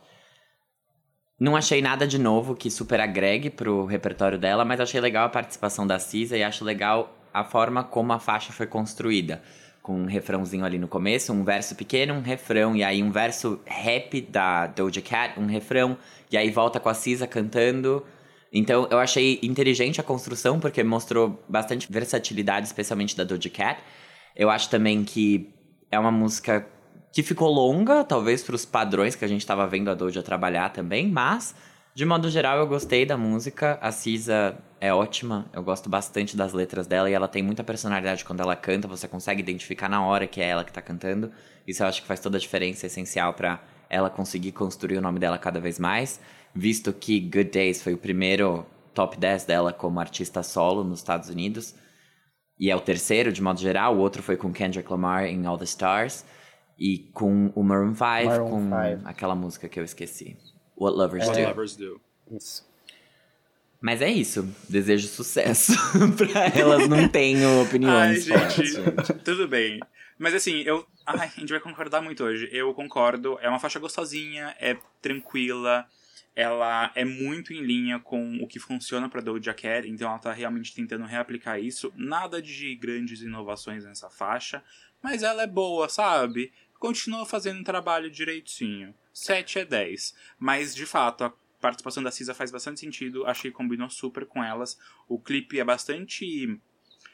Não 1.40 1.56
achei 1.56 1.82
nada 1.82 2.08
de 2.08 2.18
novo 2.18 2.56
que 2.56 2.70
super 2.70 3.00
agregue 3.00 3.50
pro 3.50 3.86
repertório 3.86 4.40
dela, 4.40 4.66
mas 4.66 4.80
achei 4.80 5.00
legal 5.00 5.26
a 5.26 5.30
participação 5.30 5.86
da 5.86 6.00
Cisa 6.00 6.36
e 6.36 6.44
acho 6.44 6.66
legal 6.66 7.16
a 7.34 7.44
forma 7.44 7.84
como 7.84 8.14
a 8.14 8.20
faixa 8.20 8.52
foi 8.52 8.66
construída. 8.66 9.42
Com 9.88 10.02
um 10.02 10.06
refrãozinho 10.06 10.66
ali 10.66 10.78
no 10.78 10.90
começo, 10.90 11.32
um 11.32 11.46
verso 11.46 11.74
pequeno, 11.74 12.14
um 12.14 12.20
refrão, 12.20 12.76
e 12.76 12.84
aí 12.84 13.02
um 13.02 13.10
verso 13.10 13.62
rap 13.66 14.20
da 14.20 14.68
Doja 14.68 15.02
Cat, 15.02 15.40
um 15.40 15.46
refrão, 15.46 15.98
e 16.30 16.36
aí 16.36 16.52
volta 16.52 16.78
com 16.78 16.90
a 16.90 16.94
Cisa 16.94 17.26
cantando. 17.26 18.06
Então 18.52 18.86
eu 18.92 19.00
achei 19.00 19.40
inteligente 19.42 20.02
a 20.02 20.04
construção, 20.04 20.60
porque 20.60 20.84
mostrou 20.84 21.42
bastante 21.48 21.90
versatilidade, 21.90 22.68
especialmente 22.68 23.16
da 23.16 23.24
Doja 23.24 23.50
Cat. 23.50 23.82
Eu 24.36 24.50
acho 24.50 24.70
também 24.70 25.06
que 25.06 25.54
é 25.90 25.98
uma 25.98 26.12
música 26.12 26.68
que 27.14 27.24
ficou 27.24 27.50
longa, 27.50 28.04
talvez 28.04 28.44
para 28.44 28.56
os 28.56 28.66
padrões 28.66 29.16
que 29.16 29.24
a 29.24 29.28
gente 29.30 29.40
estava 29.40 29.66
vendo 29.66 29.90
a 29.90 29.96
Doja 29.96 30.22
trabalhar 30.22 30.68
também, 30.68 31.08
mas 31.08 31.56
de 31.98 32.06
modo 32.06 32.30
geral 32.30 32.60
eu 32.60 32.68
gostei 32.68 33.08
da 33.08 33.18
música. 33.18 33.80
A 33.82 33.92
Cisa 33.92 34.56
é 34.80 34.94
ótima, 34.94 35.50
eu 35.52 35.64
gosto 35.64 35.90
bastante 35.90 36.38
das 36.38 36.54
letras 36.54 36.86
dela 36.86 37.10
e 37.10 37.14
ela 37.14 37.28
tem 37.28 37.42
muita 37.42 37.64
personalidade 37.64 38.24
quando 38.24 38.40
ela 38.40 38.56
canta, 38.56 38.88
você 38.88 39.08
consegue 39.08 39.42
identificar 39.42 39.90
na 39.90 40.06
hora 40.06 40.28
que 40.28 40.40
é 40.40 40.48
ela 40.48 40.64
que 40.64 40.72
tá 40.72 40.80
cantando. 40.80 41.32
Isso 41.66 41.82
eu 41.82 41.88
acho 41.88 42.04
que 42.04 42.08
faz 42.08 42.20
toda 42.20 42.38
a 42.38 42.40
diferença, 42.40 42.86
é 42.86 42.88
essencial 42.88 43.34
para 43.34 43.60
ela 43.90 44.12
conseguir 44.12 44.52
construir 44.52 45.00
o 45.00 45.02
nome 45.02 45.18
dela 45.18 45.40
cada 45.40 45.60
vez 45.60 45.80
mais, 45.80 46.22
visto 46.54 46.94
que 46.94 47.20
Good 47.20 47.50
Days 47.50 47.82
foi 47.82 47.96
o 47.96 47.98
primeiro 47.98 48.64
top 48.94 49.18
10 49.18 49.46
dela 49.46 49.74
como 49.74 50.00
artista 50.00 50.44
solo 50.44 50.84
nos 50.84 51.00
Estados 51.00 51.30
Unidos. 51.30 51.74
E 52.60 52.70
é 52.70 52.76
o 52.76 52.80
terceiro, 52.80 53.34
de 53.34 53.42
modo 53.42 53.60
geral. 53.60 53.96
O 53.96 54.00
outro 54.00 54.22
foi 54.22 54.38
com 54.38 54.54
Kendrick 54.54 54.88
Lamar 54.92 55.26
em 55.26 55.48
All 55.48 55.58
the 55.58 55.64
Stars. 55.64 56.24
E 56.78 57.10
com 57.12 57.52
o 57.56 57.64
Maroon 57.64 57.96
5, 57.96 58.00
Maroon 58.00 58.50
com 58.52 58.62
5. 58.62 58.72
aquela 59.06 59.34
música 59.34 59.68
que 59.68 59.80
eu 59.80 59.84
esqueci. 59.84 60.38
What 60.78 60.96
Lovers 60.98 61.28
What 61.28 61.42
Do. 61.42 61.48
Lovers 61.48 61.76
Do. 61.76 62.02
Isso. 62.32 62.68
Mas 63.82 64.02
é 64.02 64.10
isso. 64.10 64.54
Desejo 64.68 65.08
sucesso 65.08 65.74
pra 66.18 66.48
elas. 66.48 66.88
Não 66.88 67.08
tenho 67.08 67.62
opiniões 67.62 68.30
Ai, 68.30 68.50
gente, 68.50 68.66
gente. 68.66 69.14
tudo 69.24 69.48
bem. 69.48 69.80
Mas 70.18 70.34
assim, 70.34 70.62
eu. 70.62 70.86
Ai, 71.06 71.32
a 71.36 71.40
gente 71.40 71.50
vai 71.50 71.60
concordar 71.60 72.02
muito 72.02 72.24
hoje. 72.24 72.50
Eu 72.52 72.74
concordo. 72.74 73.38
É 73.42 73.48
uma 73.48 73.60
faixa 73.60 73.80
gostosinha, 73.80 74.56
é 74.60 74.78
tranquila. 75.02 75.88
Ela 76.36 76.92
é 76.94 77.04
muito 77.04 77.52
em 77.52 77.62
linha 77.64 78.00
com 78.00 78.38
o 78.44 78.48
que 78.48 78.60
funciona 78.60 79.10
pra 79.10 79.22
Doja 79.22 79.56
Cat, 79.56 79.90
então 79.90 80.08
ela 80.08 80.20
tá 80.20 80.32
realmente 80.32 80.72
tentando 80.72 81.04
reaplicar 81.04 81.60
isso. 81.60 81.92
Nada 81.96 82.40
de 82.40 82.76
grandes 82.76 83.24
inovações 83.24 83.84
nessa 83.86 84.08
faixa, 84.08 84.64
mas 85.02 85.24
ela 85.24 85.42
é 85.42 85.48
boa, 85.48 85.90
sabe? 85.90 86.54
Continua 86.78 87.26
fazendo 87.26 87.62
um 87.62 87.64
trabalho 87.64 88.12
direitinho. 88.12 88.94
7 89.18 89.60
é 89.60 89.66
10. 89.66 90.16
Mas, 90.38 90.76
de 90.76 90.86
fato, 90.86 91.24
a 91.24 91.34
participação 91.60 92.04
da 92.04 92.12
Cisa 92.12 92.34
faz 92.34 92.52
bastante 92.52 92.80
sentido. 92.80 93.26
Achei 93.26 93.50
que 93.50 93.58
combinou 93.58 93.90
super 93.90 94.26
com 94.26 94.44
elas. 94.44 94.78
O 95.08 95.20
clipe 95.20 95.60
é 95.60 95.64
bastante 95.64 96.60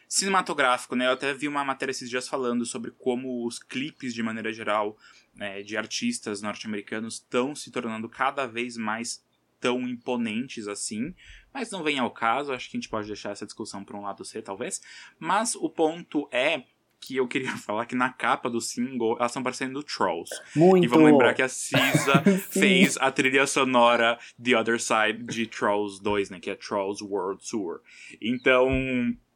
cinematográfico, 0.07 0.95
né? 0.95 1.07
Eu 1.07 1.13
até 1.13 1.33
vi 1.33 1.47
uma 1.47 1.63
matéria 1.63 1.91
esses 1.91 2.09
dias 2.09 2.27
falando 2.27 2.65
sobre 2.65 2.91
como 2.91 3.47
os 3.47 3.57
clipes, 3.57 4.13
de 4.13 4.21
maneira 4.21 4.51
geral, 4.51 4.97
né, 5.33 5.63
de 5.63 5.75
artistas 5.75 6.41
norte-americanos 6.41 7.15
estão 7.15 7.55
se 7.55 7.71
tornando 7.71 8.07
cada 8.07 8.45
vez 8.45 8.77
mais 8.77 9.23
tão 9.59 9.81
imponentes 9.87 10.67
assim. 10.67 11.15
Mas 11.53 11.71
não 11.71 11.81
vem 11.81 11.97
ao 11.97 12.11
caso, 12.11 12.51
acho 12.51 12.69
que 12.69 12.77
a 12.77 12.79
gente 12.79 12.89
pode 12.89 13.07
deixar 13.07 13.31
essa 13.31 13.45
discussão 13.45 13.83
para 13.83 13.97
um 13.97 14.01
lado 14.01 14.25
C, 14.25 14.41
talvez. 14.41 14.81
Mas 15.17 15.55
o 15.55 15.69
ponto 15.69 16.27
é 16.31 16.63
que 17.03 17.17
eu 17.17 17.27
queria 17.27 17.51
falar 17.57 17.85
que 17.85 17.95
na 17.95 18.09
capa 18.09 18.49
do 18.49 18.61
single 18.61 19.17
elas 19.17 19.31
estão 19.31 19.43
parecendo 19.43 19.83
Trolls. 19.83 20.31
Muito. 20.55 20.85
E 20.85 20.87
vamos 20.87 21.11
lembrar 21.11 21.33
que 21.33 21.41
a 21.41 21.49
Cisa 21.49 22.23
fez 22.49 22.97
a 22.97 23.11
trilha 23.11 23.45
sonora 23.45 24.17
The 24.41 24.57
Other 24.57 24.79
Side 24.79 25.23
de 25.23 25.45
Trolls 25.45 26.01
2, 26.01 26.29
né? 26.29 26.39
Que 26.39 26.49
é 26.49 26.55
Trolls 26.55 27.03
World 27.03 27.43
Tour. 27.49 27.81
Então, 28.21 28.69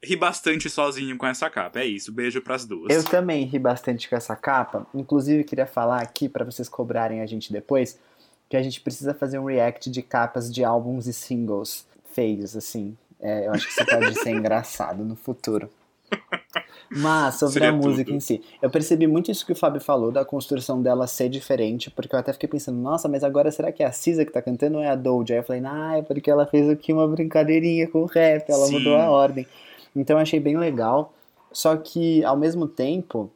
ri 0.04 0.16
bastante 0.16 0.70
sozinho 0.70 1.18
com 1.18 1.28
essa 1.28 1.50
capa. 1.50 1.80
É 1.80 1.86
isso. 1.86 2.12
Beijo 2.12 2.42
pras 2.42 2.66
duas. 2.66 2.94
Eu 2.94 3.04
também 3.04 3.44
ri 3.44 3.60
bastante 3.60 4.08
com 4.10 4.16
essa 4.16 4.36
capa. 4.36 4.88
Inclusive, 4.94 5.44
queria 5.44 5.68
falar 5.68 6.02
aqui, 6.02 6.30
pra 6.30 6.46
vocês 6.46 6.70
cobrarem 6.70 7.22
a 7.22 7.26
gente 7.26 7.52
depois, 7.52 8.00
que 8.50 8.56
a 8.56 8.64
gente 8.64 8.80
precisa 8.80 9.14
fazer 9.14 9.40
um 9.40 9.46
react 9.46 9.90
de 9.90 10.02
capas 10.02 10.54
de 10.54 10.64
álbuns 10.64 11.06
e 11.08 11.14
singles 11.14 11.86
feios, 12.14 12.56
assim. 12.56 12.98
É, 13.20 13.48
eu 13.48 13.52
acho 13.52 13.66
que 13.66 13.72
isso 13.72 13.86
pode 13.86 14.20
ser 14.20 14.30
engraçado 14.32 15.04
no 15.04 15.16
futuro. 15.16 15.70
Mas, 16.90 17.36
sobre 17.36 17.54
Seria 17.54 17.70
a 17.70 17.74
música 17.74 18.06
tudo. 18.06 18.16
em 18.16 18.20
si, 18.20 18.42
eu 18.62 18.70
percebi 18.70 19.08
muito 19.08 19.30
isso 19.30 19.46
que 19.46 19.52
o 19.52 19.56
Fábio 19.56 19.82
falou, 19.82 20.12
da 20.12 20.24
construção 20.24 20.82
dela 20.82 21.06
ser 21.06 21.28
diferente, 21.28 21.92
porque 21.92 22.16
eu 22.16 22.20
até 22.20 22.32
fiquei 22.32 22.48
pensando, 22.48 22.80
nossa, 22.80 23.10
mas 23.10 23.24
agora 23.24 23.52
será 23.52 23.72
que 23.72 23.84
é 23.84 23.86
a 23.86 23.92
Cisa 23.92 24.26
que 24.26 24.32
tá 24.32 24.42
cantando 24.42 24.78
ou 24.78 24.84
é 24.84 24.88
a 24.88 24.96
Doja? 24.96 25.34
Aí 25.34 25.40
eu 25.40 25.44
falei, 25.44 25.62
ah, 25.66 25.98
é 25.98 26.02
porque 26.02 26.32
ela 26.32 26.46
fez 26.46 26.70
aqui 26.70 26.94
uma 26.94 27.08
brincadeirinha 27.08 27.88
com 27.88 28.04
o 28.04 28.06
rap, 28.06 28.50
ela 28.50 28.66
Sim. 28.66 28.74
mudou 28.74 28.96
a 28.96 29.10
ordem. 29.10 29.46
Então 29.96 30.16
eu 30.18 30.22
achei 30.22 30.40
bem 30.40 30.58
legal, 30.58 31.14
só 31.52 31.76
que, 31.76 32.24
ao 32.24 32.38
mesmo 32.38 32.68
tempo, 32.68 33.30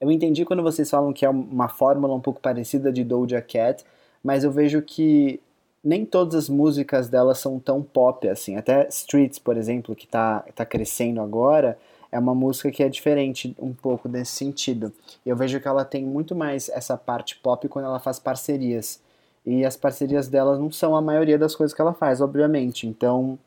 eu 0.00 0.10
entendi 0.10 0.44
quando 0.44 0.62
vocês 0.62 0.88
falam 0.88 1.12
que 1.12 1.26
é 1.26 1.28
uma 1.28 1.68
fórmula 1.68 2.14
um 2.14 2.20
pouco 2.20 2.40
parecida 2.40 2.90
de 2.90 3.04
Doja 3.04 3.42
Cat, 3.42 3.84
mas 4.24 4.44
eu 4.44 4.50
vejo 4.50 4.80
que 4.80 5.40
nem 5.82 6.04
todas 6.04 6.34
as 6.34 6.48
músicas 6.48 7.08
dela 7.08 7.34
são 7.34 7.58
tão 7.58 7.82
pop 7.82 8.28
assim. 8.28 8.56
Até 8.56 8.86
Streets, 8.88 9.38
por 9.38 9.56
exemplo, 9.56 9.94
que 9.96 10.06
tá, 10.06 10.44
tá 10.54 10.64
crescendo 10.64 11.20
agora, 11.20 11.78
é 12.12 12.18
uma 12.18 12.34
música 12.34 12.70
que 12.70 12.82
é 12.82 12.88
diferente 12.88 13.54
um 13.58 13.72
pouco 13.72 14.08
nesse 14.08 14.32
sentido. 14.32 14.92
Eu 15.24 15.36
vejo 15.36 15.60
que 15.60 15.68
ela 15.68 15.84
tem 15.84 16.04
muito 16.04 16.34
mais 16.34 16.68
essa 16.68 16.96
parte 16.96 17.36
pop 17.36 17.66
quando 17.68 17.86
ela 17.86 17.98
faz 17.98 18.18
parcerias. 18.18 19.00
E 19.44 19.64
as 19.64 19.76
parcerias 19.76 20.28
dela 20.28 20.58
não 20.58 20.70
são 20.70 20.94
a 20.94 21.00
maioria 21.00 21.38
das 21.38 21.54
coisas 21.54 21.74
que 21.74 21.80
ela 21.80 21.94
faz, 21.94 22.20
obviamente. 22.20 22.86
Então, 22.86 23.38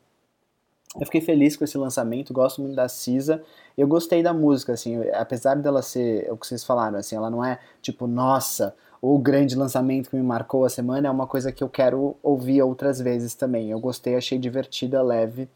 eu 0.98 1.04
fiquei 1.06 1.20
feliz 1.20 1.56
com 1.56 1.64
esse 1.64 1.76
lançamento, 1.78 2.32
gosto 2.32 2.60
muito 2.60 2.74
da 2.74 2.88
Cisa. 2.88 3.42
Eu 3.76 3.86
gostei 3.86 4.22
da 4.22 4.32
música, 4.32 4.72
assim, 4.72 5.08
apesar 5.10 5.56
dela 5.56 5.82
ser, 5.82 6.30
o 6.32 6.36
que 6.36 6.46
vocês 6.46 6.64
falaram, 6.64 6.98
assim, 6.98 7.16
ela 7.16 7.30
não 7.30 7.44
é 7.44 7.58
tipo, 7.82 8.06
nossa, 8.06 8.74
o 9.06 9.18
grande 9.18 9.54
lançamento 9.54 10.08
que 10.08 10.16
me 10.16 10.22
marcou 10.22 10.64
a 10.64 10.70
semana, 10.70 11.08
é 11.08 11.10
uma 11.10 11.26
coisa 11.26 11.52
que 11.52 11.62
eu 11.62 11.68
quero 11.68 12.16
ouvir 12.22 12.62
outras 12.62 12.98
vezes 12.98 13.34
também. 13.34 13.70
Eu 13.70 13.78
gostei, 13.78 14.16
achei 14.16 14.38
divertida, 14.38 15.02
leve 15.02 15.46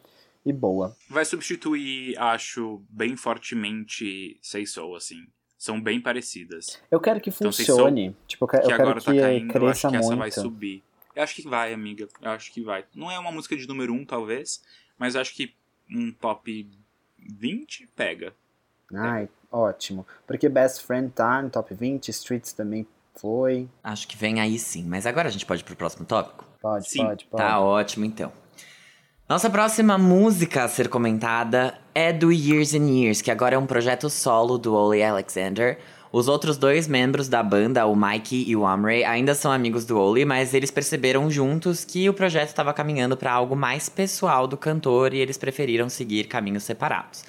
e 0.45 0.53
boa. 0.53 0.95
Vai 1.09 1.25
substituir, 1.25 2.15
acho, 2.19 2.83
bem 2.91 3.17
fortemente 3.17 4.39
Say 4.43 4.67
So, 4.67 4.95
assim. 4.95 5.27
São 5.57 5.81
bem 5.81 5.99
parecidas. 5.99 6.79
Eu 6.91 7.01
quero 7.01 7.21
que 7.23 7.31
Então, 7.31 7.51
funcione, 7.51 8.15
tipo, 8.27 8.45
eu 8.45 8.49
quero, 8.49 8.63
que 8.63 8.73
eu 8.73 8.77
quero 8.77 8.83
agora 8.83 9.01
que 9.01 9.07
tá 9.07 9.13
caindo, 9.13 9.57
eu 9.57 9.67
acho 9.69 9.81
cresça 9.81 9.89
que 9.89 9.97
essa 9.97 10.07
muito. 10.07 10.19
vai 10.19 10.31
subir. 10.31 10.83
Eu 11.17 11.23
acho 11.23 11.35
que 11.35 11.49
vai, 11.49 11.73
amiga. 11.73 12.07
Eu 12.21 12.31
acho 12.31 12.53
que 12.53 12.63
vai. 12.63 12.85
Não 12.95 13.11
é 13.11 13.19
uma 13.19 13.33
música 13.33 13.57
de 13.57 13.67
número 13.67 13.95
1, 13.95 14.05
talvez, 14.05 14.63
mas 14.99 15.15
eu 15.15 15.23
acho 15.23 15.35
que 15.35 15.55
um 15.91 16.13
top 16.13 16.69
20 17.19 17.89
pega. 17.97 18.35
Ai, 18.95 19.29
ótimo. 19.51 20.07
Porque 20.27 20.51
Best 20.51 20.85
Friend 20.85 21.11
tá 21.11 21.43
no 21.43 21.49
top 21.51 21.75
20, 21.75 22.11
Streets 22.11 22.53
também 22.53 22.87
foi. 23.21 23.69
Acho 23.83 24.07
que 24.07 24.17
vem 24.17 24.41
aí 24.41 24.59
sim. 24.59 24.85
Mas 24.85 25.07
agora 25.07 25.29
a 25.29 25.31
gente 25.31 25.47
pode 25.47 25.63
ir 25.63 25.65
pro 25.65 25.77
próximo 25.77 26.05
tópico? 26.05 26.45
Pode, 26.61 26.89
Sim, 26.89 27.05
pode, 27.05 27.25
pode. 27.27 27.43
Tá 27.43 27.61
ótimo, 27.61 28.05
então. 28.05 28.33
Nossa 29.29 29.51
próxima 29.51 29.99
música 29.99 30.65
a 30.65 30.69
ser 30.69 30.89
comentada 30.89 31.79
é 31.95 32.13
do 32.13 32.33
Years 32.33 32.75
and 32.75 32.89
Years, 32.89 33.21
que 33.21 33.31
agora 33.31 33.55
é 33.55 33.59
um 33.59 33.67
projeto 33.67 34.09
solo 34.09 34.57
do 34.57 34.75
Ole 34.75 35.03
Alexander. 35.03 35.79
Os 36.11 36.27
outros 36.27 36.57
dois 36.57 36.89
membros 36.89 37.29
da 37.29 37.43
banda, 37.43 37.85
o 37.85 37.95
Mikey 37.95 38.49
e 38.49 38.57
o 38.57 38.67
Amrey, 38.67 39.05
ainda 39.05 39.35
são 39.35 39.53
amigos 39.53 39.85
do 39.85 40.01
Ole, 40.01 40.25
mas 40.25 40.55
eles 40.55 40.71
perceberam 40.71 41.31
juntos 41.31 41.85
que 41.85 42.09
o 42.09 42.15
projeto 42.15 42.49
estava 42.49 42.73
caminhando 42.73 43.17
para 43.17 43.31
algo 43.31 43.55
mais 43.55 43.91
pessoal 43.91 44.47
do 44.47 44.57
cantor 44.57 45.13
e 45.13 45.19
eles 45.19 45.37
preferiram 45.37 45.91
seguir 45.91 46.25
caminhos 46.25 46.65
separados. 46.65 47.23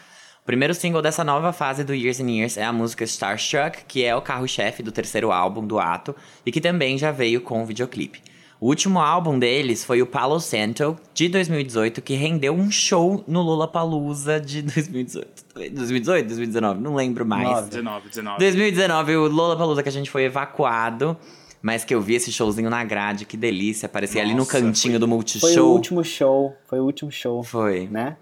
O 0.49 0.51
primeiro 0.51 0.73
single 0.73 0.99
dessa 0.99 1.23
nova 1.23 1.53
fase 1.53 1.83
do 1.83 1.93
Years 1.93 2.19
and 2.19 2.27
Years 2.31 2.57
é 2.57 2.63
a 2.63 2.73
música 2.73 3.03
Starstruck, 3.03 3.85
que 3.87 4.03
é 4.03 4.15
o 4.15 4.21
carro-chefe 4.23 4.81
do 4.81 4.91
terceiro 4.91 5.31
álbum 5.31 5.63
do 5.63 5.77
Ato 5.77 6.15
e 6.43 6.51
que 6.51 6.59
também 6.59 6.97
já 6.97 7.11
veio 7.11 7.39
com 7.39 7.61
o 7.61 7.65
videoclipe. 7.67 8.19
O 8.59 8.65
último 8.65 8.97
álbum 8.99 9.37
deles 9.37 9.85
foi 9.85 10.01
o 10.01 10.07
Palo 10.07 10.39
Santo, 10.39 10.97
de 11.13 11.29
2018, 11.29 12.01
que 12.01 12.15
rendeu 12.15 12.51
um 12.51 12.71
show 12.71 13.23
no 13.27 13.43
Lollapalooza 13.43 14.39
de 14.39 14.63
2018. 14.63 15.45
2018? 15.71 16.25
2019? 16.25 16.81
Não 16.81 16.95
lembro 16.95 17.23
mais. 17.27 17.47
Nove. 17.47 17.69
19, 17.69 18.07
19. 18.09 18.39
2019, 18.39 19.15
o 19.17 19.27
Lollapalooza 19.27 19.83
que 19.83 19.89
a 19.89 19.91
gente 19.91 20.09
foi 20.09 20.23
evacuado, 20.23 21.15
mas 21.61 21.83
que 21.85 21.93
eu 21.93 22.01
vi 22.01 22.15
esse 22.15 22.31
showzinho 22.31 22.71
na 22.71 22.83
grade, 22.83 23.23
que 23.25 23.37
delícia. 23.37 23.85
Aparecia 23.85 24.23
ali 24.23 24.33
no 24.33 24.47
cantinho 24.47 24.93
foi- 24.93 24.99
do 24.99 25.05
Foi 25.05 25.13
o 25.13 25.15
Multishow. 25.15 25.71
último 25.73 26.03
show, 26.03 26.57
foi 26.65 26.79
o 26.79 26.85
último 26.85 27.11
show, 27.11 27.43
Foi, 27.43 27.87
né? 27.91 28.17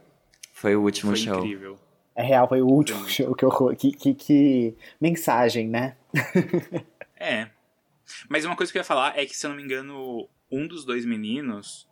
foi 0.53 0.75
o 0.75 0.82
último 0.82 1.13
Foi 1.13 1.19
show. 1.21 1.38
incrível. 1.38 1.78
É 2.18 2.24
real, 2.24 2.47
foi 2.49 2.61
o 2.63 2.68
último 2.68 3.07
show 3.07 3.36
que 3.36 3.45
eu. 3.45 3.51
Que, 3.78 3.91
que, 3.91 4.13
que 4.15 4.76
mensagem, 4.99 5.68
né? 5.70 5.95
É. 7.20 7.47
Mas 8.30 8.45
uma 8.45 8.55
coisa 8.55 8.72
que 8.72 8.78
eu 8.78 8.82
ia 8.82 8.84
falar 8.86 9.18
é 9.18 9.26
que, 9.26 9.36
se 9.36 9.45
eu 9.45 9.49
não 9.49 9.57
me 9.57 9.63
engano, 9.63 10.28
um 10.51 10.68
dos 10.68 10.86
dois 10.86 11.03
meninos, 11.05 11.88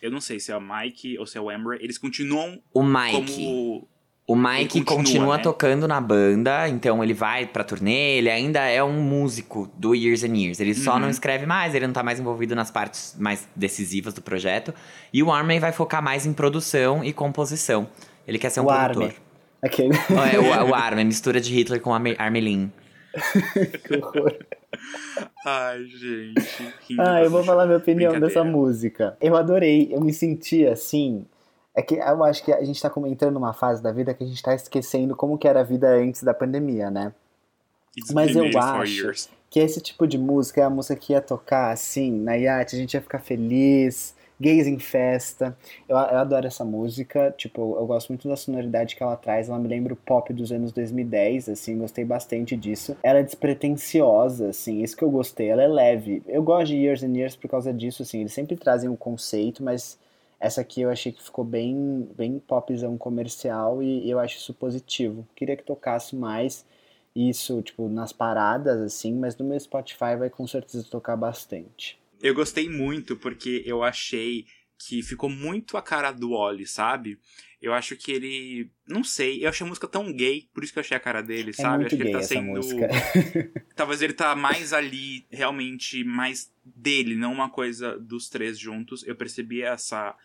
eu 0.00 0.10
não 0.12 0.20
sei 0.20 0.38
se 0.38 0.52
é 0.52 0.56
o 0.56 0.60
Mike 0.60 1.18
ou 1.18 1.26
se 1.26 1.36
é 1.36 1.40
o 1.40 1.50
Amber, 1.50 1.78
eles 1.82 1.98
continuam 1.98 2.60
O 2.72 2.82
Mike. 2.82 3.12
como. 3.34 3.88
O 4.28 4.36
Mike 4.36 4.84
continua, 4.84 4.96
continua, 4.96 5.36
né? 5.38 5.42
tocando 5.42 5.88
na 5.88 6.00
banda, 6.00 6.68
então 6.68 7.02
ele 7.02 7.12
vai 7.12 7.46
pra 7.48 7.64
turnê, 7.64 8.16
ele 8.18 8.30
ainda 8.30 8.60
é 8.60 8.80
um 8.82 9.00
músico 9.02 9.68
do 9.76 9.92
Years 9.92 10.22
and 10.22 10.36
Years. 10.36 10.60
Ele 10.60 10.72
só 10.72 10.92
Uhum. 10.94 11.00
não 11.00 11.10
escreve 11.10 11.46
mais, 11.46 11.74
ele 11.74 11.84
não 11.84 11.92
tá 11.92 12.04
mais 12.04 12.20
envolvido 12.20 12.54
nas 12.54 12.70
partes 12.70 13.16
mais 13.18 13.48
decisivas 13.56 14.14
do 14.14 14.22
projeto. 14.22 14.72
E 15.12 15.20
o 15.20 15.32
Armin 15.32 15.58
vai 15.58 15.72
focar 15.72 16.00
mais 16.00 16.26
em 16.26 16.32
produção 16.32 17.02
e 17.02 17.12
composição. 17.12 17.88
Ele 18.24 18.38
quer 18.38 18.50
ser 18.50 18.60
um 18.60 18.66
O 18.66 18.68
produtor. 18.68 19.02
Armin. 19.02 19.16
Aquele. 19.62 19.90
É, 20.32 20.38
o, 20.38 20.70
o 20.70 20.74
Armin, 20.76 21.04
mistura 21.04 21.40
de 21.40 21.52
Hitler 21.54 21.80
com 21.80 21.92
Arme- 21.94 22.16
Armelin. 22.18 22.72
que 23.86 23.96
horror. 23.96 24.36
Ai, 25.44 25.84
gente. 25.86 26.74
Ah, 26.98 27.22
eu 27.22 27.30
vou 27.30 27.42
falar 27.42 27.66
minha 27.66 27.78
opinião 27.78 28.18
dessa 28.20 28.44
música. 28.44 29.16
Eu 29.20 29.36
adorei, 29.36 29.88
eu 29.92 30.00
me 30.00 30.12
senti 30.12 30.66
assim. 30.66 31.24
É 31.74 31.82
que 31.82 31.94
eu 31.96 32.24
acho 32.24 32.44
que 32.44 32.52
a 32.52 32.62
gente 32.64 32.80
tá 32.80 32.90
comentando 32.90 33.36
uma 33.36 33.52
fase 33.52 33.82
da 33.82 33.92
vida 33.92 34.12
que 34.14 34.24
a 34.24 34.26
gente 34.26 34.42
tá 34.42 34.54
esquecendo 34.54 35.14
como 35.16 35.38
que 35.38 35.46
era 35.48 35.60
a 35.60 35.64
vida 35.64 35.88
antes 35.88 36.22
da 36.22 36.34
pandemia, 36.34 36.90
né? 36.90 37.12
It's 37.96 38.12
Mas 38.12 38.34
eu 38.36 38.46
acho- 38.58 38.84
years. 38.92 39.28
Que 39.48 39.58
esse 39.58 39.80
tipo 39.80 40.06
de 40.06 40.16
música 40.16 40.60
é 40.60 40.64
a 40.64 40.70
música 40.70 40.94
que 40.94 41.12
ia 41.12 41.20
tocar 41.20 41.72
assim, 41.72 42.12
na 42.12 42.36
iate, 42.36 42.76
a 42.76 42.78
gente 42.78 42.94
ia 42.94 43.00
ficar 43.00 43.18
feliz, 43.18 44.14
gays 44.40 44.66
em 44.66 44.78
festa. 44.78 45.56
Eu, 45.88 45.96
eu 45.96 46.18
adoro 46.18 46.46
essa 46.46 46.64
música, 46.64 47.32
tipo, 47.36 47.76
eu 47.76 47.86
gosto 47.86 48.08
muito 48.08 48.28
da 48.28 48.36
sonoridade 48.36 48.96
que 48.96 49.02
ela 49.02 49.16
traz, 49.16 49.48
ela 49.48 49.58
me 49.58 49.68
lembra 49.68 49.92
o 49.92 49.96
pop 49.96 50.32
dos 50.32 50.50
anos 50.50 50.72
2010, 50.72 51.50
assim, 51.50 51.78
gostei 51.78 52.04
bastante 52.04 52.56
disso. 52.56 52.96
Ela 53.02 53.18
é 53.18 53.22
despretensiosa, 53.22 54.48
assim, 54.48 54.82
isso 54.82 54.96
que 54.96 55.04
eu 55.04 55.10
gostei, 55.10 55.48
ela 55.48 55.62
é 55.62 55.68
leve. 55.68 56.22
Eu 56.26 56.42
gosto 56.42 56.68
de 56.68 56.76
Years 56.76 57.02
and 57.02 57.16
Years 57.16 57.36
por 57.36 57.48
causa 57.48 57.72
disso, 57.72 58.02
assim, 58.02 58.20
eles 58.20 58.32
sempre 58.32 58.56
trazem 58.56 58.88
um 58.88 58.96
conceito, 58.96 59.62
mas 59.62 59.98
essa 60.40 60.62
aqui 60.62 60.80
eu 60.80 60.90
achei 60.90 61.12
que 61.12 61.22
ficou 61.22 61.44
bem, 61.44 62.08
bem 62.16 62.38
popzão 62.38 62.96
comercial 62.96 63.82
e 63.82 64.08
eu 64.08 64.18
acho 64.18 64.38
isso 64.38 64.54
positivo. 64.54 65.26
Queria 65.36 65.56
que 65.56 65.62
tocasse 65.62 66.16
mais 66.16 66.64
isso, 67.14 67.60
tipo, 67.60 67.88
nas 67.88 68.12
paradas, 68.12 68.80
assim, 68.80 69.12
mas 69.14 69.36
no 69.36 69.44
meu 69.44 69.60
Spotify 69.60 70.16
vai 70.18 70.30
com 70.30 70.46
certeza 70.46 70.86
tocar 70.88 71.16
bastante. 71.16 71.99
Eu 72.20 72.34
gostei 72.34 72.68
muito 72.68 73.16
porque 73.16 73.62
eu 73.66 73.82
achei 73.82 74.46
que 74.78 75.02
ficou 75.02 75.28
muito 75.28 75.76
a 75.76 75.82
cara 75.82 76.10
do 76.10 76.30
Oli, 76.32 76.66
sabe? 76.66 77.18
Eu 77.60 77.74
acho 77.74 77.94
que 77.96 78.10
ele. 78.10 78.70
Não 78.88 79.04
sei, 79.04 79.44
eu 79.44 79.48
achei 79.50 79.66
a 79.66 79.68
música 79.68 79.86
tão 79.86 80.10
gay, 80.12 80.48
por 80.54 80.64
isso 80.64 80.72
que 80.72 80.78
eu 80.78 80.80
achei 80.80 80.96
a 80.96 81.00
cara 81.00 81.20
dele, 81.22 81.50
É 81.50 81.52
sabe? 81.52 81.84
acho 81.84 81.96
que 81.96 82.02
ele 82.02 82.12
tá 82.12 82.22
sendo. 82.22 82.46
música. 82.46 82.88
Talvez 83.76 84.00
ele 84.00 84.14
tá 84.14 84.34
mais 84.34 84.72
ali, 84.72 85.26
realmente, 85.30 86.02
mais 86.02 86.50
dele, 86.64 87.14
não 87.14 87.32
uma 87.32 87.50
coisa 87.50 87.98
dos 87.98 88.30
três 88.30 88.58
juntos. 88.58 89.06
Eu 89.06 89.14
percebi 89.14 89.60
essa. 89.62 90.16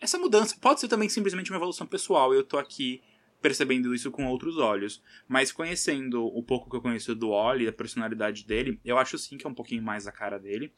Essa 0.00 0.16
mudança. 0.18 0.56
Pode 0.60 0.78
ser 0.78 0.86
também 0.86 1.08
simplesmente 1.08 1.50
uma 1.50 1.58
evolução 1.58 1.86
pessoal. 1.86 2.32
Eu 2.32 2.44
tô 2.44 2.56
aqui 2.56 3.02
percebendo 3.42 3.92
isso 3.92 4.10
com 4.12 4.26
outros 4.26 4.56
olhos. 4.58 5.02
Mas 5.26 5.50
conhecendo 5.50 6.24
o 6.24 6.42
pouco 6.44 6.70
que 6.70 6.76
eu 6.76 6.80
conheço 6.80 7.14
do 7.16 7.30
Oli, 7.30 7.66
a 7.66 7.72
personalidade 7.72 8.46
dele, 8.46 8.80
eu 8.84 8.96
acho 8.96 9.18
sim 9.18 9.36
que 9.36 9.44
é 9.46 9.50
um 9.50 9.54
pouquinho 9.54 9.82
mais 9.82 10.06
a 10.06 10.12
cara 10.12 10.38
dele. 10.38 10.72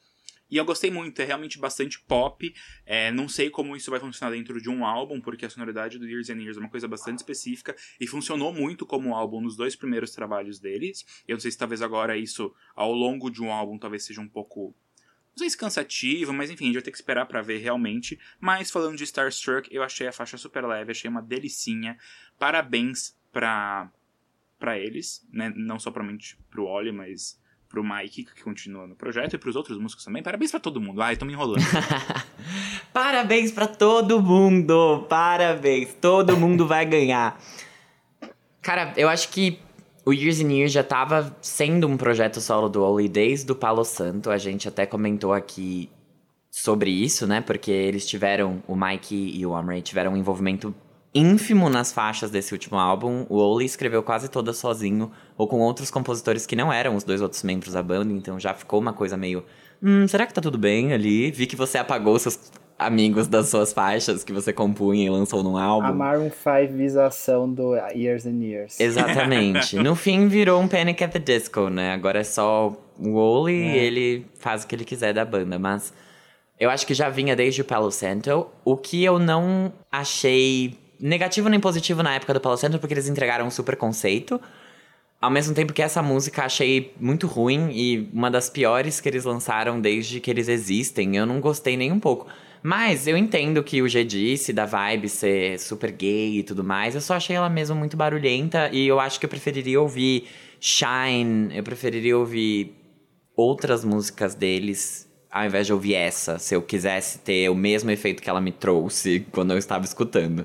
E 0.51 0.57
eu 0.57 0.65
gostei 0.65 0.91
muito, 0.91 1.21
é 1.21 1.25
realmente 1.25 1.59
bastante 1.59 2.01
pop. 2.01 2.53
É, 2.85 3.13
não 3.13 3.29
sei 3.29 3.49
como 3.49 3.77
isso 3.77 3.91
vai 3.91 4.01
funcionar 4.01 4.35
dentro 4.35 4.61
de 4.61 4.69
um 4.69 4.85
álbum, 4.85 5.21
porque 5.21 5.47
a 5.47 5.51
sonoridade 5.51 5.99
do 5.99 6.09
Years 6.09 6.29
and 6.29 6.41
Years 6.41 6.57
é 6.57 6.61
uma 6.61 6.69
coisa 6.69 6.89
bastante 6.89 7.19
específica 7.19 7.77
e 8.01 8.07
funcionou 8.07 8.53
muito 8.53 8.85
como 8.85 9.15
álbum 9.15 9.41
nos 9.41 9.57
dois 9.57 9.77
primeiros 9.77 10.11
trabalhos 10.11 10.59
deles. 10.59 11.05
Eu 11.27 11.35
não 11.35 11.41
sei 11.41 11.51
se 11.51 11.59
talvez 11.59 11.81
agora 11.81 12.17
isso, 12.17 12.53
ao 12.75 12.93
longo 12.93 13.31
de 13.31 13.43
um 13.43 13.53
álbum, 13.53 13.79
talvez 13.79 14.05
seja 14.05 14.21
um 14.21 14.29
pouco. 14.29 14.75
Não 15.31 15.39
sei 15.39 15.49
se 15.49 15.57
cansativo, 15.57 16.33
mas 16.33 16.51
enfim, 16.51 16.65
a 16.65 16.67
gente 16.67 16.75
vai 16.75 16.83
ter 16.83 16.91
que 16.91 16.97
esperar 16.97 17.27
pra 17.27 17.41
ver 17.41 17.59
realmente. 17.59 18.19
Mas 18.41 18.71
falando 18.71 18.97
de 18.97 19.05
Starstruck, 19.05 19.73
eu 19.73 19.83
achei 19.83 20.09
a 20.09 20.13
faixa 20.13 20.37
super 20.37 20.67
leve, 20.67 20.91
achei 20.91 21.09
uma 21.09 21.23
delicinha. 21.23 21.97
Parabéns 22.39 23.17
pra, 23.33 23.91
pra 24.59 24.79
eles, 24.79 25.27
né? 25.33 25.53
Não 25.57 25.79
somente 25.79 26.37
pro 26.51 26.67
Oli, 26.67 26.91
mas 26.91 27.40
pro 27.71 27.85
Mike, 27.85 28.25
que 28.25 28.43
continua 28.43 28.85
no 28.87 28.97
projeto, 28.97 29.35
e 29.35 29.39
pros 29.39 29.55
outros 29.55 29.79
músicos 29.79 30.05
também. 30.05 30.23
Parabéns 30.23 30.51
pra 30.51 30.59
todo 30.59 30.81
mundo. 30.81 31.01
Ai, 31.01 31.17
tô 31.17 31.25
me 31.25 31.33
enrolando. 31.33 31.63
Parabéns 32.93 33.53
pra 33.53 33.69
todo 33.69 34.21
mundo! 34.21 35.07
Parabéns! 35.09 35.95
Todo 36.01 36.37
mundo 36.37 36.67
vai 36.67 36.85
ganhar. 36.85 37.41
Cara, 38.61 38.93
eu 38.97 39.09
acho 39.09 39.29
que 39.29 39.61
o 40.05 40.13
Years 40.13 40.41
and 40.41 40.53
Years 40.53 40.73
já 40.73 40.83
tava 40.83 41.35
sendo 41.41 41.87
um 41.87 41.97
projeto 41.97 42.41
solo 42.41 42.69
do 42.69 42.83
Oli 42.83 43.09
desde 43.09 43.51
o 43.53 43.55
Palo 43.55 43.85
Santo. 43.85 44.31
A 44.31 44.37
gente 44.37 44.67
até 44.67 44.85
comentou 44.85 45.33
aqui 45.33 45.89
sobre 46.51 46.91
isso, 46.91 47.25
né? 47.25 47.41
Porque 47.41 47.71
eles 47.71 48.05
tiveram, 48.05 48.61
o 48.67 48.75
Mike 48.75 49.15
e 49.15 49.47
o 49.47 49.55
Amray 49.55 49.81
tiveram 49.81 50.15
um 50.15 50.17
envolvimento 50.17 50.75
ínfimo 51.15 51.69
nas 51.69 51.93
faixas 51.93 52.31
desse 52.31 52.53
último 52.53 52.79
álbum. 52.79 53.27
O 53.29 53.37
Oli 53.37 53.65
escreveu 53.65 54.03
quase 54.03 54.29
toda 54.29 54.53
sozinho, 54.53 55.11
ou 55.37 55.47
com 55.47 55.59
outros 55.61 55.91
compositores 55.91 56.47
que 56.47 56.57
não 56.57 56.73
eram 56.73 56.95
os 56.97 57.05
dois 57.05 57.21
outros 57.21 57.43
membros 57.43 57.75
da 57.75 57.83
banda, 57.83 58.13
então 58.13 58.39
já 58.39 58.55
ficou 58.55 58.79
uma 58.79 58.93
coisa 58.93 59.17
meio. 59.17 59.45
Hum, 59.83 60.07
será 60.07 60.27
que 60.27 60.35
tá 60.35 60.41
tudo 60.41 60.59
bem 60.59 60.93
ali? 60.93 61.31
Vi 61.31 61.47
que 61.47 61.57
você 61.57 61.79
apagou 61.79 62.19
seus 62.19 62.39
amigos 62.79 63.29
das 63.29 63.49
suas 63.49 63.73
faixas 63.73 64.25
que 64.25 64.33
você 64.33 64.53
compunha 64.53 65.05
e 65.05 65.11
lançou 65.11 65.43
num 65.43 65.57
álbum. 65.57 65.89
A 65.89 65.93
Maroon 65.93 66.31
5 66.31 66.73
visação 66.73 67.53
do 67.53 67.75
Years 67.95 68.25
and 68.25 68.43
Years. 68.43 68.81
Exatamente. 68.81 69.77
No 69.77 69.95
fim 69.95 70.29
virou 70.29 70.61
um 70.61 70.67
Panic 70.67 71.05
at 71.05 71.13
the 71.13 71.19
Disco, 71.19 71.69
né? 71.69 71.93
Agora 71.93 72.21
é 72.21 72.25
só 72.25 72.75
o 72.99 73.15
Oli 73.15 73.53
e 73.53 73.77
ele 73.77 74.27
faz 74.39 74.65
o 74.65 74.67
que 74.67 74.75
ele 74.75 74.85
quiser 74.85 75.13
da 75.13 75.25
banda, 75.25 75.59
mas 75.59 75.93
eu 76.59 76.71
acho 76.71 76.87
que 76.87 76.95
já 76.95 77.11
vinha 77.11 77.37
desde 77.37 77.61
o 77.61 77.65
Palo 77.65 77.91
Santo. 77.91 78.47
O 78.65 78.77
que 78.77 79.05
eu 79.05 79.19
não 79.19 79.73
achei 79.93 80.79
negativo 81.01 81.49
nem 81.49 81.59
positivo 81.59 82.03
na 82.03 82.15
época 82.15 82.35
do 82.35 82.41
Palo 82.41 82.57
Santo, 82.57 82.79
porque 82.79 82.95
eles 82.95 83.09
entregaram 83.09 83.47
um 83.47 83.51
super 83.51 83.77
conceito. 83.77 84.41
Ao 85.21 85.31
mesmo 85.31 85.55
tempo 85.55 85.73
que 85.73 85.83
essa 85.83 86.03
música 86.03 86.45
achei 86.45 86.95
muito 86.99 87.27
ruim 87.27 87.71
e 87.73 88.09
uma 88.13 88.31
das 88.31 88.49
piores 88.49 89.01
que 89.01 89.09
eles 89.09 89.25
lançaram 89.25 89.81
desde 89.81 90.19
que 90.19 90.31
eles 90.31 90.49
existem. 90.49 91.17
Eu 91.17 91.27
não 91.27 91.41
gostei 91.41 91.77
nem 91.77 91.93
um 91.93 92.01
pouco. 92.01 92.27
Mas 92.63 93.07
eu 93.07 93.17
entendo 93.17 93.63
que 93.63 93.81
o 93.83 93.89
G 93.89 94.05
disse 94.05 94.53
da 94.53 94.67
vibe 94.67 95.09
ser 95.09 95.59
super 95.59 95.91
gay 95.91 96.39
e 96.39 96.43
tudo 96.43 96.63
mais. 96.63 96.95
Eu 96.95 97.01
só 97.01 97.15
achei 97.15 97.37
ela 97.37 97.49
mesmo 97.49 97.77
muito 97.77 97.97
barulhenta 97.97 98.71
e 98.73 98.87
eu 98.87 99.01
acho 99.01 99.19
que 99.19 99.27
eu 99.27 99.31
preferiria 99.31 99.81
ouvir 99.81 100.27
Shine, 100.61 101.57
eu 101.57 101.63
preferiria 101.63 102.19
ouvir 102.19 102.75
outras 103.35 103.83
músicas 103.85 104.35
deles 104.35 105.09
ao 105.31 105.45
invés 105.45 105.67
de 105.67 105.73
ouvir 105.73 105.95
essa, 105.95 106.39
se 106.39 106.55
eu 106.55 106.61
quisesse 106.61 107.21
ter 107.21 107.49
o 107.49 107.55
mesmo 107.55 107.91
efeito 107.91 108.21
que 108.21 108.29
ela 108.29 108.41
me 108.41 108.51
trouxe 108.51 109.25
quando 109.31 109.53
eu 109.53 109.59
estava 109.59 109.85
escutando. 109.85 110.45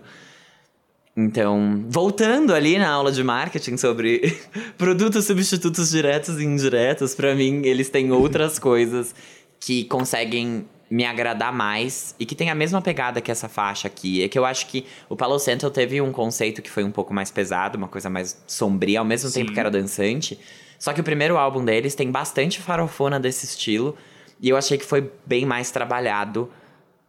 Então, 1.18 1.86
voltando 1.88 2.53
ali 2.53 2.78
na 2.78 2.89
aula 2.89 3.09
de 3.09 3.24
marketing 3.24 3.78
sobre 3.78 4.38
produtos 4.78 5.26
substitutos 5.26 5.89
diretos 5.89 6.39
e 6.41 6.43
indiretos, 6.43 7.16
pra 7.16 7.34
mim 7.34 7.61
eles 7.63 7.89
têm 7.89 8.11
outras 8.11 8.59
coisas 8.59 9.16
que 9.59 9.86
conseguem 9.86 10.66
me 10.89 11.05
agradar 11.05 11.53
mais 11.53 12.13
e 12.20 12.26
que 12.26 12.36
tem 12.36 12.49
a 12.49 12.55
mesma 12.55 12.82
pegada 12.82 13.22
que 13.22 13.32
essa 13.32 13.47
faixa 13.47 13.88
aqui. 13.88 14.24
É 14.24 14.28
que 14.28 14.38
eu 14.38 14.45
acho 14.45 14.68
que 14.68 14.86
o 15.09 15.16
Palo 15.16 15.39
Santo 15.39 15.70
teve 15.72 16.01
um 16.01 16.11
conceito 16.11 16.61
que 16.61 16.70
foi 16.70 16.84
um 16.84 16.91
pouco 16.91 17.13
mais 17.13 17.32
pesado, 17.32 17.78
uma 17.78 17.88
coisa 17.88 18.09
mais 18.09 18.43
sombria, 18.45 18.99
ao 18.99 19.05
mesmo 19.05 19.30
Sim. 19.30 19.39
tempo 19.39 19.53
que 19.53 19.59
era 19.59 19.72
dançante. 19.72 20.38
Só 20.78 20.93
que 20.93 21.01
o 21.01 21.03
primeiro 21.03 21.38
álbum 21.38 21.63
deles 21.63 21.95
tem 21.95 22.11
bastante 22.11 22.61
farofona 22.61 23.20
desse 23.20 23.45
estilo 23.45 23.95
e 24.39 24.49
eu 24.49 24.57
achei 24.57 24.78
que 24.78 24.86
foi 24.86 25.09
bem 25.26 25.45
mais 25.45 25.72
trabalhado 25.72 26.49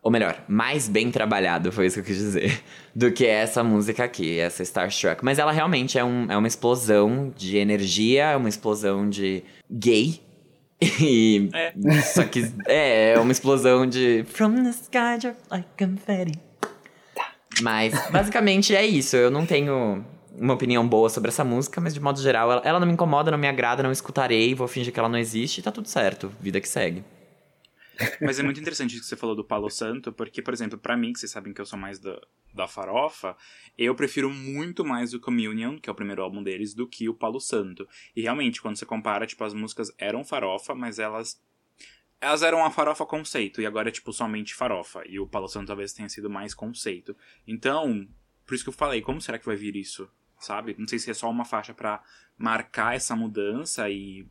ou 0.07 0.13
melhor, 0.13 0.41
mais 0.47 0.87
bem 0.87 1.11
trabalhado, 1.11 1.73
foi 1.73 1.87
isso 1.87 1.95
que 1.95 2.01
eu 2.03 2.05
quis 2.05 2.19
dizer, 2.19 2.63
do 2.95 3.11
que 3.11 3.27
essa 3.27 3.65
música 3.65 4.05
aqui, 4.05 4.39
essa 4.39 4.63
Starstruck. 4.63 5.25
Mas 5.25 5.41
ela 5.41 5.51
realmente 5.51 5.99
é, 5.99 6.05
um, 6.05 6.31
é 6.31 6.37
uma 6.37 6.47
explosão 6.47 7.33
de 7.37 7.57
energia, 7.57 8.27
é 8.27 8.37
uma 8.37 8.49
explosão 8.49 9.11
de 9.11 9.43
gay. 9.69 10.21
E. 11.01 11.49
É. 11.53 11.73
Só 12.03 12.23
que 12.23 12.53
é, 12.67 13.15
é 13.15 13.19
uma 13.19 13.33
explosão 13.33 13.85
de. 13.85 14.25
From 14.29 14.63
the 14.63 14.71
sky, 14.71 15.19
just 15.21 15.41
like 15.51 15.67
confetti. 15.77 16.39
Mas, 17.61 17.93
basicamente, 18.11 18.77
é 18.77 18.87
isso. 18.87 19.17
Eu 19.17 19.31
não 19.31 19.45
tenho 19.45 20.05
uma 20.39 20.55
opinião 20.55 20.87
boa 20.87 21.09
sobre 21.09 21.31
essa 21.31 21.43
música, 21.43 21.81
mas 21.81 21.95
de 21.95 22.01
modo 22.01 22.21
geral, 22.21 22.53
ela, 22.53 22.63
ela 22.65 22.79
não 22.79 22.87
me 22.87 22.93
incomoda, 22.93 23.31
não 23.31 23.39
me 23.39 23.49
agrada, 23.49 23.83
não 23.83 23.91
escutarei, 23.91 24.55
vou 24.55 24.69
fingir 24.69 24.93
que 24.93 25.01
ela 25.01 25.09
não 25.09 25.19
existe 25.19 25.59
e 25.59 25.63
tá 25.63 25.73
tudo 25.73 25.89
certo. 25.89 26.31
Vida 26.41 26.61
que 26.61 26.69
segue. 26.69 27.03
Mas 28.21 28.39
é 28.39 28.43
muito 28.43 28.61
interessante 28.61 28.99
que 28.99 29.05
você 29.05 29.17
falou 29.17 29.35
do 29.35 29.45
Palo 29.45 29.71
Santo, 29.71 30.13
porque, 30.13 30.43
por 30.43 30.53
exemplo, 30.53 30.79
pra 30.79 30.97
mim, 30.97 31.13
que 31.13 31.19
vocês 31.19 31.33
sabem 31.33 31.53
que 31.53 31.61
eu 31.61 31.67
sou 31.67 31.79
mais 31.79 31.99
da, 31.99 32.21
da 32.55 32.69
farofa, 32.69 33.37
eu 33.77 33.95
prefiro 33.95 34.31
muito 34.31 34.85
mais 34.85 35.15
o 35.15 35.21
Communion, 35.21 35.79
que 35.79 35.89
é 35.89 35.93
o 35.93 35.97
primeiro 35.97 36.23
álbum 36.23 36.43
deles, 36.43 36.75
do 36.75 36.87
que 36.87 37.09
o 37.09 37.15
Palo 37.15 37.41
Santo. 37.41 37.89
E 38.15 38.23
realmente, 38.23 38.61
quando 38.61 38.77
você 38.77 38.87
compara, 38.87 39.27
tipo, 39.27 39.45
as 39.45 39.55
músicas 39.55 39.93
eram 39.99 40.25
farofa, 40.25 40.75
mas 40.75 40.99
elas. 40.99 41.41
Elas 42.19 42.43
eram 42.43 42.59
uma 42.59 42.71
farofa 42.71 43.05
conceito, 43.05 43.61
e 43.61 43.67
agora 43.67 43.89
é, 43.89 43.93
tipo, 43.93 44.13
somente 44.13 44.55
farofa. 44.55 45.03
E 45.07 45.21
o 45.21 45.27
Palo 45.27 45.49
Santo 45.49 45.67
talvez 45.67 45.93
tenha 45.93 46.09
sido 46.09 46.31
mais 46.31 46.55
conceito. 46.55 47.15
Então, 47.47 48.09
por 48.47 48.55
isso 48.55 48.65
que 48.65 48.71
eu 48.71 48.75
falei, 48.75 49.03
como 49.03 49.21
será 49.21 49.39
que 49.39 49.45
vai 49.45 49.57
vir 49.57 49.77
isso? 49.77 50.09
Sabe? 50.39 50.75
Não 50.79 50.89
sei 50.89 50.99
se 50.99 51.11
é 51.11 51.15
só 51.15 51.31
uma 51.31 51.45
faixa 51.45 51.75
pra 51.75 52.03
marcar 52.37 52.95
essa 52.95 53.15
mudança 53.17 53.89
e. 53.91 54.27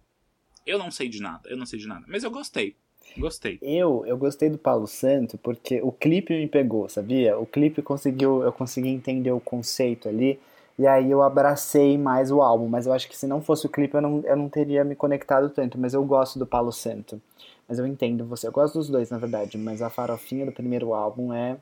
Eu 0.66 0.80
não 0.80 0.90
sei 0.90 1.08
de 1.08 1.22
nada, 1.22 1.48
eu 1.48 1.58
não 1.58 1.66
sei 1.66 1.78
de 1.78 1.88
nada. 1.88 2.06
Mas 2.08 2.24
eu 2.24 2.32
gostei. 2.32 2.76
Gostei. 3.18 3.58
Eu, 3.62 4.04
eu 4.06 4.18
gostei 4.18 4.50
do 4.50 4.58
Paulo 4.58 4.88
Santo 4.88 5.38
porque 5.38 5.82
o 5.82 5.92
clipe 5.92 6.34
me 6.34 6.48
pegou, 6.48 6.90
sabia? 6.90 7.38
O 7.38 7.46
clipe 7.46 7.82
conseguiu, 7.82 8.44
eu 8.44 8.52
consegui 8.52 8.90
entender 8.90 9.32
o 9.32 9.40
conceito 9.40 10.10
ali, 10.10 10.40
e 10.78 10.86
aí 10.86 11.10
eu 11.10 11.22
abracei 11.24 11.98
mais 11.98 12.32
o 12.32 12.42
álbum, 12.42 12.68
mas 12.68 12.86
eu 12.86 12.94
acho 12.94 13.08
que 13.08 13.16
se 13.16 13.26
não 13.26 13.42
fosse 13.42 13.66
o 13.66 13.70
clipe 13.70 13.96
eu 13.96 14.02
não, 14.02 14.22
eu 14.26 14.36
não 14.36 14.50
teria 14.50 14.84
me 14.84 14.96
conectado 14.96 15.50
tanto, 15.50 15.78
mas 15.78 15.94
eu 15.94 16.04
gosto 16.04 16.38
do 16.38 16.46
Paulo 16.46 16.72
Santo. 16.72 17.22
Mas 17.68 17.80
eu 17.80 17.88
entendo 17.88 18.26
você, 18.26 18.48
eu 18.48 18.52
gosto 18.52 18.78
dos 18.78 18.90
dois, 18.90 19.10
na 19.10 19.18
verdade, 19.18 19.58
mas 19.58 19.82
a 19.82 19.90
farofinha 19.90 20.46
do 20.46 20.52
primeiro 20.52 20.94
álbum 20.94 21.34
é 21.34 21.58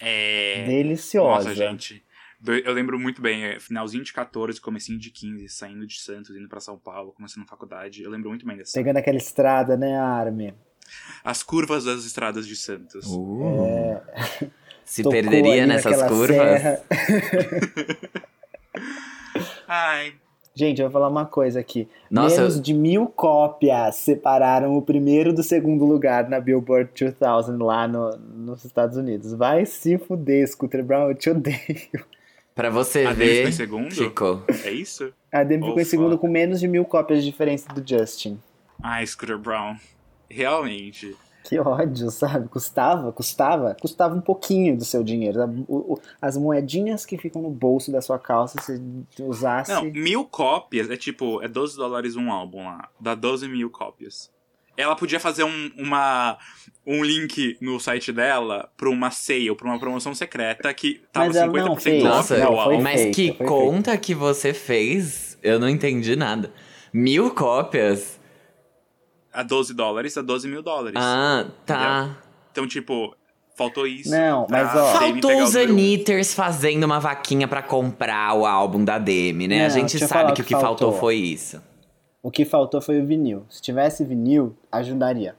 É. 0.00 0.64
deliciosa. 0.66 1.48
Nossa, 1.48 1.54
gente. 1.54 2.04
Eu 2.64 2.72
lembro 2.72 3.00
muito 3.00 3.20
bem, 3.20 3.44
é, 3.44 3.58
finalzinho 3.58 4.04
de 4.04 4.12
14, 4.12 4.60
comecinho 4.60 4.96
de 4.96 5.10
15, 5.10 5.48
saindo 5.48 5.84
de 5.84 5.98
Santos, 5.98 6.36
indo 6.36 6.48
pra 6.48 6.60
São 6.60 6.78
Paulo, 6.78 7.10
começando 7.12 7.42
na 7.42 7.48
faculdade. 7.48 8.02
Eu 8.02 8.10
lembro 8.10 8.28
muito 8.28 8.46
bem 8.46 8.56
dessa. 8.56 8.78
Pegando 8.78 8.98
aquela 8.98 9.18
estrada, 9.18 9.76
né, 9.76 9.98
Armin? 9.98 10.54
As 11.24 11.42
curvas 11.42 11.84
das 11.84 12.04
estradas 12.04 12.46
de 12.46 12.56
Santos. 12.56 13.04
Uh. 13.06 14.00
Se 14.84 15.02
Tocou 15.02 15.20
perderia 15.20 15.66
nessas 15.66 16.02
curvas. 16.08 16.80
Ai, 19.68 20.14
Gente, 20.58 20.80
eu 20.80 20.86
vou 20.86 20.92
falar 20.92 21.06
uma 21.08 21.24
coisa 21.24 21.60
aqui. 21.60 21.88
Nossa, 22.10 22.40
Menos 22.40 22.60
de 22.60 22.74
mil 22.74 23.06
cópias 23.06 23.94
separaram 23.94 24.76
o 24.76 24.82
primeiro 24.82 25.32
do 25.32 25.40
segundo 25.40 25.84
lugar 25.84 26.28
na 26.28 26.40
Billboard 26.40 26.90
2000 26.98 27.64
lá 27.64 27.86
no, 27.86 28.10
nos 28.16 28.64
Estados 28.64 28.96
Unidos. 28.96 29.32
Vai 29.34 29.64
se 29.66 29.96
fuder, 29.98 30.48
Scooter 30.48 30.82
Brown, 30.82 31.10
eu 31.10 31.14
te 31.14 31.30
odeio. 31.30 31.60
pra 32.56 32.70
você 32.70 33.04
a 33.04 33.12
Demi 33.12 33.24
ficou 33.24 33.44
ver, 33.44 33.48
em 33.48 33.52
segundo? 33.52 33.94
ficou. 33.94 34.42
É 34.64 34.70
isso? 34.72 35.12
A 35.30 35.44
Demi 35.44 35.64
ficou 35.64 35.80
em 35.80 35.84
segundo 35.84 36.18
com 36.18 36.26
menos 36.26 36.58
de 36.58 36.66
mil 36.66 36.84
cópias 36.84 37.22
de 37.22 37.30
diferença 37.30 37.72
do 37.72 37.88
Justin. 37.88 38.36
Ai, 38.82 39.06
Scooter 39.06 39.38
Brown. 39.38 39.76
Realmente. 40.30 41.16
Que 41.44 41.58
ódio, 41.58 42.10
sabe? 42.10 42.46
Custava, 42.48 43.10
custava, 43.10 43.74
custava 43.80 44.14
um 44.14 44.20
pouquinho 44.20 44.76
do 44.76 44.84
seu 44.84 45.02
dinheiro. 45.02 45.40
As 46.20 46.36
moedinhas 46.36 47.06
que 47.06 47.16
ficam 47.16 47.40
no 47.40 47.48
bolso 47.48 47.90
da 47.90 48.02
sua 48.02 48.18
calça, 48.18 48.60
se 48.60 48.78
usasse. 49.22 49.72
Não, 49.72 49.84
mil 49.84 50.26
cópias 50.26 50.90
é 50.90 50.96
tipo, 50.96 51.40
é 51.42 51.48
12 51.48 51.76
dólares 51.76 52.16
um 52.16 52.30
álbum 52.30 52.64
lá. 52.64 52.88
Dá 53.00 53.14
12 53.14 53.48
mil 53.48 53.70
cópias. 53.70 54.30
ela 54.76 54.94
podia 54.94 55.18
fazer 55.18 55.42
um, 55.44 55.70
uma, 55.78 56.36
um 56.86 57.02
link 57.02 57.56
no 57.62 57.80
site 57.80 58.12
dela 58.12 58.70
pra 58.76 58.90
uma 58.90 59.10
sale, 59.10 59.54
pra 59.54 59.68
uma 59.68 59.78
promoção 59.78 60.14
secreta 60.14 60.72
que 60.74 61.00
tava 61.10 61.28
Mas 61.28 61.36
ela 61.36 61.50
não 61.50 61.76
50% 61.76 61.80
fez. 61.80 62.04
Nossa, 62.04 62.36
no 62.36 62.44
não, 62.44 62.50
foi 62.50 62.58
álbum. 62.58 62.82
mas 62.82 63.00
feita, 63.00 63.16
que 63.16 63.32
foi 63.32 63.46
conta 63.46 63.96
que 63.96 64.14
você 64.14 64.52
fez? 64.52 65.38
Eu 65.42 65.58
não 65.58 65.68
entendi 65.68 66.14
nada. 66.14 66.52
Mil 66.92 67.30
cópias? 67.30 68.17
A 69.32 69.42
12 69.42 69.74
dólares, 69.74 70.16
a 70.16 70.22
12 70.22 70.48
mil 70.48 70.62
dólares. 70.62 70.94
Ah, 70.96 71.46
tá. 71.66 72.16
Então, 72.50 72.66
tipo, 72.66 73.14
faltou 73.56 73.86
isso. 73.86 74.10
Não, 74.10 74.46
mas, 74.50 74.74
ó- 74.74 74.98
Faltou 74.98 75.42
os. 75.42 75.54
Anitters 75.54 76.34
fazendo 76.34 76.84
uma 76.84 76.98
vaquinha 76.98 77.46
pra 77.46 77.62
comprar 77.62 78.34
o 78.34 78.46
álbum 78.46 78.84
da 78.84 78.98
Demi, 78.98 79.46
né? 79.46 79.60
a 79.60 79.68
Não, 79.68 79.70
gente 79.70 79.90
deixa 79.92 80.04
eu 80.04 80.08
sabe 80.08 80.32
que 80.32 80.40
o 80.40 80.44
que 80.44 80.52
faltou 80.54 80.88
faltou. 80.90 80.92
foi 81.00 81.16
isso. 81.16 81.62
O 82.22 82.30
que 82.30 82.44
faltou 82.44 82.80
foi 82.80 83.00
o 83.00 83.06
vinil. 83.06 83.44
Se 83.48 83.62
tivesse 83.62 84.04
vinil, 84.04 84.56
ajudaria. 84.72 85.36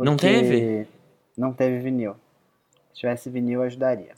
Não 0.00 0.16
teve? 0.16 0.86
Não 1.36 1.52
teve 1.52 1.78
vinil. 1.80 2.14
Se 2.94 3.00
tivesse 3.00 3.28
vinil, 3.28 3.62
ajudaria. 3.62 4.12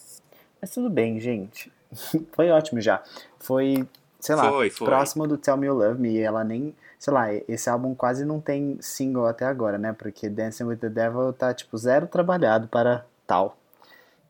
Mas 0.60 0.70
tudo 0.70 0.88
bem, 0.88 1.18
gente. 1.18 1.72
foi 2.32 2.50
ótimo 2.50 2.80
já. 2.80 3.02
Foi, 3.40 3.84
sei 4.20 4.34
lá, 4.36 4.48
Foi, 4.50 4.70
foi. 4.70 4.86
próximo 4.86 5.26
do 5.26 5.36
Tell 5.36 5.56
Me 5.56 5.66
You 5.66 5.74
Love 5.74 6.00
Me. 6.00 6.10
E 6.10 6.20
ela 6.20 6.44
nem. 6.44 6.74
Sei 6.98 7.12
lá, 7.12 7.32
esse 7.32 7.70
álbum 7.70 7.94
quase 7.94 8.24
não 8.24 8.40
tem 8.40 8.76
single 8.80 9.26
até 9.26 9.44
agora, 9.44 9.78
né? 9.78 9.92
Porque 9.92 10.28
Dancing 10.28 10.64
with 10.64 10.78
the 10.78 10.88
Devil 10.88 11.32
tá, 11.32 11.54
tipo, 11.54 11.76
zero 11.78 12.06
trabalhado 12.06 12.66
para 12.66 13.06
tal. 13.26 13.56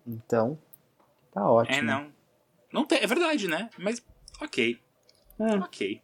Então, 0.07 0.59
tá 1.33 1.51
ótimo. 1.51 1.77
É, 1.77 1.83
não. 1.83 2.07
Não 2.73 2.85
tem, 2.85 3.03
é 3.03 3.07
verdade, 3.07 3.49
né? 3.49 3.71
Mas, 3.79 4.03
ok. 4.41 4.79
É. 5.41 5.55
Ok. 5.57 6.01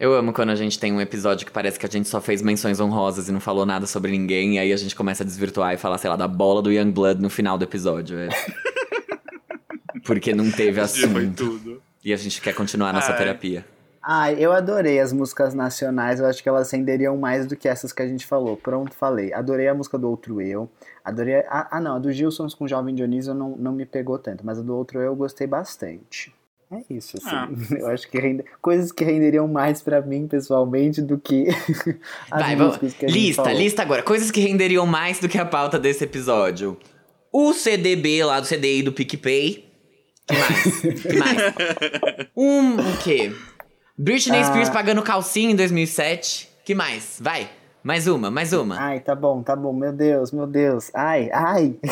Eu 0.00 0.14
amo 0.14 0.32
quando 0.32 0.50
a 0.50 0.54
gente 0.54 0.78
tem 0.78 0.92
um 0.92 1.00
episódio 1.00 1.44
que 1.44 1.52
parece 1.52 1.78
que 1.78 1.86
a 1.86 1.88
gente 1.88 2.08
só 2.08 2.20
fez 2.20 2.40
menções 2.40 2.78
honrosas 2.80 3.28
e 3.28 3.32
não 3.32 3.40
falou 3.40 3.66
nada 3.66 3.86
sobre 3.86 4.12
ninguém, 4.12 4.54
e 4.54 4.58
aí 4.58 4.72
a 4.72 4.76
gente 4.76 4.94
começa 4.94 5.22
a 5.24 5.26
desvirtuar 5.26 5.74
e 5.74 5.76
falar, 5.76 5.98
sei 5.98 6.08
lá, 6.08 6.16
da 6.16 6.28
bola 6.28 6.62
do 6.62 6.70
Youngblood 6.72 7.20
no 7.20 7.28
final 7.28 7.58
do 7.58 7.64
episódio. 7.64 8.18
é. 8.18 8.28
Porque 10.04 10.32
não 10.34 10.50
teve 10.50 10.80
dia 10.80 10.88
foi 10.88 11.24
assunto. 11.24 11.36
tudo. 11.36 11.82
E 12.04 12.12
a 12.12 12.16
gente 12.16 12.40
quer 12.40 12.54
continuar 12.54 12.90
a 12.90 12.92
nossa 12.94 13.12
Ai. 13.12 13.18
terapia. 13.18 13.64
Ah, 14.10 14.32
eu 14.32 14.52
adorei 14.52 14.98
as 15.00 15.12
músicas 15.12 15.52
nacionais, 15.52 16.18
eu 16.18 16.24
acho 16.24 16.42
que 16.42 16.48
elas 16.48 16.70
renderiam 16.70 17.14
mais 17.18 17.46
do 17.46 17.54
que 17.54 17.68
essas 17.68 17.92
que 17.92 18.00
a 18.00 18.08
gente 18.08 18.24
falou. 18.24 18.56
Pronto, 18.56 18.94
falei. 18.94 19.34
Adorei 19.34 19.68
a 19.68 19.74
música 19.74 19.98
do 19.98 20.08
Outro 20.08 20.40
Eu. 20.40 20.66
Adorei. 21.04 21.40
A, 21.46 21.76
ah, 21.76 21.78
não, 21.78 21.96
a 21.96 21.98
do 21.98 22.10
Gilsons 22.10 22.54
com 22.54 22.64
o 22.64 22.68
Jovem 22.68 22.94
Dionísio 22.94 23.34
não, 23.34 23.50
não 23.50 23.70
me 23.70 23.84
pegou 23.84 24.18
tanto, 24.18 24.46
mas 24.46 24.58
a 24.58 24.62
do 24.62 24.74
Outro 24.74 24.98
Eu 24.98 25.08
eu 25.08 25.14
gostei 25.14 25.46
bastante. 25.46 26.34
É 26.70 26.82
isso, 26.88 27.18
assim. 27.18 27.28
Ah. 27.30 27.50
Eu 27.78 27.88
acho 27.88 28.10
que 28.10 28.18
rende... 28.18 28.44
coisas 28.62 28.90
que 28.92 29.04
renderiam 29.04 29.46
mais 29.46 29.82
pra 29.82 30.00
mim, 30.00 30.26
pessoalmente, 30.26 31.02
do 31.02 31.18
que 31.18 31.48
as 32.30 32.42
Vai, 32.42 32.56
músicas 32.56 32.94
que 32.94 33.04
a 33.04 33.08
gente 33.08 33.20
Lista, 33.26 33.42
falou. 33.44 33.58
lista 33.58 33.82
agora. 33.82 34.02
Coisas 34.02 34.30
que 34.30 34.40
renderiam 34.40 34.86
mais 34.86 35.18
do 35.20 35.28
que 35.28 35.36
a 35.36 35.44
pauta 35.44 35.78
desse 35.78 36.04
episódio. 36.04 36.78
O 37.30 37.52
CDB 37.52 38.24
lá 38.24 38.40
do 38.40 38.46
CDI 38.46 38.82
do 38.82 38.92
PicPay. 38.92 39.68
Que 40.26 40.34
mais? 40.34 40.80
que 41.02 41.16
mais? 41.16 41.38
Um, 42.34 42.76
o 42.76 42.96
quê? 43.02 43.32
Britney 43.98 44.38
Ah. 44.40 44.44
Spears 44.44 44.70
pagando 44.70 45.02
calcinha 45.02 45.50
em 45.50 45.56
2007. 45.56 46.48
Que 46.64 46.74
mais? 46.74 47.18
Vai. 47.20 47.48
Mais 47.82 48.06
uma, 48.06 48.30
mais 48.30 48.52
uma. 48.52 48.78
Ai, 48.78 49.00
tá 49.00 49.14
bom, 49.14 49.42
tá 49.42 49.56
bom. 49.56 49.72
Meu 49.72 49.92
Deus, 49.92 50.30
meu 50.32 50.46
Deus. 50.46 50.90
Ai, 50.94 51.30
ai. 51.32 51.74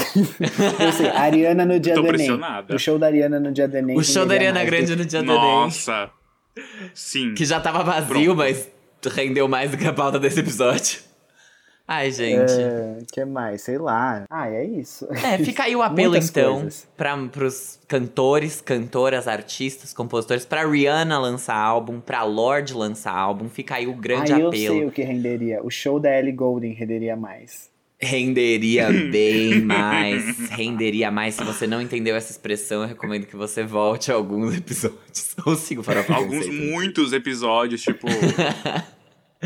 eu 0.80 0.92
sei, 0.92 1.08
Ariana 1.08 1.64
no 1.64 1.80
dia 1.80 1.94
Tô 1.94 2.02
do 2.02 2.08
Enem. 2.08 2.38
O 2.70 2.78
show 2.78 2.98
da 2.98 3.06
Ariana 3.06 3.40
no 3.40 3.50
dia 3.52 3.66
do 3.66 3.76
Enem. 3.76 3.96
o 3.96 4.04
show 4.04 4.26
da 4.26 4.34
Ariana 4.34 4.64
Grande 4.64 4.94
do- 4.94 4.98
no 5.02 5.04
dia 5.08 5.22
do 5.22 5.32
Enem. 5.32 5.40
Nossa. 5.40 6.10
Sim. 6.94 7.34
Que 7.34 7.44
já 7.44 7.60
tava 7.60 7.82
vazio, 7.82 8.34
Pronto. 8.34 8.36
mas 8.36 8.68
rendeu 9.14 9.46
mais 9.48 9.70
do 9.70 9.76
que 9.76 9.86
a 9.86 9.92
pauta 9.92 10.18
desse 10.18 10.40
episódio. 10.40 10.98
Ai, 11.88 12.10
gente. 12.10 12.52
É, 12.52 12.98
que 13.12 13.24
mais? 13.24 13.62
Sei 13.62 13.78
lá. 13.78 14.24
Ah, 14.28 14.48
é 14.48 14.64
isso. 14.64 15.06
É, 15.24 15.38
fica 15.38 15.64
aí 15.64 15.76
o 15.76 15.82
apelo 15.82 16.10
Muitas 16.10 16.28
então 16.28 16.68
para 16.96 17.16
pros 17.28 17.78
cantores, 17.86 18.60
cantoras, 18.60 19.28
artistas, 19.28 19.92
compositores, 19.92 20.44
pra 20.44 20.68
Rihanna 20.68 21.18
lançar 21.18 21.56
álbum, 21.56 22.00
pra 22.00 22.24
Lorde 22.24 22.74
lançar 22.74 23.16
álbum, 23.16 23.48
fica 23.48 23.76
aí 23.76 23.86
o 23.86 23.94
grande 23.94 24.32
ah, 24.32 24.40
eu 24.40 24.48
apelo. 24.48 24.74
sei 24.74 24.84
o 24.86 24.90
que 24.90 25.02
renderia. 25.02 25.62
O 25.62 25.70
show 25.70 26.00
da 26.00 26.18
Ellie 26.18 26.32
Goulding 26.32 26.72
renderia 26.72 27.16
mais. 27.16 27.70
Renderia 27.98 28.90
bem 29.10 29.60
mais, 29.60 30.50
renderia 30.50 31.10
mais. 31.10 31.36
Se 31.36 31.44
você 31.44 31.68
não 31.68 31.80
entendeu 31.80 32.16
essa 32.16 32.32
expressão, 32.32 32.82
eu 32.82 32.88
recomendo 32.88 33.26
que 33.26 33.36
você 33.36 33.62
volte 33.62 34.10
a 34.10 34.16
alguns 34.16 34.54
episódios. 34.58 35.36
Ou 35.46 35.54
siga 35.54 35.80
o 35.80 35.84
Farofa 35.84 36.14
Alguns 36.14 36.48
muitos 36.48 37.12
episódios, 37.12 37.80
tipo. 37.80 38.08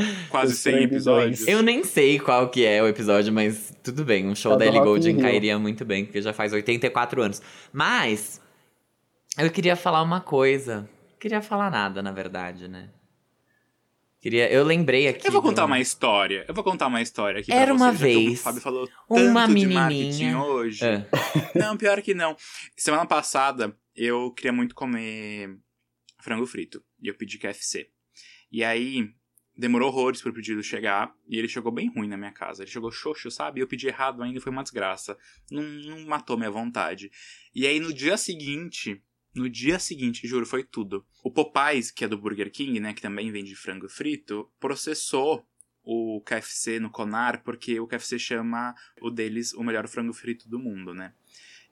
quase 0.30 0.53
Os 0.53 0.59
100 0.61 0.72
proibidões. 0.72 0.92
episódios. 0.96 1.48
Eu 1.48 1.62
nem 1.62 1.82
sei 1.84 2.18
qual 2.18 2.48
que 2.51 2.64
é 2.64 2.82
o 2.82 2.86
episódio, 2.88 3.32
mas 3.32 3.72
tudo 3.82 4.05
bem. 4.05 4.26
Um 4.28 4.34
show 4.34 4.53
Tá 4.53 4.59
da 4.59 4.66
Ellie 4.66 4.80
Goulding 4.80 5.18
cairia 5.18 5.59
muito 5.59 5.84
bem, 5.84 6.05
porque 6.05 6.20
já 6.22 6.32
faz 6.32 6.53
84 6.53 7.22
anos. 7.22 7.40
Mas, 7.72 8.40
eu 9.38 9.51
queria 9.51 9.76
falar 9.76 10.03
uma 10.03 10.20
coisa. 10.20 10.88
Queria 11.18 11.42
falar 11.42 11.70
nada, 11.70 12.03
na 12.03 12.12
verdade, 12.12 12.66
né? 12.68 12.88
Queria, 14.20 14.53
eu 14.53 14.62
lembrei 14.64 15.09
aqui. 15.09 15.26
Eu 15.26 15.32
vou 15.32 15.40
de 15.40 15.48
contar 15.48 15.62
um- 15.62 15.66
uma 15.66 15.80
história. 15.80 16.44
Eu 16.46 16.53
vou 16.55 16.62
contar 16.62 16.88
uma 16.88 17.01
história 17.01 17.40
aqui 17.40 17.51
Era 17.51 17.66
pra 17.66 17.74
uma 17.74 17.90
vocês, 17.92 18.01
já 18.01 18.07
que 18.20 18.24
vez 18.26 18.40
O 18.40 18.42
Fábio 18.42 18.61
falou 18.61 18.88
uma 19.09 19.46
tanto 19.46 19.48
de 19.48 19.55
menininha- 19.66 19.80
marketing 19.80 20.34
hoje. 20.34 20.84
É. 20.84 21.07
Não, 21.59 21.74
pior 21.76 22.03
que 22.03 22.12
não. 22.12 22.36
Semana 22.76 23.07
passada, 23.07 23.74
eu 23.96 24.30
queria 24.32 24.53
muito 24.53 24.74
comer 24.74 25.57
frango 26.22 26.44
frito. 26.46 26.82
E 27.03 27.09
eu 27.09 27.14
pedi 27.14 27.38
KFC. 27.38 27.88
E 28.53 28.62
aí, 28.62 29.09
demorou 29.61 29.88
horrores 29.88 30.22
pro 30.22 30.32
pedido 30.32 30.62
chegar. 30.62 31.14
E 31.28 31.38
ele 31.38 31.46
chegou 31.46 31.70
bem 31.70 31.88
ruim 31.88 32.08
na 32.08 32.16
minha 32.16 32.32
casa. 32.32 32.62
Ele 32.62 32.70
chegou 32.70 32.90
xoxo, 32.90 33.30
sabe? 33.30 33.61
Eu 33.61 33.68
pedi 33.68 33.86
errado 33.86 34.22
ainda, 34.22 34.40
foi 34.40 34.50
uma 34.50 34.62
desgraça. 34.62 35.16
Não, 35.50 35.62
não 35.62 36.06
matou 36.06 36.36
minha 36.36 36.50
vontade. 36.50 37.12
E 37.54 37.66
aí, 37.66 37.78
no 37.78 37.92
dia 37.92 38.16
seguinte... 38.16 39.02
No 39.32 39.48
dia 39.48 39.78
seguinte, 39.78 40.26
juro, 40.26 40.44
foi 40.44 40.64
tudo. 40.64 41.06
O 41.22 41.30
Popeyes, 41.30 41.92
que 41.92 42.04
é 42.04 42.08
do 42.08 42.18
Burger 42.18 42.50
King, 42.50 42.80
né? 42.80 42.92
Que 42.92 43.00
também 43.00 43.30
vende 43.30 43.54
frango 43.54 43.88
frito, 43.88 44.50
processou 44.58 45.46
o 45.84 46.20
KFC 46.22 46.80
no 46.80 46.90
Conar, 46.90 47.44
porque 47.44 47.78
o 47.78 47.86
KFC 47.86 48.18
chama 48.18 48.74
o 49.00 49.08
deles 49.08 49.54
o 49.54 49.62
melhor 49.62 49.86
frango 49.86 50.12
frito 50.12 50.48
do 50.48 50.58
mundo, 50.58 50.92
né? 50.92 51.14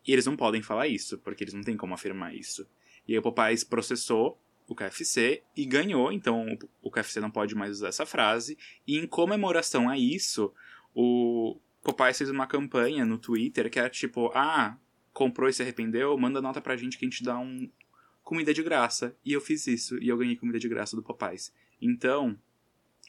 E 0.07 0.12
eles 0.12 0.24
não 0.24 0.36
podem 0.36 0.62
falar 0.62 0.86
isso, 0.86 1.18
porque 1.18 1.43
eles 1.43 1.53
não 1.53 1.62
têm 1.62 1.76
como 1.76 1.95
afirmar 1.95 2.32
isso. 2.32 2.64
E 3.09 3.12
aí 3.12 3.18
o 3.18 3.22
Popeyes 3.22 3.64
processou 3.64 4.41
o 4.69 4.75
KFC 4.75 5.43
e 5.57 5.64
ganhou, 5.64 6.12
então 6.12 6.47
o 6.83 6.91
KFC 6.91 7.21
não 7.21 7.31
pode 7.31 7.55
mais 7.55 7.73
usar 7.73 7.89
essa 7.89 8.05
frase. 8.05 8.57
E 8.87 8.99
em 8.99 9.07
comemoração 9.07 9.89
a 9.89 9.97
isso, 9.97 10.53
o 10.95 11.59
Popeyes 11.83 12.19
fez 12.19 12.31
uma 12.31 12.47
campanha 12.47 13.05
no 13.05 13.19
Twitter 13.19 13.71
que 13.71 13.79
era 13.79 13.89
tipo, 13.89 14.31
ah, 14.35 14.77
comprou 15.12 15.49
e 15.49 15.53
se 15.53 15.62
arrependeu, 15.62 16.16
manda 16.19 16.43
nota 16.43 16.61
pra 16.61 16.77
gente 16.77 16.99
que 16.99 17.07
a 17.07 17.09
gente 17.09 17.25
dá 17.25 17.39
um 17.39 17.69
comida 18.23 18.53
de 18.53 18.62
graça. 18.62 19.16
E 19.25 19.33
eu 19.33 19.41
fiz 19.41 19.66
isso, 19.66 19.99
e 20.03 20.09
eu 20.09 20.19
ganhei 20.19 20.37
comida 20.37 20.59
de 20.59 20.69
graça 20.69 20.95
do 20.95 21.03
Popeyes. 21.03 21.51
Então, 21.81 22.39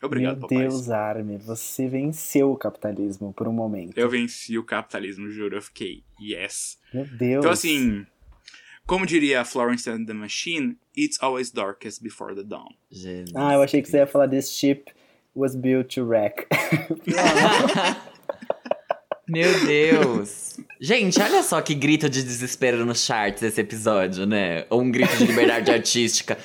obrigado, 0.01 0.39
Meu 0.39 0.41
Popeyes. 0.47 0.73
Deus, 0.73 0.89
Armin, 0.89 1.37
você 1.37 1.89
venceu 1.89 2.51
o 2.51 2.57
capitalismo 2.57 3.33
por 3.33 3.49
um 3.49 3.53
momento. 3.53 3.97
Eu 3.97 4.09
venci 4.09 4.57
o 4.57 4.63
capitalismo, 4.63 5.29
juro. 5.29 5.57
Eu 5.57 5.61
fiquei, 5.61 6.05
yes. 6.21 6.79
Meu 6.93 7.05
Deus. 7.05 7.39
Então, 7.39 7.51
assim, 7.51 8.07
como 8.89 9.05
diria 9.05 9.45
Florence 9.45 9.87
and 9.87 10.05
the 10.07 10.13
Machine, 10.13 10.75
it's 10.97 11.21
always 11.21 11.51
darkest 11.51 12.01
before 12.01 12.33
the 12.33 12.43
dawn. 12.43 12.73
Jesus 12.91 13.31
Ah, 13.35 13.53
eu 13.53 13.61
achei 13.61 13.83
que 13.83 13.87
você 13.87 13.97
ia 13.97 14.07
falar 14.07 14.27
this 14.27 14.49
ship 14.49 14.91
was 15.35 15.55
built 15.55 15.93
to 15.93 16.03
wreck. 16.03 16.47
Meu 19.29 19.63
Deus. 19.63 20.59
Gente, 20.81 21.21
olha 21.21 21.43
só 21.43 21.61
que 21.61 21.75
grito 21.75 22.09
de 22.09 22.23
desespero 22.23 22.83
nos 22.83 23.05
charts 23.05 23.43
esse 23.43 23.61
episódio, 23.61 24.25
né? 24.25 24.65
Ou 24.71 24.81
um 24.81 24.89
grito 24.89 25.15
de 25.17 25.25
liberdade 25.25 25.69
artística. 25.71 26.35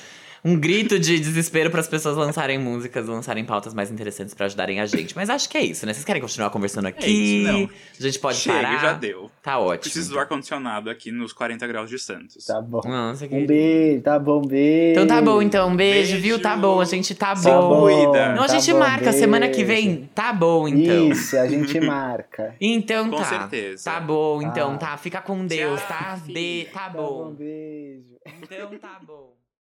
Um 0.45 0.59
grito 0.59 0.99
de 0.99 1.19
desespero 1.19 1.71
para 1.71 1.79
as 1.79 1.87
pessoas 1.87 2.15
lançarem 2.15 2.59
músicas, 2.59 3.07
lançarem 3.07 3.43
pautas 3.43 3.73
mais 3.73 3.89
interessantes 3.91 4.35
pra 4.35 4.45
ajudarem 4.45 4.79
a 4.79 4.85
gente. 4.85 5.15
Mas 5.15 5.27
acho 5.27 5.49
que 5.49 5.57
é 5.57 5.63
isso, 5.63 5.87
né? 5.87 5.93
Vocês 5.93 6.05
querem 6.05 6.21
continuar 6.21 6.51
conversando 6.51 6.85
aqui? 6.85 7.03
É 7.03 7.09
isso, 7.09 7.51
não. 7.51 7.69
A 7.99 8.03
gente 8.03 8.19
pode 8.19 8.37
Chega, 8.37 8.61
parar. 8.61 8.79
já 8.79 8.93
deu. 8.93 9.31
Tá 9.41 9.57
ótimo. 9.57 9.79
Preciso 9.81 10.11
do 10.13 10.19
ar-condicionado 10.19 10.89
aqui 10.91 11.11
nos 11.11 11.33
40 11.33 11.65
graus 11.65 11.89
de 11.89 11.97
Santos. 11.97 12.45
Tá 12.45 12.61
bom. 12.61 12.81
Nossa, 12.85 13.25
Um 13.25 13.29
que... 13.29 13.45
beijo, 13.47 14.01
tá 14.03 14.19
bom, 14.19 14.41
beijo. 14.41 14.91
Então 14.91 15.07
tá 15.07 15.21
bom, 15.21 15.41
então. 15.41 15.69
Um 15.69 15.75
beijo, 15.75 16.11
Beijo. 16.11 16.21
viu? 16.21 16.39
Tá 16.39 16.55
bom, 16.55 16.79
a 16.79 16.85
gente 16.85 17.15
tá 17.15 17.35
Se 17.35 17.49
bom. 17.49 17.81
cuida. 17.81 18.33
Não, 18.35 18.43
a 18.43 18.47
tá 18.47 18.53
gente 18.59 18.71
bom, 18.71 18.79
marca 18.79 19.11
semana 19.13 19.47
que 19.49 19.63
beijo. 19.63 19.67
vem. 19.89 20.09
Tá 20.13 20.31
bom, 20.31 20.67
então. 20.67 21.09
Isso, 21.11 21.37
a 21.39 21.47
gente 21.47 21.79
marca. 21.79 22.53
Então 22.61 23.09
Com 23.09 23.17
tá. 23.17 23.23
certeza. 23.25 23.83
Tá 23.85 23.99
bom, 23.99 24.41
então 24.43 24.73
Ah. 24.75 24.77
tá. 24.77 24.97
Fica 24.97 25.21
com 25.21 25.45
Deus, 25.47 25.81
tá? 25.83 26.17
Tchau, 26.23 26.27
Be 26.33 26.67
tá 26.71 26.81
Tá 26.81 26.89
bom, 26.89 27.25
bom. 27.29 27.33
beijo. 27.33 28.03
Então 28.43 28.77
tá 28.77 28.99
bom. 29.05 29.34